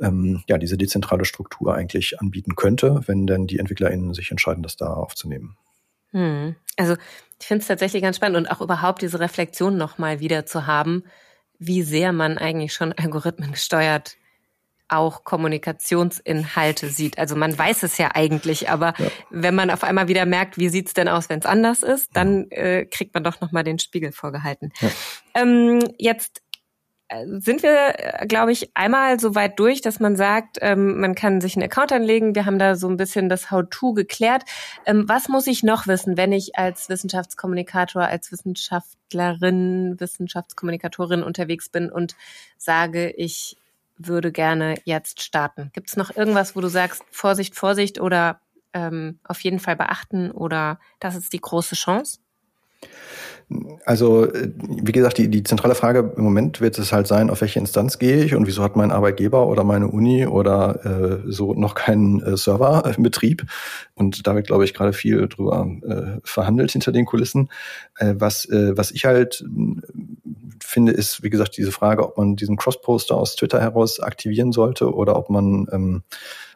ähm, 0.00 0.42
ja 0.48 0.58
diese 0.58 0.76
dezentrale 0.76 1.24
Struktur 1.24 1.74
eigentlich 1.74 2.20
anbieten 2.20 2.56
könnte, 2.56 3.02
wenn 3.06 3.26
denn 3.26 3.46
die 3.46 3.58
EntwicklerInnen 3.58 4.14
sich 4.14 4.30
entscheiden, 4.30 4.62
das 4.62 4.76
da 4.76 4.92
aufzunehmen. 4.92 5.56
Hm. 6.12 6.56
Also 6.76 6.96
ich 7.40 7.46
finde 7.46 7.62
es 7.62 7.68
tatsächlich 7.68 8.02
ganz 8.02 8.16
spannend 8.16 8.36
und 8.36 8.46
auch 8.48 8.60
überhaupt 8.60 9.02
diese 9.02 9.20
Reflexion 9.20 9.76
nochmal 9.76 10.20
wieder 10.20 10.44
zu 10.46 10.66
haben, 10.66 11.04
wie 11.58 11.82
sehr 11.82 12.12
man 12.12 12.38
eigentlich 12.38 12.74
schon 12.74 12.92
Algorithmen 12.92 13.52
gesteuert 13.52 14.16
auch 14.90 15.24
Kommunikationsinhalte 15.24 16.88
sieht. 16.88 17.18
Also 17.18 17.36
man 17.36 17.56
weiß 17.56 17.84
es 17.84 17.96
ja 17.98 18.10
eigentlich, 18.14 18.68
aber 18.68 18.94
ja. 18.98 19.06
wenn 19.30 19.54
man 19.54 19.70
auf 19.70 19.84
einmal 19.84 20.08
wieder 20.08 20.26
merkt, 20.26 20.58
wie 20.58 20.68
sieht's 20.68 20.94
denn 20.94 21.08
aus, 21.08 21.28
wenn 21.28 21.38
es 21.38 21.46
anders 21.46 21.82
ist, 21.82 22.10
dann 22.14 22.50
äh, 22.50 22.86
kriegt 22.86 23.14
man 23.14 23.24
doch 23.24 23.40
nochmal 23.40 23.64
den 23.64 23.78
Spiegel 23.78 24.12
vorgehalten. 24.12 24.72
Ja. 24.80 24.90
Ähm, 25.34 25.80
jetzt 25.98 26.42
sind 27.40 27.62
wir, 27.62 27.94
äh, 27.98 28.26
glaube 28.26 28.52
ich, 28.52 28.70
einmal 28.74 29.18
so 29.18 29.34
weit 29.34 29.58
durch, 29.58 29.80
dass 29.80 29.98
man 30.00 30.16
sagt, 30.16 30.58
ähm, 30.60 31.00
man 31.00 31.14
kann 31.14 31.40
sich 31.40 31.56
einen 31.56 31.64
Account 31.64 31.92
anlegen. 31.92 32.34
Wir 32.34 32.46
haben 32.46 32.58
da 32.58 32.76
so 32.76 32.88
ein 32.88 32.96
bisschen 32.96 33.28
das 33.28 33.50
How-to 33.50 33.94
geklärt. 33.94 34.44
Ähm, 34.86 35.08
was 35.08 35.28
muss 35.28 35.46
ich 35.46 35.62
noch 35.62 35.86
wissen, 35.86 36.16
wenn 36.16 36.32
ich 36.32 36.56
als 36.56 36.88
Wissenschaftskommunikator, 36.88 38.02
als 38.02 38.30
Wissenschaftlerin, 38.30 39.98
Wissenschaftskommunikatorin 39.98 41.22
unterwegs 41.22 41.68
bin 41.68 41.90
und 41.90 42.14
sage, 42.56 43.10
ich 43.10 43.56
würde 43.98 44.30
gerne 44.30 44.76
jetzt 44.84 45.22
starten? 45.22 45.70
Gibt 45.72 45.88
es 45.88 45.96
noch 45.96 46.14
irgendwas, 46.14 46.54
wo 46.54 46.60
du 46.60 46.68
sagst, 46.68 47.02
Vorsicht, 47.10 47.56
Vorsicht 47.56 48.00
oder 48.00 48.40
ähm, 48.72 49.18
auf 49.24 49.40
jeden 49.40 49.58
Fall 49.58 49.76
beachten 49.76 50.30
oder 50.30 50.78
das 51.00 51.16
ist 51.16 51.32
die 51.32 51.40
große 51.40 51.74
Chance? 51.74 52.18
Also, 53.84 54.26
äh, 54.26 54.52
wie 54.58 54.92
gesagt, 54.92 55.18
die, 55.18 55.28
die 55.28 55.42
zentrale 55.42 55.74
Frage 55.74 56.12
im 56.16 56.22
Moment 56.22 56.60
wird 56.60 56.78
es 56.78 56.92
halt 56.92 57.08
sein, 57.08 57.30
auf 57.30 57.40
welche 57.40 57.58
Instanz 57.58 57.98
gehe 57.98 58.22
ich 58.22 58.36
und 58.36 58.46
wieso 58.46 58.62
hat 58.62 58.76
mein 58.76 58.92
Arbeitgeber 58.92 59.48
oder 59.48 59.64
meine 59.64 59.88
Uni 59.88 60.24
oder 60.26 60.84
äh, 61.26 61.32
so 61.32 61.54
noch 61.54 61.74
keinen 61.74 62.22
äh, 62.22 62.36
Server 62.36 62.84
im 62.96 63.02
Betrieb. 63.02 63.44
Und 63.94 64.26
da 64.28 64.36
wird, 64.36 64.46
glaube 64.46 64.64
ich, 64.64 64.72
gerade 64.72 64.92
viel 64.92 65.26
drüber 65.26 65.68
äh, 65.82 66.20
verhandelt 66.22 66.70
hinter 66.70 66.92
den 66.92 67.06
Kulissen. 67.06 67.50
Äh, 67.96 68.14
was, 68.18 68.44
äh, 68.48 68.76
was 68.76 68.92
ich 68.92 69.04
halt 69.04 69.44
äh, 69.44 69.80
finde, 70.62 70.92
ist, 70.92 71.24
wie 71.24 71.30
gesagt, 71.30 71.56
diese 71.56 71.72
Frage, 71.72 72.04
ob 72.06 72.18
man 72.18 72.36
diesen 72.36 72.56
Cross-Poster 72.56 73.16
aus 73.16 73.34
Twitter 73.34 73.60
heraus 73.60 73.98
aktivieren 73.98 74.52
sollte 74.52 74.94
oder 74.94 75.16
ob 75.16 75.28
man 75.28 75.66
ähm, 75.72 76.02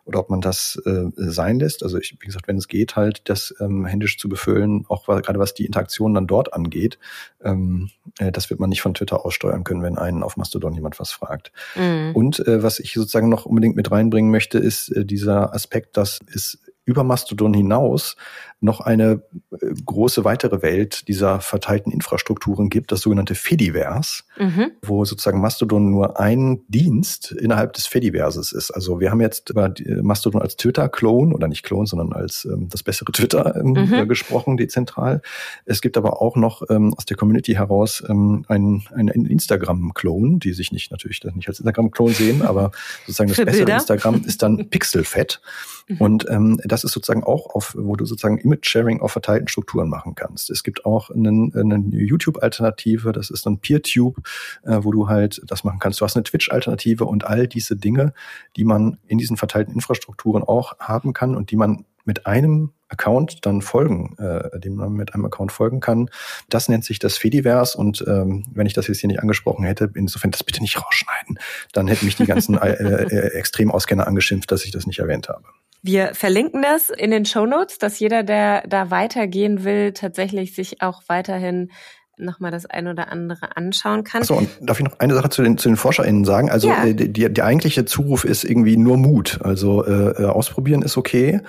oder 0.05 0.21
ob 0.21 0.31
man 0.31 0.41
das 0.41 0.81
äh, 0.85 1.07
sein 1.17 1.59
lässt. 1.59 1.83
Also 1.83 1.99
ich, 1.99 2.17
wie 2.21 2.27
gesagt, 2.27 2.47
wenn 2.49 2.57
es 2.57 2.69
geht, 2.69 2.97
halt 2.97 3.29
das 3.29 3.55
ähm, 3.61 3.87
händisch 3.87 4.19
zu 4.19 4.29
befüllen, 4.29 4.85
auch 4.89 5.07
gerade 5.07 5.39
was 5.39 5.55
die 5.55 5.65
Interaktion 5.65 6.15
dann 6.15 6.27
dort 6.27 6.53
angeht, 6.53 6.99
ähm, 7.43 7.91
äh, 8.19 8.31
das 8.31 8.51
wird 8.51 8.61
man 8.61 8.71
nicht 8.71 8.83
von 8.83 8.95
Twitter 8.95 9.25
aussteuern 9.25 9.65
können, 9.65 9.83
wenn 9.83 9.99
einen 9.99 10.23
auf 10.23 10.37
Mastodon 10.37 10.75
jemand 10.75 11.01
was 11.01 11.13
fragt. 11.13 11.53
Mhm. 11.75 12.13
Und 12.15 12.47
äh, 12.47 12.63
was 12.63 12.79
ich 12.79 12.93
sozusagen 12.93 13.29
noch 13.29 13.47
unbedingt 13.47 13.77
mit 13.77 13.91
reinbringen 13.91 14.31
möchte, 14.31 14.59
ist 14.59 14.91
äh, 14.91 15.05
dieser 15.05 15.55
Aspekt, 15.55 15.97
dass 15.97 16.21
es 16.35 16.59
über 16.85 17.03
Mastodon 17.03 17.55
hinaus 17.55 18.17
noch 18.65 18.81
eine 18.81 19.23
äh, 19.53 19.75
große 19.85 20.25
weitere 20.25 20.63
Welt 20.63 21.07
dieser 21.07 21.41
verteilten 21.41 21.93
Infrastrukturen 21.93 22.71
gibt, 22.71 22.91
das 22.93 23.01
sogenannte 23.01 23.35
Fediverse, 23.35 24.25
mhm. 24.39 24.73
wo 24.83 25.05
sozusagen 25.05 25.41
Mastodon 25.41 25.91
nur 25.91 26.19
ein 26.19 26.63
Dienst 26.69 27.33
innerhalb 27.33 27.75
des 27.75 27.87
Fediverses 27.87 28.53
ist. 28.53 28.71
Also 28.71 29.01
wir 29.01 29.11
haben 29.11 29.21
jetzt 29.21 29.51
über 29.51 29.73
Mastodon 30.03 30.41
als 30.41 30.57
Twitter-Clone 30.57 31.35
oder 31.35 31.47
nicht 31.47 31.63
Clone, 31.63 31.87
sondern 31.87 32.13
als 32.13 32.47
ähm, 32.47 32.69
das 32.71 32.83
bessere 32.83 33.13
Twitter 33.13 33.55
ähm, 33.57 33.73
mhm. 33.73 33.93
äh, 33.93 34.07
gesprochen, 34.07 34.57
dezentral. 34.57 35.21
Es 35.67 35.81
gibt 35.83 35.97
aber 35.97 36.23
auch 36.23 36.37
noch 36.37 36.63
ähm, 36.71 36.95
aus 36.95 37.05
der 37.05 37.17
Community 37.17 37.53
heraus 37.53 38.03
ähm, 38.09 38.45
einen, 38.49 38.85
einen 38.95 39.27
Instagram-Clone, 39.27 40.39
die 40.39 40.53
sich 40.53 40.73
nicht 40.73 40.91
natürlich 40.91 41.23
nicht 41.35 41.49
als 41.49 41.61
Instagram-Clone 41.61 42.15
sehen, 42.15 42.43
aber 42.43 42.71
sozusagen 43.07 43.29
das 43.29 43.39
bessere 43.45 43.71
Instagram 43.71 44.23
ist 44.25 44.43
dann 44.43 44.69
Pixelfett. 44.71 45.41
Mhm. 45.89 45.97
Und 45.99 46.27
ähm, 46.31 46.61
das 46.65 46.85
ist 46.85 46.93
sozusagen 46.93 47.25
auch 47.25 47.55
auf, 47.55 47.75
wo 47.79 47.97
du 47.97 48.07
sozusagen 48.07 48.39
Image-Sharing 48.55 49.01
auf 49.01 49.13
verteilten 49.13 49.49
Strukturen 49.49 49.89
machen 49.89 50.15
kannst. 50.15 50.51
Es 50.51 50.63
gibt 50.63 50.85
auch 50.85 51.11
eine, 51.11 51.51
eine 51.55 51.83
YouTube-Alternative, 51.91 53.13
das 53.13 53.31
ist 53.31 53.47
dann 53.47 53.59
PeerTube, 53.59 54.21
äh, 54.63 54.79
wo 54.83 54.93
du 54.93 55.09
halt 55.09 55.43
das 55.47 55.65
machen 55.65 55.79
kannst. 55.79 56.01
Du 56.01 56.05
hast 56.05 56.17
eine 56.17 56.25
Twitch-Alternative 56.25 57.05
und 57.05 57.25
all 57.25 57.47
diese 57.47 57.77
Dinge, 57.77 58.15
die 58.57 58.65
man 58.65 58.99
in 59.07 59.19
diesen 59.19 59.37
verteilten 59.37 59.75
Infrastrukturen 59.75 60.43
auch 60.43 60.79
haben 60.79 61.13
kann 61.13 61.35
und 61.35 61.51
die 61.51 61.57
man 61.57 61.85
mit 62.05 62.27
einem 62.27 62.73
Account 62.89 63.45
dann 63.47 63.63
folgen, 63.63 64.15
äh, 64.19 64.61
dem 64.61 64.77
man 64.77 64.93
mit 64.93 65.15
einem 65.15 65.25
Account 65.25 65.53
folgen 65.53 65.81
kann. 65.81 66.11
Das 66.49 66.69
nennt 66.69 66.85
sich 66.85 66.99
das 66.99 67.17
Fediverse 67.17 67.77
und 67.77 68.05
ähm, 68.07 68.45
wenn 68.53 68.67
ich 68.67 68.75
das 68.75 68.87
jetzt 68.87 69.01
hier 69.01 69.09
nicht 69.09 69.21
angesprochen 69.21 69.65
hätte, 69.65 69.91
insofern 69.95 70.31
das 70.31 70.45
bitte 70.45 70.61
nicht 70.61 70.81
rausschneiden, 70.85 71.39
dann 71.73 71.89
hätten 71.89 72.05
mich 72.05 72.17
die 72.17 72.27
ganzen 72.27 72.57
äh, 72.59 72.73
äh, 72.73 73.33
Extremauskenner 73.33 74.07
angeschimpft, 74.07 74.53
dass 74.53 74.65
ich 74.65 74.71
das 74.71 74.87
nicht 74.87 74.99
erwähnt 74.99 75.29
habe. 75.29 75.45
Wir 75.87 76.15
verlinken 76.15 76.63
das 76.63 76.89
in 76.89 77.11
den 77.11 77.27
Show 77.27 77.45
Notes, 77.45 77.77
dass 77.77 77.99
jeder, 77.99 78.23
der 78.23 78.63
da 78.67 78.91
weitergehen 78.91 79.65
will, 79.65 79.93
tatsächlich 79.93 80.55
sich 80.55 80.81
auch 80.81 81.03
weiterhin 81.09 81.73
nochmal 82.17 82.51
das 82.51 82.65
ein 82.65 82.89
oder 82.89 83.13
andere 83.13 83.55
anschauen 83.59 84.03
kann. 84.03 84.23
Achso, 84.23 84.39
und 84.39 84.49
darf 84.63 84.81
ich 84.81 84.87
noch 84.87 84.99
eine 84.99 85.13
Sache 85.13 85.29
zu 85.29 85.43
den, 85.43 85.59
zu 85.59 85.69
den 85.69 85.77
ForscherInnen 85.77 86.25
sagen? 86.25 86.49
Also 86.49 86.69
ja. 86.69 86.87
äh, 86.87 86.95
die, 86.95 87.31
der 87.31 87.45
eigentliche 87.45 87.85
Zuruf 87.85 88.25
ist 88.25 88.45
irgendwie 88.45 88.79
nur 88.79 88.97
Mut. 88.97 89.41
Also 89.43 89.85
äh, 89.85 90.23
äh 90.23 90.25
ausprobieren 90.25 90.81
ist 90.81 90.97
okay 90.97 91.43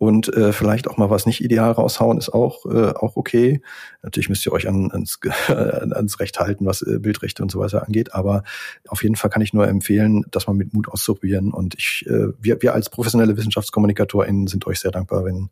und 0.00 0.32
äh, 0.34 0.54
vielleicht 0.54 0.88
auch 0.88 0.96
mal 0.96 1.10
was 1.10 1.26
nicht 1.26 1.44
ideal 1.44 1.72
raushauen 1.72 2.16
ist 2.16 2.30
auch 2.30 2.64
äh, 2.64 2.94
auch 2.94 3.16
okay. 3.16 3.60
Natürlich 4.02 4.30
müsst 4.30 4.46
ihr 4.46 4.52
euch 4.52 4.66
an, 4.66 4.90
ans, 4.90 5.20
ans 5.48 6.20
Recht 6.20 6.40
halten, 6.40 6.64
was 6.64 6.80
äh, 6.80 6.98
Bildrechte 6.98 7.42
und 7.42 7.50
so 7.50 7.60
weiter 7.60 7.86
angeht, 7.86 8.14
aber 8.14 8.42
auf 8.88 9.02
jeden 9.02 9.16
Fall 9.16 9.28
kann 9.28 9.42
ich 9.42 9.52
nur 9.52 9.68
empfehlen, 9.68 10.24
das 10.30 10.46
mal 10.46 10.54
mit 10.54 10.72
Mut 10.72 10.88
auszuprobieren 10.88 11.52
und 11.52 11.74
ich 11.74 12.06
äh, 12.08 12.28
wir, 12.40 12.62
wir 12.62 12.72
als 12.72 12.88
professionelle 12.88 13.36
WissenschaftskommunikatorInnen 13.36 14.46
sind 14.46 14.66
euch 14.66 14.80
sehr 14.80 14.90
dankbar, 14.90 15.26
wenn 15.26 15.50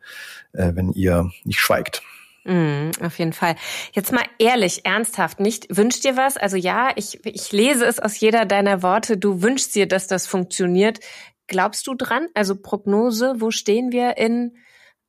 äh, 0.55 0.75
wenn 0.75 0.93
ihr 0.93 1.31
nicht 1.45 1.61
schweigt. 1.61 2.03
Mm, 2.45 2.93
auf 3.03 3.19
jeden 3.19 3.35
Fall. 3.35 3.55
Jetzt 3.93 4.13
mal 4.13 4.25
ehrlich, 4.39 4.87
ernsthaft, 4.87 5.41
nicht 5.41 5.67
wünscht 5.77 6.05
dir 6.05 6.17
was? 6.17 6.39
Also 6.39 6.57
ja, 6.57 6.89
ich, 6.97 7.21
ich 7.27 7.53
lese 7.53 7.85
es 7.85 7.99
aus 7.99 8.19
jeder 8.19 8.47
deiner 8.47 8.83
Worte. 8.83 9.19
Du 9.19 9.43
wünschst 9.43 9.75
dir, 9.75 9.87
dass 9.87 10.07
das 10.07 10.27
funktioniert. 10.27 11.01
Glaubst 11.49 11.87
du 11.87 11.95
dran? 11.95 12.29
Also 12.35 12.55
Prognose, 12.55 13.35
wo 13.39 13.51
stehen 13.51 13.91
wir 13.91 14.17
in, 14.19 14.53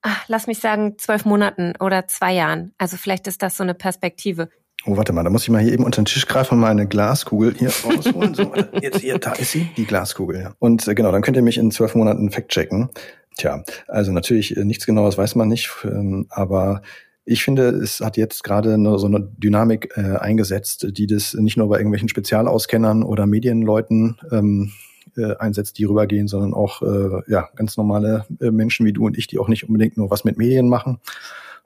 ach, 0.01 0.23
lass 0.27 0.47
mich 0.47 0.59
sagen, 0.59 0.95
zwölf 0.97 1.25
Monaten 1.25 1.73
oder 1.79 2.07
zwei 2.07 2.33
Jahren? 2.33 2.73
Also 2.77 2.97
vielleicht 2.97 3.27
ist 3.27 3.43
das 3.43 3.57
so 3.57 3.63
eine 3.63 3.75
Perspektive. 3.75 4.49
Oh, 4.85 4.95
warte 4.95 5.11
mal, 5.11 5.23
da 5.23 5.29
muss 5.29 5.43
ich 5.43 5.49
mal 5.49 5.61
hier 5.61 5.73
eben 5.73 5.83
unter 5.83 6.01
den 6.01 6.05
Tisch 6.05 6.25
greifen 6.25 6.55
und 6.55 6.61
meine 6.61 6.87
Glaskugel 6.87 7.53
hier 7.53 7.69
rausholen. 7.83 8.33
so, 8.33 8.53
jetzt 8.81 9.01
hier, 9.01 9.19
da 9.19 9.33
ist 9.33 9.51
sie, 9.51 9.69
die 9.75 9.85
Glaskugel. 9.85 10.41
Ja. 10.41 10.53
Und 10.59 10.87
äh, 10.87 10.95
genau, 10.95 11.11
dann 11.11 11.21
könnt 11.21 11.35
ihr 11.35 11.43
mich 11.43 11.57
in 11.57 11.71
zwölf 11.71 11.95
Monaten 11.95 12.31
fact-checken. 12.31 12.89
Tja, 13.37 13.63
also 13.87 14.13
natürlich 14.13 14.55
äh, 14.55 14.63
nichts 14.63 14.85
Genaues 14.85 15.17
weiß 15.17 15.35
man 15.35 15.49
nicht, 15.49 15.69
ähm, 15.83 16.27
aber 16.29 16.81
ich 17.25 17.43
finde, 17.43 17.69
es 17.69 17.99
hat 17.99 18.17
jetzt 18.17 18.43
gerade 18.43 18.73
eine, 18.73 18.97
so 18.97 19.05
eine 19.05 19.21
Dynamik 19.37 19.91
äh, 19.95 20.17
eingesetzt, 20.17 20.87
die 20.97 21.05
das 21.05 21.33
nicht 21.33 21.57
nur 21.57 21.69
bei 21.69 21.77
irgendwelchen 21.77 22.09
Spezialauskennern 22.09 23.03
oder 23.03 23.27
Medienleuten 23.27 24.17
ähm, 24.31 24.71
äh, 25.17 25.35
einsetzt, 25.37 25.77
die 25.77 25.85
rübergehen, 25.85 26.27
sondern 26.27 26.53
auch 26.53 26.81
äh, 26.81 27.21
ja, 27.27 27.49
ganz 27.55 27.77
normale 27.77 28.25
äh, 28.39 28.51
Menschen 28.51 28.85
wie 28.85 28.93
du 28.93 29.05
und 29.05 29.17
ich, 29.17 29.27
die 29.27 29.39
auch 29.39 29.47
nicht 29.47 29.67
unbedingt 29.67 29.97
nur 29.97 30.09
was 30.09 30.23
mit 30.23 30.37
Medien 30.37 30.69
machen. 30.69 30.99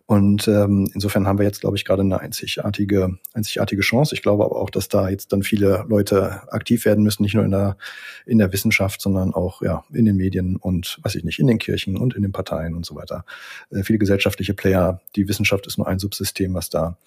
Und 0.05 0.49
ähm, 0.49 0.89
insofern 0.93 1.27
haben 1.27 1.39
wir 1.39 1.45
jetzt, 1.45 1.61
glaube 1.61 1.77
ich, 1.77 1.85
gerade 1.85 2.01
eine 2.01 2.19
einzigartige, 2.19 3.17
einzigartige 3.33 3.81
Chance. 3.81 4.13
Ich 4.13 4.21
glaube 4.21 4.43
aber 4.43 4.57
auch, 4.57 4.69
dass 4.69 4.89
da 4.89 5.07
jetzt 5.07 5.31
dann 5.31 5.43
viele 5.43 5.85
Leute 5.87 6.41
aktiv 6.51 6.83
werden 6.83 7.03
müssen, 7.05 7.23
nicht 7.23 7.35
nur 7.35 7.45
in 7.45 7.51
der, 7.51 7.77
in 8.25 8.37
der 8.37 8.51
Wissenschaft, 8.51 9.01
sondern 9.01 9.33
auch 9.33 9.61
ja, 9.61 9.85
in 9.93 10.03
den 10.03 10.17
Medien 10.17 10.57
und, 10.57 10.99
weiß 11.03 11.15
ich 11.15 11.23
nicht, 11.23 11.39
in 11.39 11.47
den 11.47 11.57
Kirchen 11.57 11.97
und 11.97 12.15
in 12.15 12.21
den 12.21 12.33
Parteien 12.33 12.75
und 12.75 12.85
so 12.85 12.95
weiter. 12.95 13.23
Äh, 13.69 13.83
viele 13.83 13.97
gesellschaftliche 13.97 14.53
Player. 14.53 14.99
Die 15.15 15.29
Wissenschaft 15.29 15.67
ist 15.67 15.77
nur 15.77 15.87
ein 15.87 15.99
Subsystem, 15.99 16.53
was 16.53 16.69
da 16.69 16.97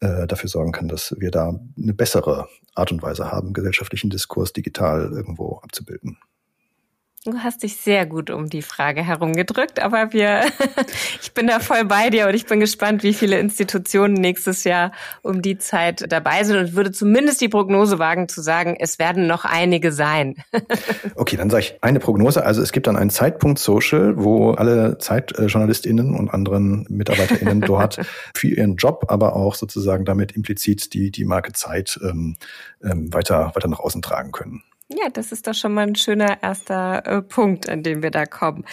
äh, 0.00 0.26
dafür 0.26 0.48
sorgen 0.48 0.72
kann, 0.72 0.88
dass 0.88 1.14
wir 1.18 1.30
da 1.30 1.58
eine 1.76 1.94
bessere 1.94 2.48
Art 2.74 2.92
und 2.92 3.02
Weise 3.02 3.30
haben, 3.30 3.52
gesellschaftlichen 3.52 4.10
Diskurs 4.10 4.52
digital 4.52 5.10
irgendwo 5.12 5.58
abzubilden. 5.62 6.18
Du 7.26 7.38
hast 7.38 7.64
dich 7.64 7.78
sehr 7.78 8.06
gut 8.06 8.30
um 8.30 8.48
die 8.48 8.62
Frage 8.62 9.02
herumgedrückt, 9.02 9.82
aber 9.82 10.12
wir, 10.12 10.42
ich 11.20 11.34
bin 11.34 11.48
da 11.48 11.58
voll 11.58 11.84
bei 11.84 12.08
dir 12.08 12.28
und 12.28 12.34
ich 12.34 12.46
bin 12.46 12.60
gespannt, 12.60 13.02
wie 13.02 13.14
viele 13.14 13.40
Institutionen 13.40 14.14
nächstes 14.14 14.62
Jahr 14.62 14.92
um 15.22 15.42
die 15.42 15.58
Zeit 15.58 16.04
dabei 16.08 16.44
sind 16.44 16.56
und 16.56 16.76
würde 16.76 16.92
zumindest 16.92 17.40
die 17.40 17.48
Prognose 17.48 17.98
wagen 17.98 18.28
zu 18.28 18.42
sagen, 18.42 18.76
es 18.78 19.00
werden 19.00 19.26
noch 19.26 19.44
einige 19.44 19.90
sein. 19.90 20.36
okay, 21.16 21.36
dann 21.36 21.50
sage 21.50 21.64
ich 21.64 21.82
eine 21.82 21.98
Prognose. 21.98 22.46
Also 22.46 22.62
es 22.62 22.70
gibt 22.70 22.86
dann 22.86 22.94
einen 22.94 23.10
Zeitpunkt 23.10 23.58
Social, 23.58 24.14
wo 24.16 24.52
alle 24.52 24.98
ZeitjournalistInnen 24.98 26.14
und 26.14 26.30
anderen 26.30 26.86
MitarbeiterInnen 26.88 27.60
dort 27.66 27.98
für 28.36 28.46
ihren 28.46 28.76
Job, 28.76 29.06
aber 29.08 29.34
auch 29.34 29.56
sozusagen 29.56 30.04
damit 30.04 30.30
implizit 30.30 30.94
die, 30.94 31.10
die 31.10 31.24
Marke 31.24 31.52
Zeit 31.54 31.98
ähm, 32.04 32.36
ähm, 32.84 33.12
weiter, 33.12 33.50
weiter 33.56 33.66
nach 33.66 33.80
außen 33.80 34.00
tragen 34.00 34.30
können. 34.30 34.62
Ja, 34.88 35.08
das 35.12 35.32
ist 35.32 35.46
doch 35.46 35.54
schon 35.54 35.74
mal 35.74 35.86
ein 35.86 35.96
schöner 35.96 36.42
erster 36.42 37.04
äh, 37.06 37.22
Punkt, 37.22 37.68
an 37.68 37.82
dem 37.82 38.02
wir 38.02 38.10
da 38.10 38.24
kommen. 38.24 38.64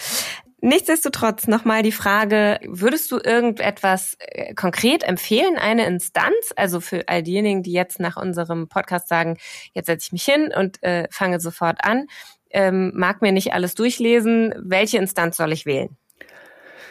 Nichtsdestotrotz 0.60 1.46
nochmal 1.46 1.82
die 1.82 1.92
Frage, 1.92 2.58
würdest 2.64 3.12
du 3.12 3.18
irgendetwas 3.22 4.16
äh, 4.18 4.54
konkret 4.54 5.02
empfehlen, 5.02 5.58
eine 5.58 5.84
Instanz, 5.86 6.54
also 6.56 6.80
für 6.80 7.06
all 7.08 7.22
diejenigen, 7.22 7.62
die 7.62 7.72
jetzt 7.72 8.00
nach 8.00 8.16
unserem 8.16 8.68
Podcast 8.68 9.08
sagen, 9.08 9.36
jetzt 9.74 9.86
setze 9.86 10.06
ich 10.06 10.12
mich 10.12 10.24
hin 10.24 10.52
und 10.56 10.82
äh, 10.82 11.06
fange 11.10 11.40
sofort 11.40 11.84
an, 11.84 12.06
ähm, 12.50 12.92
mag 12.94 13.20
mir 13.20 13.32
nicht 13.32 13.52
alles 13.52 13.74
durchlesen, 13.74 14.54
welche 14.56 14.98
Instanz 14.98 15.36
soll 15.36 15.52
ich 15.52 15.66
wählen? 15.66 15.98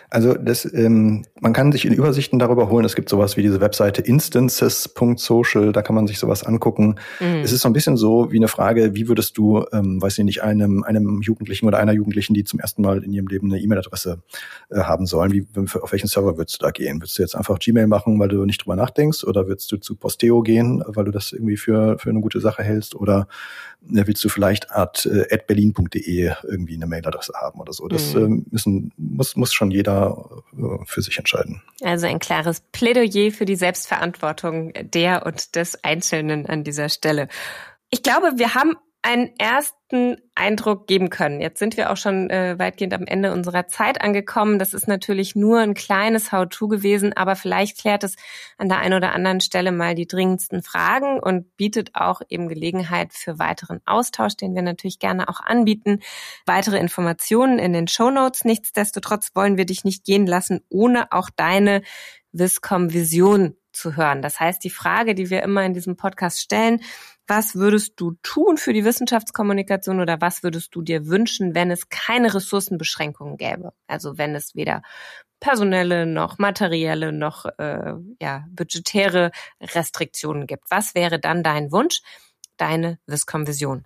Also 0.10 0.34
das, 0.36 0.72
ähm, 0.74 1.26
man 1.41 1.54
kann 1.54 1.72
sich 1.72 1.86
in 1.86 1.93
Übersichten 1.93 2.39
darüber 2.39 2.70
holen. 2.70 2.86
Es 2.86 2.95
gibt 2.95 3.10
sowas 3.10 3.38
wie 3.38 3.41
diese 3.41 3.62
Webseite 3.62 4.01
instances.social, 4.01 5.72
da 5.72 5.82
kann 5.82 5.95
man 5.95 6.08
sich 6.08 6.20
sowas 6.20 6.43
angucken. 6.43 6.95
Mhm. 7.20 7.41
Es 7.43 7.51
ist 7.51 7.62
so 7.62 7.70
ein 7.70 7.74
bisschen 7.74 7.97
so 7.97 8.32
wie 8.32 8.38
eine 8.38 8.47
Frage, 8.47 8.95
wie 8.95 9.08
würdest 9.08 9.38
du, 9.38 9.66
ähm, 9.72 10.01
weiß 10.01 10.18
ich 10.20 10.26
nicht, 10.26 10.43
einem, 10.43 10.84
einem 10.84 11.22
Jugendlichen 11.22 11.68
oder 11.68 11.80
einer 11.80 11.93
Jugendlichen, 11.93 12.34
die 12.34 12.43
zum 12.43 12.60
ersten 12.60 12.82
Mal 12.82 13.04
in 13.04 13.14
ihrem 13.14 13.28
Leben 13.28 13.51
eine 13.51 13.62
E-Mail-Adresse 13.62 14.22
äh, 14.70 14.80
haben 14.80 15.06
sollen, 15.06 15.32
wie, 15.32 15.47
auf 15.56 15.91
welchen 15.91 16.08
Server 16.08 16.38
würdest 16.38 16.62
du 16.62 16.66
da 16.66 16.72
gehen? 16.72 17.01
Würdest 17.01 17.18
du 17.18 17.22
jetzt 17.22 17.36
einfach 17.36 17.60
Gmail 17.60 17.88
machen, 17.88 18.20
weil 18.20 18.30
du 18.30 18.45
nicht 18.45 18.64
drüber 18.64 18.76
nachdenkst? 18.76 19.24
Oder 19.24 19.47
würdest 19.47 19.72
du 19.72 19.78
zu 19.78 19.95
Posteo 19.95 20.41
gehen, 20.41 20.84
weil 20.86 21.06
du 21.06 21.12
das 21.12 21.32
irgendwie 21.32 21.58
für, 21.58 21.97
für 21.97 22.10
eine 22.10 22.22
gute 22.22 22.39
Sache 22.39 22.64
hältst? 22.64 22.95
Oder 22.95 23.28
willst 23.82 24.24
du 24.24 24.30
vielleicht 24.30 24.72
at, 24.72 25.06
äh, 25.06 25.34
at 25.34 25.47
berlin.de 25.47 26.32
irgendwie 26.43 26.76
eine 26.76 26.88
Mailadresse 26.88 27.34
haben 27.34 27.60
oder 27.60 27.74
so. 27.74 27.88
Das 27.88 28.14
mhm. 28.14 28.22
äh, 28.22 28.51
müssen, 28.51 28.91
muss, 28.97 29.36
muss 29.36 29.54
schon 29.54 29.72
jeder 29.72 29.92
äh, 29.93 30.85
für 30.85 31.01
sich 31.01 31.17
entscheiden. 31.17 31.61
Also 31.81 32.07
ein 32.07 32.19
klares 32.19 32.61
Plädoyer 32.71 33.31
für 33.31 33.45
die 33.45 33.55
Selbstverantwortung 33.55 34.73
der 34.81 35.25
und 35.25 35.55
des 35.55 35.83
Einzelnen 35.83 36.45
an 36.45 36.63
dieser 36.63 36.89
Stelle. 36.89 37.27
Ich 37.89 38.03
glaube, 38.03 38.33
wir 38.37 38.55
haben 38.55 38.75
einen 39.04 39.38
ersten 39.38 40.18
Eindruck 40.34 40.88
geben 40.88 41.10
können. 41.10 41.41
Jetzt 41.41 41.60
sind 41.60 41.78
wir 41.78 41.91
auch 41.91 41.97
schon 41.97 42.30
äh, 42.30 42.58
weitgehend 42.58 42.93
am 42.93 43.06
Ende 43.06 43.34
unserer 43.34 43.68
Zeit 43.68 44.01
angekommen. 44.01 44.58
Das 44.58 44.74
ist 44.74 44.88
natürlich 44.88 45.36
nur 45.36 45.60
ein 45.60 45.74
kleines 45.74 46.32
How-to 46.32 46.70
gewesen, 46.70 47.14
aber 47.14 47.36
vielleicht 47.36 47.78
klärt 47.78 48.04
es 48.04 48.16
an 48.58 48.70
der 48.70 48.80
einen 48.80 48.95
oder 48.95 49.12
anderen 49.12 49.41
Stelle 49.41 49.72
mal 49.72 49.93
die 49.93 50.08
dringendsten 50.08 50.64
Fragen 50.64 51.20
und 51.20 51.56
bietet 51.58 51.91
auch 51.93 52.22
eben 52.30 52.47
Gelegenheit 52.47 53.14
für 53.14 53.38
weiteren 53.38 53.82
Austausch, 53.86 54.38
den 54.38 54.56
wir 54.56 54.62
natürlich 54.62 54.99
gerne 54.99 55.28
auch 55.28 55.41
anbieten. 55.41 55.99
Weitere 56.45 56.80
Informationen 56.80 57.60
in 57.60 57.74
den 57.74 57.89
Show 57.89 58.10
Notes. 58.10 58.45
Nichtsdestotrotz 58.45 59.32
wollen 59.36 59.58
wir 59.58 59.66
dich 59.66 59.84
nicht 59.84 60.06
gehen 60.06 60.26
lassen, 60.26 60.62
ohne 60.70 61.12
auch 61.12 61.30
deine 61.36 61.84
Viscom-Vision 62.32 63.58
zu 63.74 63.95
hören. 63.95 64.22
Das 64.22 64.39
heißt, 64.39 64.64
die 64.64 64.70
Frage, 64.70 65.16
die 65.16 65.30
wir 65.30 65.43
immer 65.43 65.64
in 65.64 65.74
diesem 65.74 65.97
Podcast 65.97 66.41
stellen, 66.41 66.82
was 67.28 67.55
würdest 67.55 67.93
du 67.97 68.15
tun 68.21 68.57
für 68.57 68.74
die 68.74 68.86
Wissenschaftskommunikation 68.86 70.01
oder 70.01 70.19
was 70.19 70.43
würdest 70.43 70.76
du 70.76 70.82
dir 70.82 71.07
wünschen, 71.07 71.55
wenn 71.55 71.71
es 71.71 71.89
keine 71.89 72.34
Ressourcenbeschränkungen 72.34 73.38
gäbe? 73.38 73.74
Also 73.88 74.17
wenn 74.17 74.36
es 74.36 74.55
weder 74.55 74.82
personelle 75.39 76.05
noch 76.05 76.38
materielle 76.38 77.11
noch 77.11 77.45
äh, 77.57 77.93
ja, 78.21 78.45
budgetäre 78.49 79.32
Restriktionen 79.59 80.47
gibt. 80.47 80.63
Was 80.69 80.95
wäre 80.95 81.19
dann 81.19 81.43
dein 81.43 81.71
Wunsch, 81.71 82.01
deine 82.57 82.99
Viscom-Vision? 83.07 83.86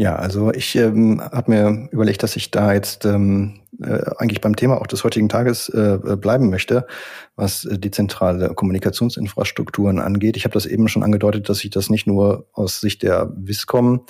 Ja, 0.00 0.14
also 0.14 0.52
ich 0.52 0.76
ähm, 0.76 1.20
habe 1.20 1.50
mir 1.50 1.88
überlegt, 1.90 2.22
dass 2.22 2.36
ich 2.36 2.52
da 2.52 2.72
jetzt 2.72 3.04
ähm, 3.04 3.58
äh, 3.82 3.98
eigentlich 4.18 4.40
beim 4.40 4.54
Thema 4.54 4.80
auch 4.80 4.86
des 4.86 5.02
heutigen 5.02 5.28
Tages 5.28 5.68
äh, 5.70 5.98
bleiben 6.16 6.50
möchte, 6.50 6.86
was 7.34 7.64
äh, 7.64 7.80
die 7.80 7.90
zentrale 7.90 8.54
Kommunikationsinfrastrukturen 8.54 9.98
angeht. 9.98 10.36
Ich 10.36 10.44
habe 10.44 10.54
das 10.54 10.66
eben 10.66 10.86
schon 10.86 11.02
angedeutet, 11.02 11.48
dass 11.48 11.64
ich 11.64 11.70
das 11.70 11.90
nicht 11.90 12.06
nur 12.06 12.46
aus 12.52 12.80
Sicht 12.80 13.02
der 13.02 13.32
Viscom 13.34 14.06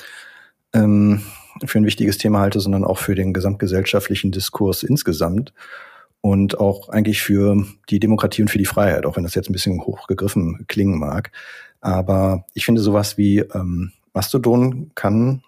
ähm, 0.74 1.22
für 1.64 1.78
ein 1.78 1.86
wichtiges 1.86 2.18
Thema 2.18 2.40
halte, 2.40 2.60
sondern 2.60 2.84
auch 2.84 2.98
für 2.98 3.14
den 3.14 3.32
gesamtgesellschaftlichen 3.32 4.30
Diskurs 4.30 4.82
insgesamt 4.82 5.54
und 6.20 6.60
auch 6.60 6.90
eigentlich 6.90 7.22
für 7.22 7.64
die 7.88 7.98
Demokratie 7.98 8.42
und 8.42 8.50
für 8.50 8.58
die 8.58 8.66
Freiheit, 8.66 9.06
auch 9.06 9.16
wenn 9.16 9.24
das 9.24 9.34
jetzt 9.34 9.48
ein 9.48 9.54
bisschen 9.54 9.80
hochgegriffen 9.80 10.66
klingen 10.68 10.98
mag. 10.98 11.32
Aber 11.80 12.44
ich 12.52 12.66
finde 12.66 12.82
sowas 12.82 13.16
wie 13.16 13.38
ähm, 13.38 13.92
Mastodon 14.12 14.90
kann 14.94 15.42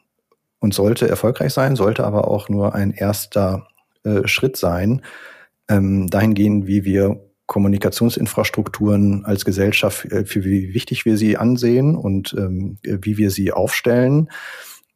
und 0.61 0.75
sollte 0.75 1.09
erfolgreich 1.09 1.53
sein, 1.53 1.75
sollte 1.75 2.05
aber 2.05 2.29
auch 2.29 2.49
nur 2.49 2.75
ein 2.75 2.93
erster 2.93 3.67
äh, 4.05 4.27
Schritt 4.27 4.57
sein, 4.57 5.03
ähm, 5.69 6.09
dahingehend, 6.09 6.67
wie 6.67 6.85
wir 6.85 7.21
Kommunikationsinfrastrukturen 7.47 9.25
als 9.25 9.45
Gesellschaft, 9.45 10.05
äh, 10.07 10.25
für 10.25 10.45
wie 10.45 10.73
wichtig 10.73 11.05
wir 11.05 11.17
sie 11.17 11.37
ansehen 11.37 11.97
und 11.97 12.35
ähm, 12.39 12.79
wie 12.83 13.19
wir 13.19 13.31
sie 13.31 13.53
aufstellen. 13.53 14.29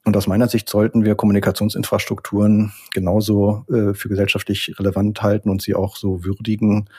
Und 0.04 0.16
aus 0.16 0.26
meiner 0.26 0.48
Sicht 0.48 0.68
sollten 0.68 1.04
wir 1.04 1.14
Kommunikationsinfrastrukturen 1.14 2.72
genauso 2.92 3.64
äh, 3.70 3.94
für 3.94 4.08
gesellschaftlich 4.08 4.78
relevant 4.78 5.22
halten 5.22 5.48
und 5.48 5.62
sie 5.62 5.74
auch 5.74 5.96
so 5.96 6.24
würdigen, 6.24 6.90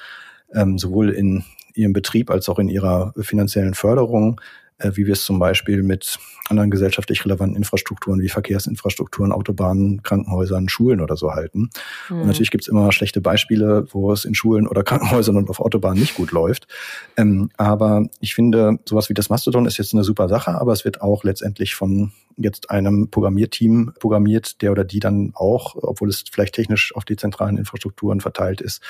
ähm, 0.53 0.77
sowohl 0.79 1.11
in 1.11 1.43
ihrem 1.75 1.93
Betrieb 1.93 2.31
als 2.31 2.49
auch 2.49 2.57
in 2.57 2.67
ihrer 2.67 3.13
finanziellen 3.19 3.75
Förderung, 3.75 4.41
wie 4.79 5.05
wir 5.05 5.13
es 5.13 5.23
zum 5.23 5.39
Beispiel 5.39 5.83
mit 5.83 6.19
anderen 6.49 6.69
gesellschaftlich 6.69 7.23
relevanten 7.25 7.55
Infrastrukturen 7.55 8.21
wie 8.21 8.29
Verkehrsinfrastrukturen, 8.29 9.31
Autobahnen, 9.31 10.03
Krankenhäusern, 10.03 10.69
Schulen 10.69 11.01
oder 11.01 11.15
so 11.15 11.31
halten. 11.31 11.69
Mhm. 12.09 12.21
Und 12.21 12.27
natürlich 12.27 12.51
gibt 12.51 12.63
es 12.63 12.67
immer 12.67 12.91
schlechte 12.91 13.21
Beispiele, 13.21 13.87
wo 13.91 14.11
es 14.11 14.25
in 14.25 14.35
Schulen 14.35 14.67
oder 14.67 14.83
Krankenhäusern 14.85 15.37
und 15.37 15.49
auf 15.49 15.59
Autobahnen 15.59 15.99
nicht 15.99 16.15
gut 16.15 16.31
läuft. 16.31 16.67
Ähm, 17.17 17.49
aber 17.57 18.07
ich 18.19 18.35
finde, 18.35 18.79
sowas 18.85 19.09
wie 19.09 19.13
das 19.13 19.29
Mastodon 19.29 19.65
ist 19.65 19.77
jetzt 19.77 19.93
eine 19.93 20.03
super 20.03 20.27
Sache, 20.27 20.51
aber 20.59 20.73
es 20.73 20.85
wird 20.85 21.01
auch 21.01 21.23
letztendlich 21.23 21.75
von 21.75 22.11
jetzt 22.37 22.69
einem 22.69 23.09
Programmierteam 23.09 23.93
programmiert, 23.99 24.61
der 24.61 24.71
oder 24.71 24.83
die 24.83 24.99
dann 24.99 25.31
auch, 25.35 25.75
obwohl 25.75 26.09
es 26.09 26.25
vielleicht 26.29 26.53
technisch 26.53 26.93
auf 26.95 27.05
die 27.05 27.15
zentralen 27.15 27.57
Infrastrukturen 27.57 28.19
verteilt 28.19 28.61
ist, 28.61 28.81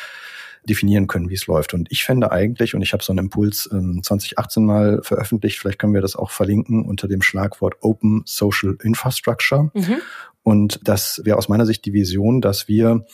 definieren 0.69 1.07
können, 1.07 1.29
wie 1.29 1.35
es 1.35 1.47
läuft. 1.47 1.73
Und 1.73 1.91
ich 1.91 2.03
fände 2.03 2.31
eigentlich, 2.31 2.75
und 2.75 2.81
ich 2.81 2.93
habe 2.93 3.03
so 3.03 3.11
einen 3.11 3.25
Impuls 3.25 3.69
ähm, 3.71 4.01
2018 4.03 4.65
mal 4.65 4.99
veröffentlicht, 5.03 5.59
vielleicht 5.59 5.79
können 5.79 5.93
wir 5.93 6.01
das 6.01 6.15
auch 6.15 6.31
verlinken 6.31 6.85
unter 6.85 7.07
dem 7.07 7.21
Schlagwort 7.21 7.75
Open 7.81 8.23
Social 8.25 8.77
Infrastructure. 8.83 9.71
Mhm. 9.73 9.97
Und 10.43 10.79
das 10.83 11.21
wäre 11.23 11.37
aus 11.37 11.49
meiner 11.49 11.65
Sicht 11.65 11.85
die 11.85 11.93
Vision, 11.93 12.41
dass 12.41 12.67
wir 12.67 13.05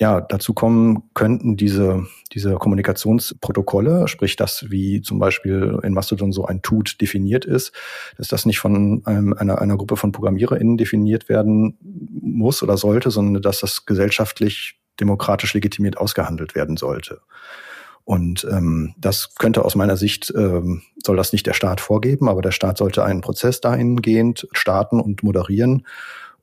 ja, 0.00 0.20
dazu 0.20 0.54
kommen 0.54 1.02
könnten 1.14 1.56
diese, 1.56 2.06
diese 2.32 2.54
Kommunikationsprotokolle, 2.54 4.06
sprich 4.06 4.36
das, 4.36 4.66
wie 4.68 5.00
zum 5.00 5.18
Beispiel 5.18 5.80
in 5.82 5.92
Mastodon 5.92 6.30
so 6.30 6.46
ein 6.46 6.62
Tut 6.62 7.00
definiert 7.00 7.44
ist, 7.44 7.72
dass 8.16 8.28
das 8.28 8.46
nicht 8.46 8.60
von 8.60 9.02
einem, 9.04 9.32
einer, 9.32 9.60
einer 9.60 9.76
Gruppe 9.76 9.96
von 9.96 10.12
ProgrammiererInnen 10.12 10.76
definiert 10.76 11.28
werden 11.28 11.78
muss 11.80 12.62
oder 12.62 12.76
sollte, 12.76 13.10
sondern 13.10 13.42
dass 13.42 13.60
das 13.60 13.86
gesellschaftlich 13.86 14.78
demokratisch 15.00 15.54
legitimiert 15.54 15.98
ausgehandelt 15.98 16.54
werden 16.54 16.76
sollte. 16.76 17.20
Und 18.04 18.46
ähm, 18.50 18.94
das 18.96 19.34
könnte 19.34 19.64
aus 19.64 19.74
meiner 19.74 19.98
Sicht, 19.98 20.32
ähm, 20.34 20.80
soll 21.04 21.16
das 21.16 21.32
nicht 21.32 21.46
der 21.46 21.52
Staat 21.52 21.80
vorgeben, 21.80 22.28
aber 22.28 22.40
der 22.40 22.52
Staat 22.52 22.78
sollte 22.78 23.04
einen 23.04 23.20
Prozess 23.20 23.60
dahingehend 23.60 24.48
starten 24.52 24.98
und 24.98 25.22
moderieren 25.22 25.86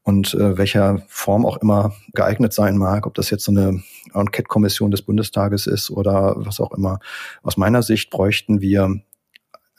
und 0.04 0.36
äh, 0.36 0.60
welcher 0.60 1.02
Form 1.08 1.44
auch 1.44 1.58
immer 1.58 1.96
geeignet 2.14 2.54
sein 2.54 2.78
mag, 2.78 3.08
ob 3.08 3.16
das 3.16 3.32
jetzt 3.32 3.46
so 3.46 3.52
eine 3.52 3.82
Enquete-Kommission 4.14 4.92
des 4.92 5.02
Bundestages 5.02 5.66
ist 5.66 5.90
oder 5.90 6.36
was 6.38 6.60
auch 6.60 6.72
immer. 6.72 7.00
Aus 7.42 7.58
meiner 7.58 7.82
Sicht 7.82 8.12
bräuchten 8.12 8.62
wir 8.62 9.02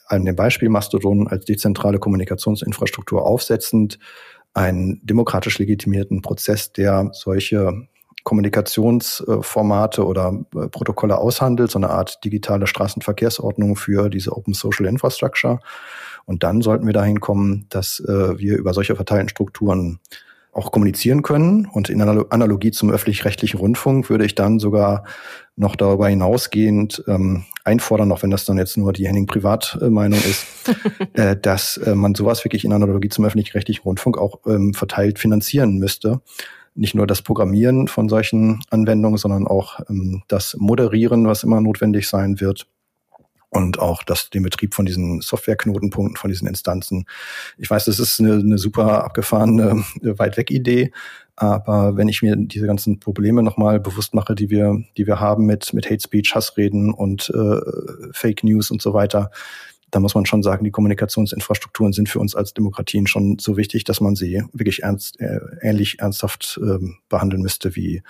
an 0.08 0.24
dem 0.24 0.34
Beispiel 0.34 0.68
Mastodon 0.68 1.28
als 1.28 1.44
dezentrale 1.44 2.00
Kommunikationsinfrastruktur 2.00 3.24
aufsetzend 3.24 4.00
einen 4.54 5.00
demokratisch 5.06 5.60
legitimierten 5.60 6.22
Prozess, 6.22 6.72
der 6.72 7.10
solche 7.12 7.86
Kommunikationsformate 8.26 10.04
oder 10.04 10.36
äh, 10.56 10.66
Protokolle 10.66 11.16
aushandelt, 11.16 11.70
so 11.70 11.78
eine 11.78 11.90
Art 11.90 12.24
digitale 12.24 12.66
Straßenverkehrsordnung 12.66 13.76
für 13.76 14.10
diese 14.10 14.36
Open 14.36 14.52
Social 14.52 14.86
Infrastructure. 14.86 15.60
Und 16.24 16.42
dann 16.42 16.60
sollten 16.60 16.86
wir 16.86 16.92
dahin 16.92 17.20
kommen, 17.20 17.66
dass 17.68 18.00
äh, 18.00 18.36
wir 18.36 18.58
über 18.58 18.74
solche 18.74 18.96
verteilten 18.96 19.28
Strukturen 19.28 20.00
auch 20.52 20.72
kommunizieren 20.72 21.22
können. 21.22 21.66
Und 21.66 21.88
in 21.88 22.02
Analogie 22.02 22.72
zum 22.72 22.90
öffentlich-rechtlichen 22.90 23.60
Rundfunk 23.60 24.10
würde 24.10 24.24
ich 24.24 24.34
dann 24.34 24.58
sogar 24.58 25.04
noch 25.54 25.76
darüber 25.76 26.08
hinausgehend 26.08 27.04
ähm, 27.06 27.44
einfordern, 27.62 28.10
auch 28.10 28.24
wenn 28.24 28.30
das 28.30 28.44
dann 28.44 28.58
jetzt 28.58 28.76
nur 28.76 28.92
die 28.92 29.06
Henning 29.06 29.26
Privatmeinung 29.26 30.18
ist, 30.18 30.46
äh, 31.12 31.36
dass 31.36 31.76
äh, 31.76 31.94
man 31.94 32.16
sowas 32.16 32.44
wirklich 32.44 32.64
in 32.64 32.72
Analogie 32.72 33.08
zum 33.08 33.24
öffentlich-rechtlichen 33.24 33.84
Rundfunk 33.84 34.18
auch 34.18 34.40
ähm, 34.46 34.74
verteilt 34.74 35.20
finanzieren 35.20 35.78
müsste. 35.78 36.22
Nicht 36.76 36.94
nur 36.94 37.06
das 37.06 37.22
Programmieren 37.22 37.88
von 37.88 38.08
solchen 38.08 38.60
Anwendungen, 38.70 39.18
sondern 39.18 39.46
auch 39.46 39.80
ähm, 39.88 40.22
das 40.28 40.56
Moderieren, 40.58 41.26
was 41.26 41.42
immer 41.42 41.60
notwendig 41.60 42.08
sein 42.08 42.40
wird 42.40 42.66
und 43.50 43.78
auch 43.78 44.02
das, 44.02 44.30
den 44.30 44.42
Betrieb 44.42 44.74
von 44.74 44.86
diesen 44.86 45.20
Softwareknotenpunkten, 45.20 46.16
von 46.16 46.30
diesen 46.30 46.46
Instanzen. 46.46 47.06
Ich 47.56 47.70
weiß, 47.70 47.86
das 47.86 47.98
ist 47.98 48.20
eine, 48.20 48.34
eine 48.34 48.58
super 48.58 49.04
abgefahrene, 49.04 49.84
äh, 50.02 50.18
weit 50.18 50.36
weg 50.36 50.50
Idee. 50.50 50.92
Aber 51.36 51.96
wenn 51.96 52.08
ich 52.08 52.22
mir 52.22 52.34
diese 52.36 52.66
ganzen 52.66 52.98
Probleme 52.98 53.42
nochmal 53.42 53.78
bewusst 53.78 54.14
mache, 54.14 54.34
die 54.34 54.48
wir, 54.48 54.82
die 54.96 55.06
wir 55.06 55.20
haben 55.20 55.44
mit, 55.44 55.74
mit 55.74 55.86
Hate 55.86 56.00
Speech, 56.02 56.34
Hassreden 56.34 56.92
und 56.92 57.30
äh, 57.30 57.60
Fake 58.12 58.42
News 58.42 58.70
und 58.70 58.80
so 58.80 58.94
weiter, 58.94 59.30
da 59.90 60.00
muss 60.00 60.14
man 60.14 60.26
schon 60.26 60.42
sagen, 60.42 60.64
die 60.64 60.70
Kommunikationsinfrastrukturen 60.70 61.92
sind 61.92 62.08
für 62.08 62.18
uns 62.18 62.34
als 62.34 62.54
Demokratien 62.54 63.06
schon 63.06 63.38
so 63.38 63.56
wichtig, 63.56 63.84
dass 63.84 64.00
man 64.00 64.16
sie 64.16 64.42
wirklich 64.52 64.82
ernst, 64.82 65.20
äh, 65.20 65.40
ähnlich 65.62 66.00
ernsthaft 66.00 66.58
ähm, 66.62 66.98
behandeln 67.08 67.42
müsste 67.42 67.76
wie 67.76 68.02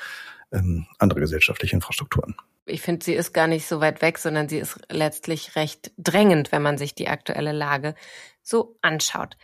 ähm, 0.52 0.86
andere 0.98 1.20
gesellschaftliche 1.20 1.74
Infrastrukturen 1.74 2.36
ich 2.66 2.82
finde, 2.82 3.04
sie 3.04 3.14
ist 3.14 3.32
gar 3.32 3.46
nicht 3.46 3.66
so 3.66 3.80
weit 3.80 4.02
weg, 4.02 4.18
sondern 4.18 4.48
sie 4.48 4.58
ist 4.58 4.78
letztlich 4.90 5.56
recht 5.56 5.92
drängend, 5.96 6.52
wenn 6.52 6.62
man 6.62 6.78
sich 6.78 6.94
die 6.94 7.08
aktuelle 7.08 7.52
Lage 7.52 7.94
so 8.42 8.76
anschaut. 8.82 9.36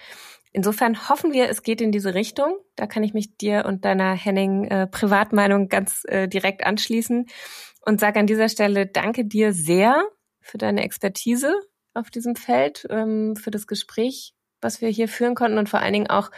Insofern 0.52 1.08
hoffen 1.08 1.32
wir, 1.32 1.48
es 1.48 1.62
geht 1.62 1.80
in 1.80 1.92
diese 1.92 2.14
Richtung. 2.14 2.56
Da 2.76 2.86
kann 2.86 3.04
ich 3.04 3.14
mich 3.14 3.36
dir 3.36 3.64
und 3.66 3.84
deiner 3.84 4.12
Henning 4.12 4.64
äh, 4.64 4.86
Privatmeinung 4.86 5.68
ganz 5.68 6.02
äh, 6.08 6.28
direkt 6.28 6.66
anschließen 6.66 7.26
und 7.80 8.00
sage 8.00 8.20
an 8.20 8.26
dieser 8.26 8.48
Stelle 8.48 8.86
danke 8.86 9.24
dir 9.24 9.52
sehr 9.52 10.04
für 10.40 10.58
deine 10.58 10.82
Expertise 10.82 11.54
auf 11.94 12.10
diesem 12.10 12.36
Feld, 12.36 12.86
ähm, 12.90 13.36
für 13.36 13.50
das 13.50 13.66
Gespräch, 13.66 14.34
was 14.60 14.80
wir 14.80 14.88
hier 14.88 15.08
führen 15.08 15.34
konnten 15.34 15.58
und 15.58 15.68
vor 15.68 15.80
allen 15.80 15.92
Dingen 15.92 16.10
auch 16.10 16.30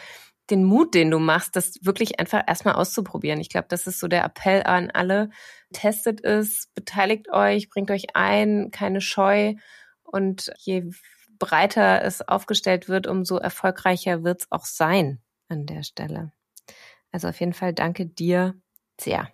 den 0.50 0.64
Mut, 0.64 0.94
den 0.94 1.10
du 1.10 1.18
machst, 1.18 1.56
das 1.56 1.78
wirklich 1.82 2.20
einfach 2.20 2.42
erstmal 2.46 2.74
auszuprobieren. 2.74 3.40
Ich 3.40 3.48
glaube, 3.48 3.66
das 3.68 3.86
ist 3.86 3.98
so 3.98 4.08
der 4.08 4.24
Appell 4.24 4.62
an 4.64 4.90
alle. 4.90 5.30
Testet 5.72 6.22
es, 6.22 6.68
beteiligt 6.74 7.32
euch, 7.32 7.70
bringt 7.70 7.90
euch 7.90 8.14
ein, 8.14 8.70
keine 8.70 9.00
Scheu. 9.00 9.54
Und 10.02 10.52
je 10.58 10.90
breiter 11.38 12.02
es 12.02 12.26
aufgestellt 12.26 12.88
wird, 12.88 13.06
umso 13.06 13.38
erfolgreicher 13.38 14.22
wird 14.22 14.42
es 14.42 14.52
auch 14.52 14.64
sein 14.64 15.20
an 15.48 15.66
der 15.66 15.82
Stelle. 15.82 16.32
Also 17.10 17.28
auf 17.28 17.40
jeden 17.40 17.54
Fall 17.54 17.72
danke 17.72 18.06
dir 18.06 18.54
sehr. 19.00 19.28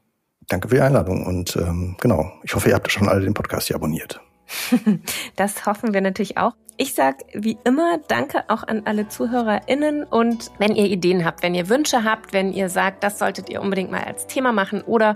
Danke 0.49 0.68
für 0.68 0.77
die 0.77 0.81
Einladung 0.81 1.27
und 1.27 1.57
ähm, 1.57 1.97
genau, 2.01 2.33
ich 2.43 2.55
hoffe, 2.55 2.68
ihr 2.68 2.75
habt 2.75 2.91
schon 2.91 3.09
alle 3.09 3.21
den 3.21 3.35
Podcast 3.35 3.68
hier 3.68 3.77
abonniert. 3.77 4.21
Das 5.36 5.66
hoffen 5.66 5.94
wir 5.94 6.01
natürlich 6.01 6.36
auch. 6.36 6.55
Ich 6.76 6.94
sage 6.94 7.18
wie 7.34 7.59
immer 7.64 7.98
Danke 8.09 8.44
auch 8.48 8.62
an 8.62 8.82
alle 8.86 9.07
ZuhörerInnen 9.07 10.05
und 10.05 10.51
wenn 10.59 10.74
ihr 10.74 10.86
Ideen 10.86 11.26
habt, 11.26 11.42
wenn 11.42 11.55
ihr 11.55 11.68
Wünsche 11.68 12.05
habt, 12.05 12.32
wenn 12.32 12.53
ihr 12.53 12.70
sagt, 12.70 13.05
das 13.05 13.18
solltet 13.18 13.51
ihr 13.51 13.61
unbedingt 13.61 13.90
mal 13.90 14.05
als 14.05 14.26
Thema 14.26 14.53
machen 14.53 14.80
oder 14.82 15.12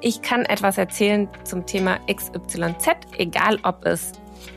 ich 0.00 0.22
kann 0.22 0.44
etwas 0.44 0.78
erzählen 0.78 1.28
zum 1.42 1.66
Thema 1.66 1.98
XYZ, 2.06 2.90
egal 3.18 3.58
ob 3.64 3.84
es 3.84 4.12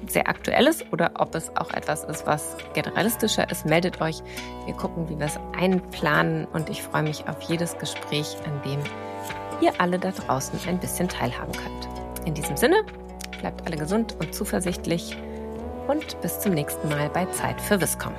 sehr 0.07 0.27
aktuell 0.27 0.67
ist 0.67 0.85
oder 0.93 1.11
ob 1.15 1.33
es 1.35 1.55
auch 1.57 1.71
etwas 1.71 2.03
ist, 2.03 2.25
was 2.25 2.55
generalistischer 2.73 3.49
ist, 3.49 3.65
meldet 3.65 3.99
euch. 4.01 4.21
Wir 4.65 4.75
gucken, 4.75 5.09
wie 5.09 5.17
wir 5.17 5.25
es 5.25 5.39
einplanen 5.57 6.45
und 6.45 6.69
ich 6.69 6.83
freue 6.83 7.03
mich 7.03 7.27
auf 7.27 7.41
jedes 7.41 7.77
Gespräch, 7.77 8.37
an 8.45 8.61
dem 8.63 8.79
ihr 9.61 9.73
alle 9.79 9.97
da 9.97 10.11
draußen 10.11 10.59
ein 10.67 10.79
bisschen 10.79 11.09
teilhaben 11.09 11.53
könnt. 11.53 12.27
In 12.27 12.33
diesem 12.33 12.57
Sinne, 12.57 12.85
bleibt 13.39 13.65
alle 13.65 13.77
gesund 13.77 14.15
und 14.19 14.33
zuversichtlich 14.33 15.15
und 15.87 16.19
bis 16.21 16.39
zum 16.39 16.53
nächsten 16.53 16.89
Mal 16.89 17.09
bei 17.09 17.25
Zeit 17.27 17.59
für 17.61 17.79
Wiscom. 17.79 18.13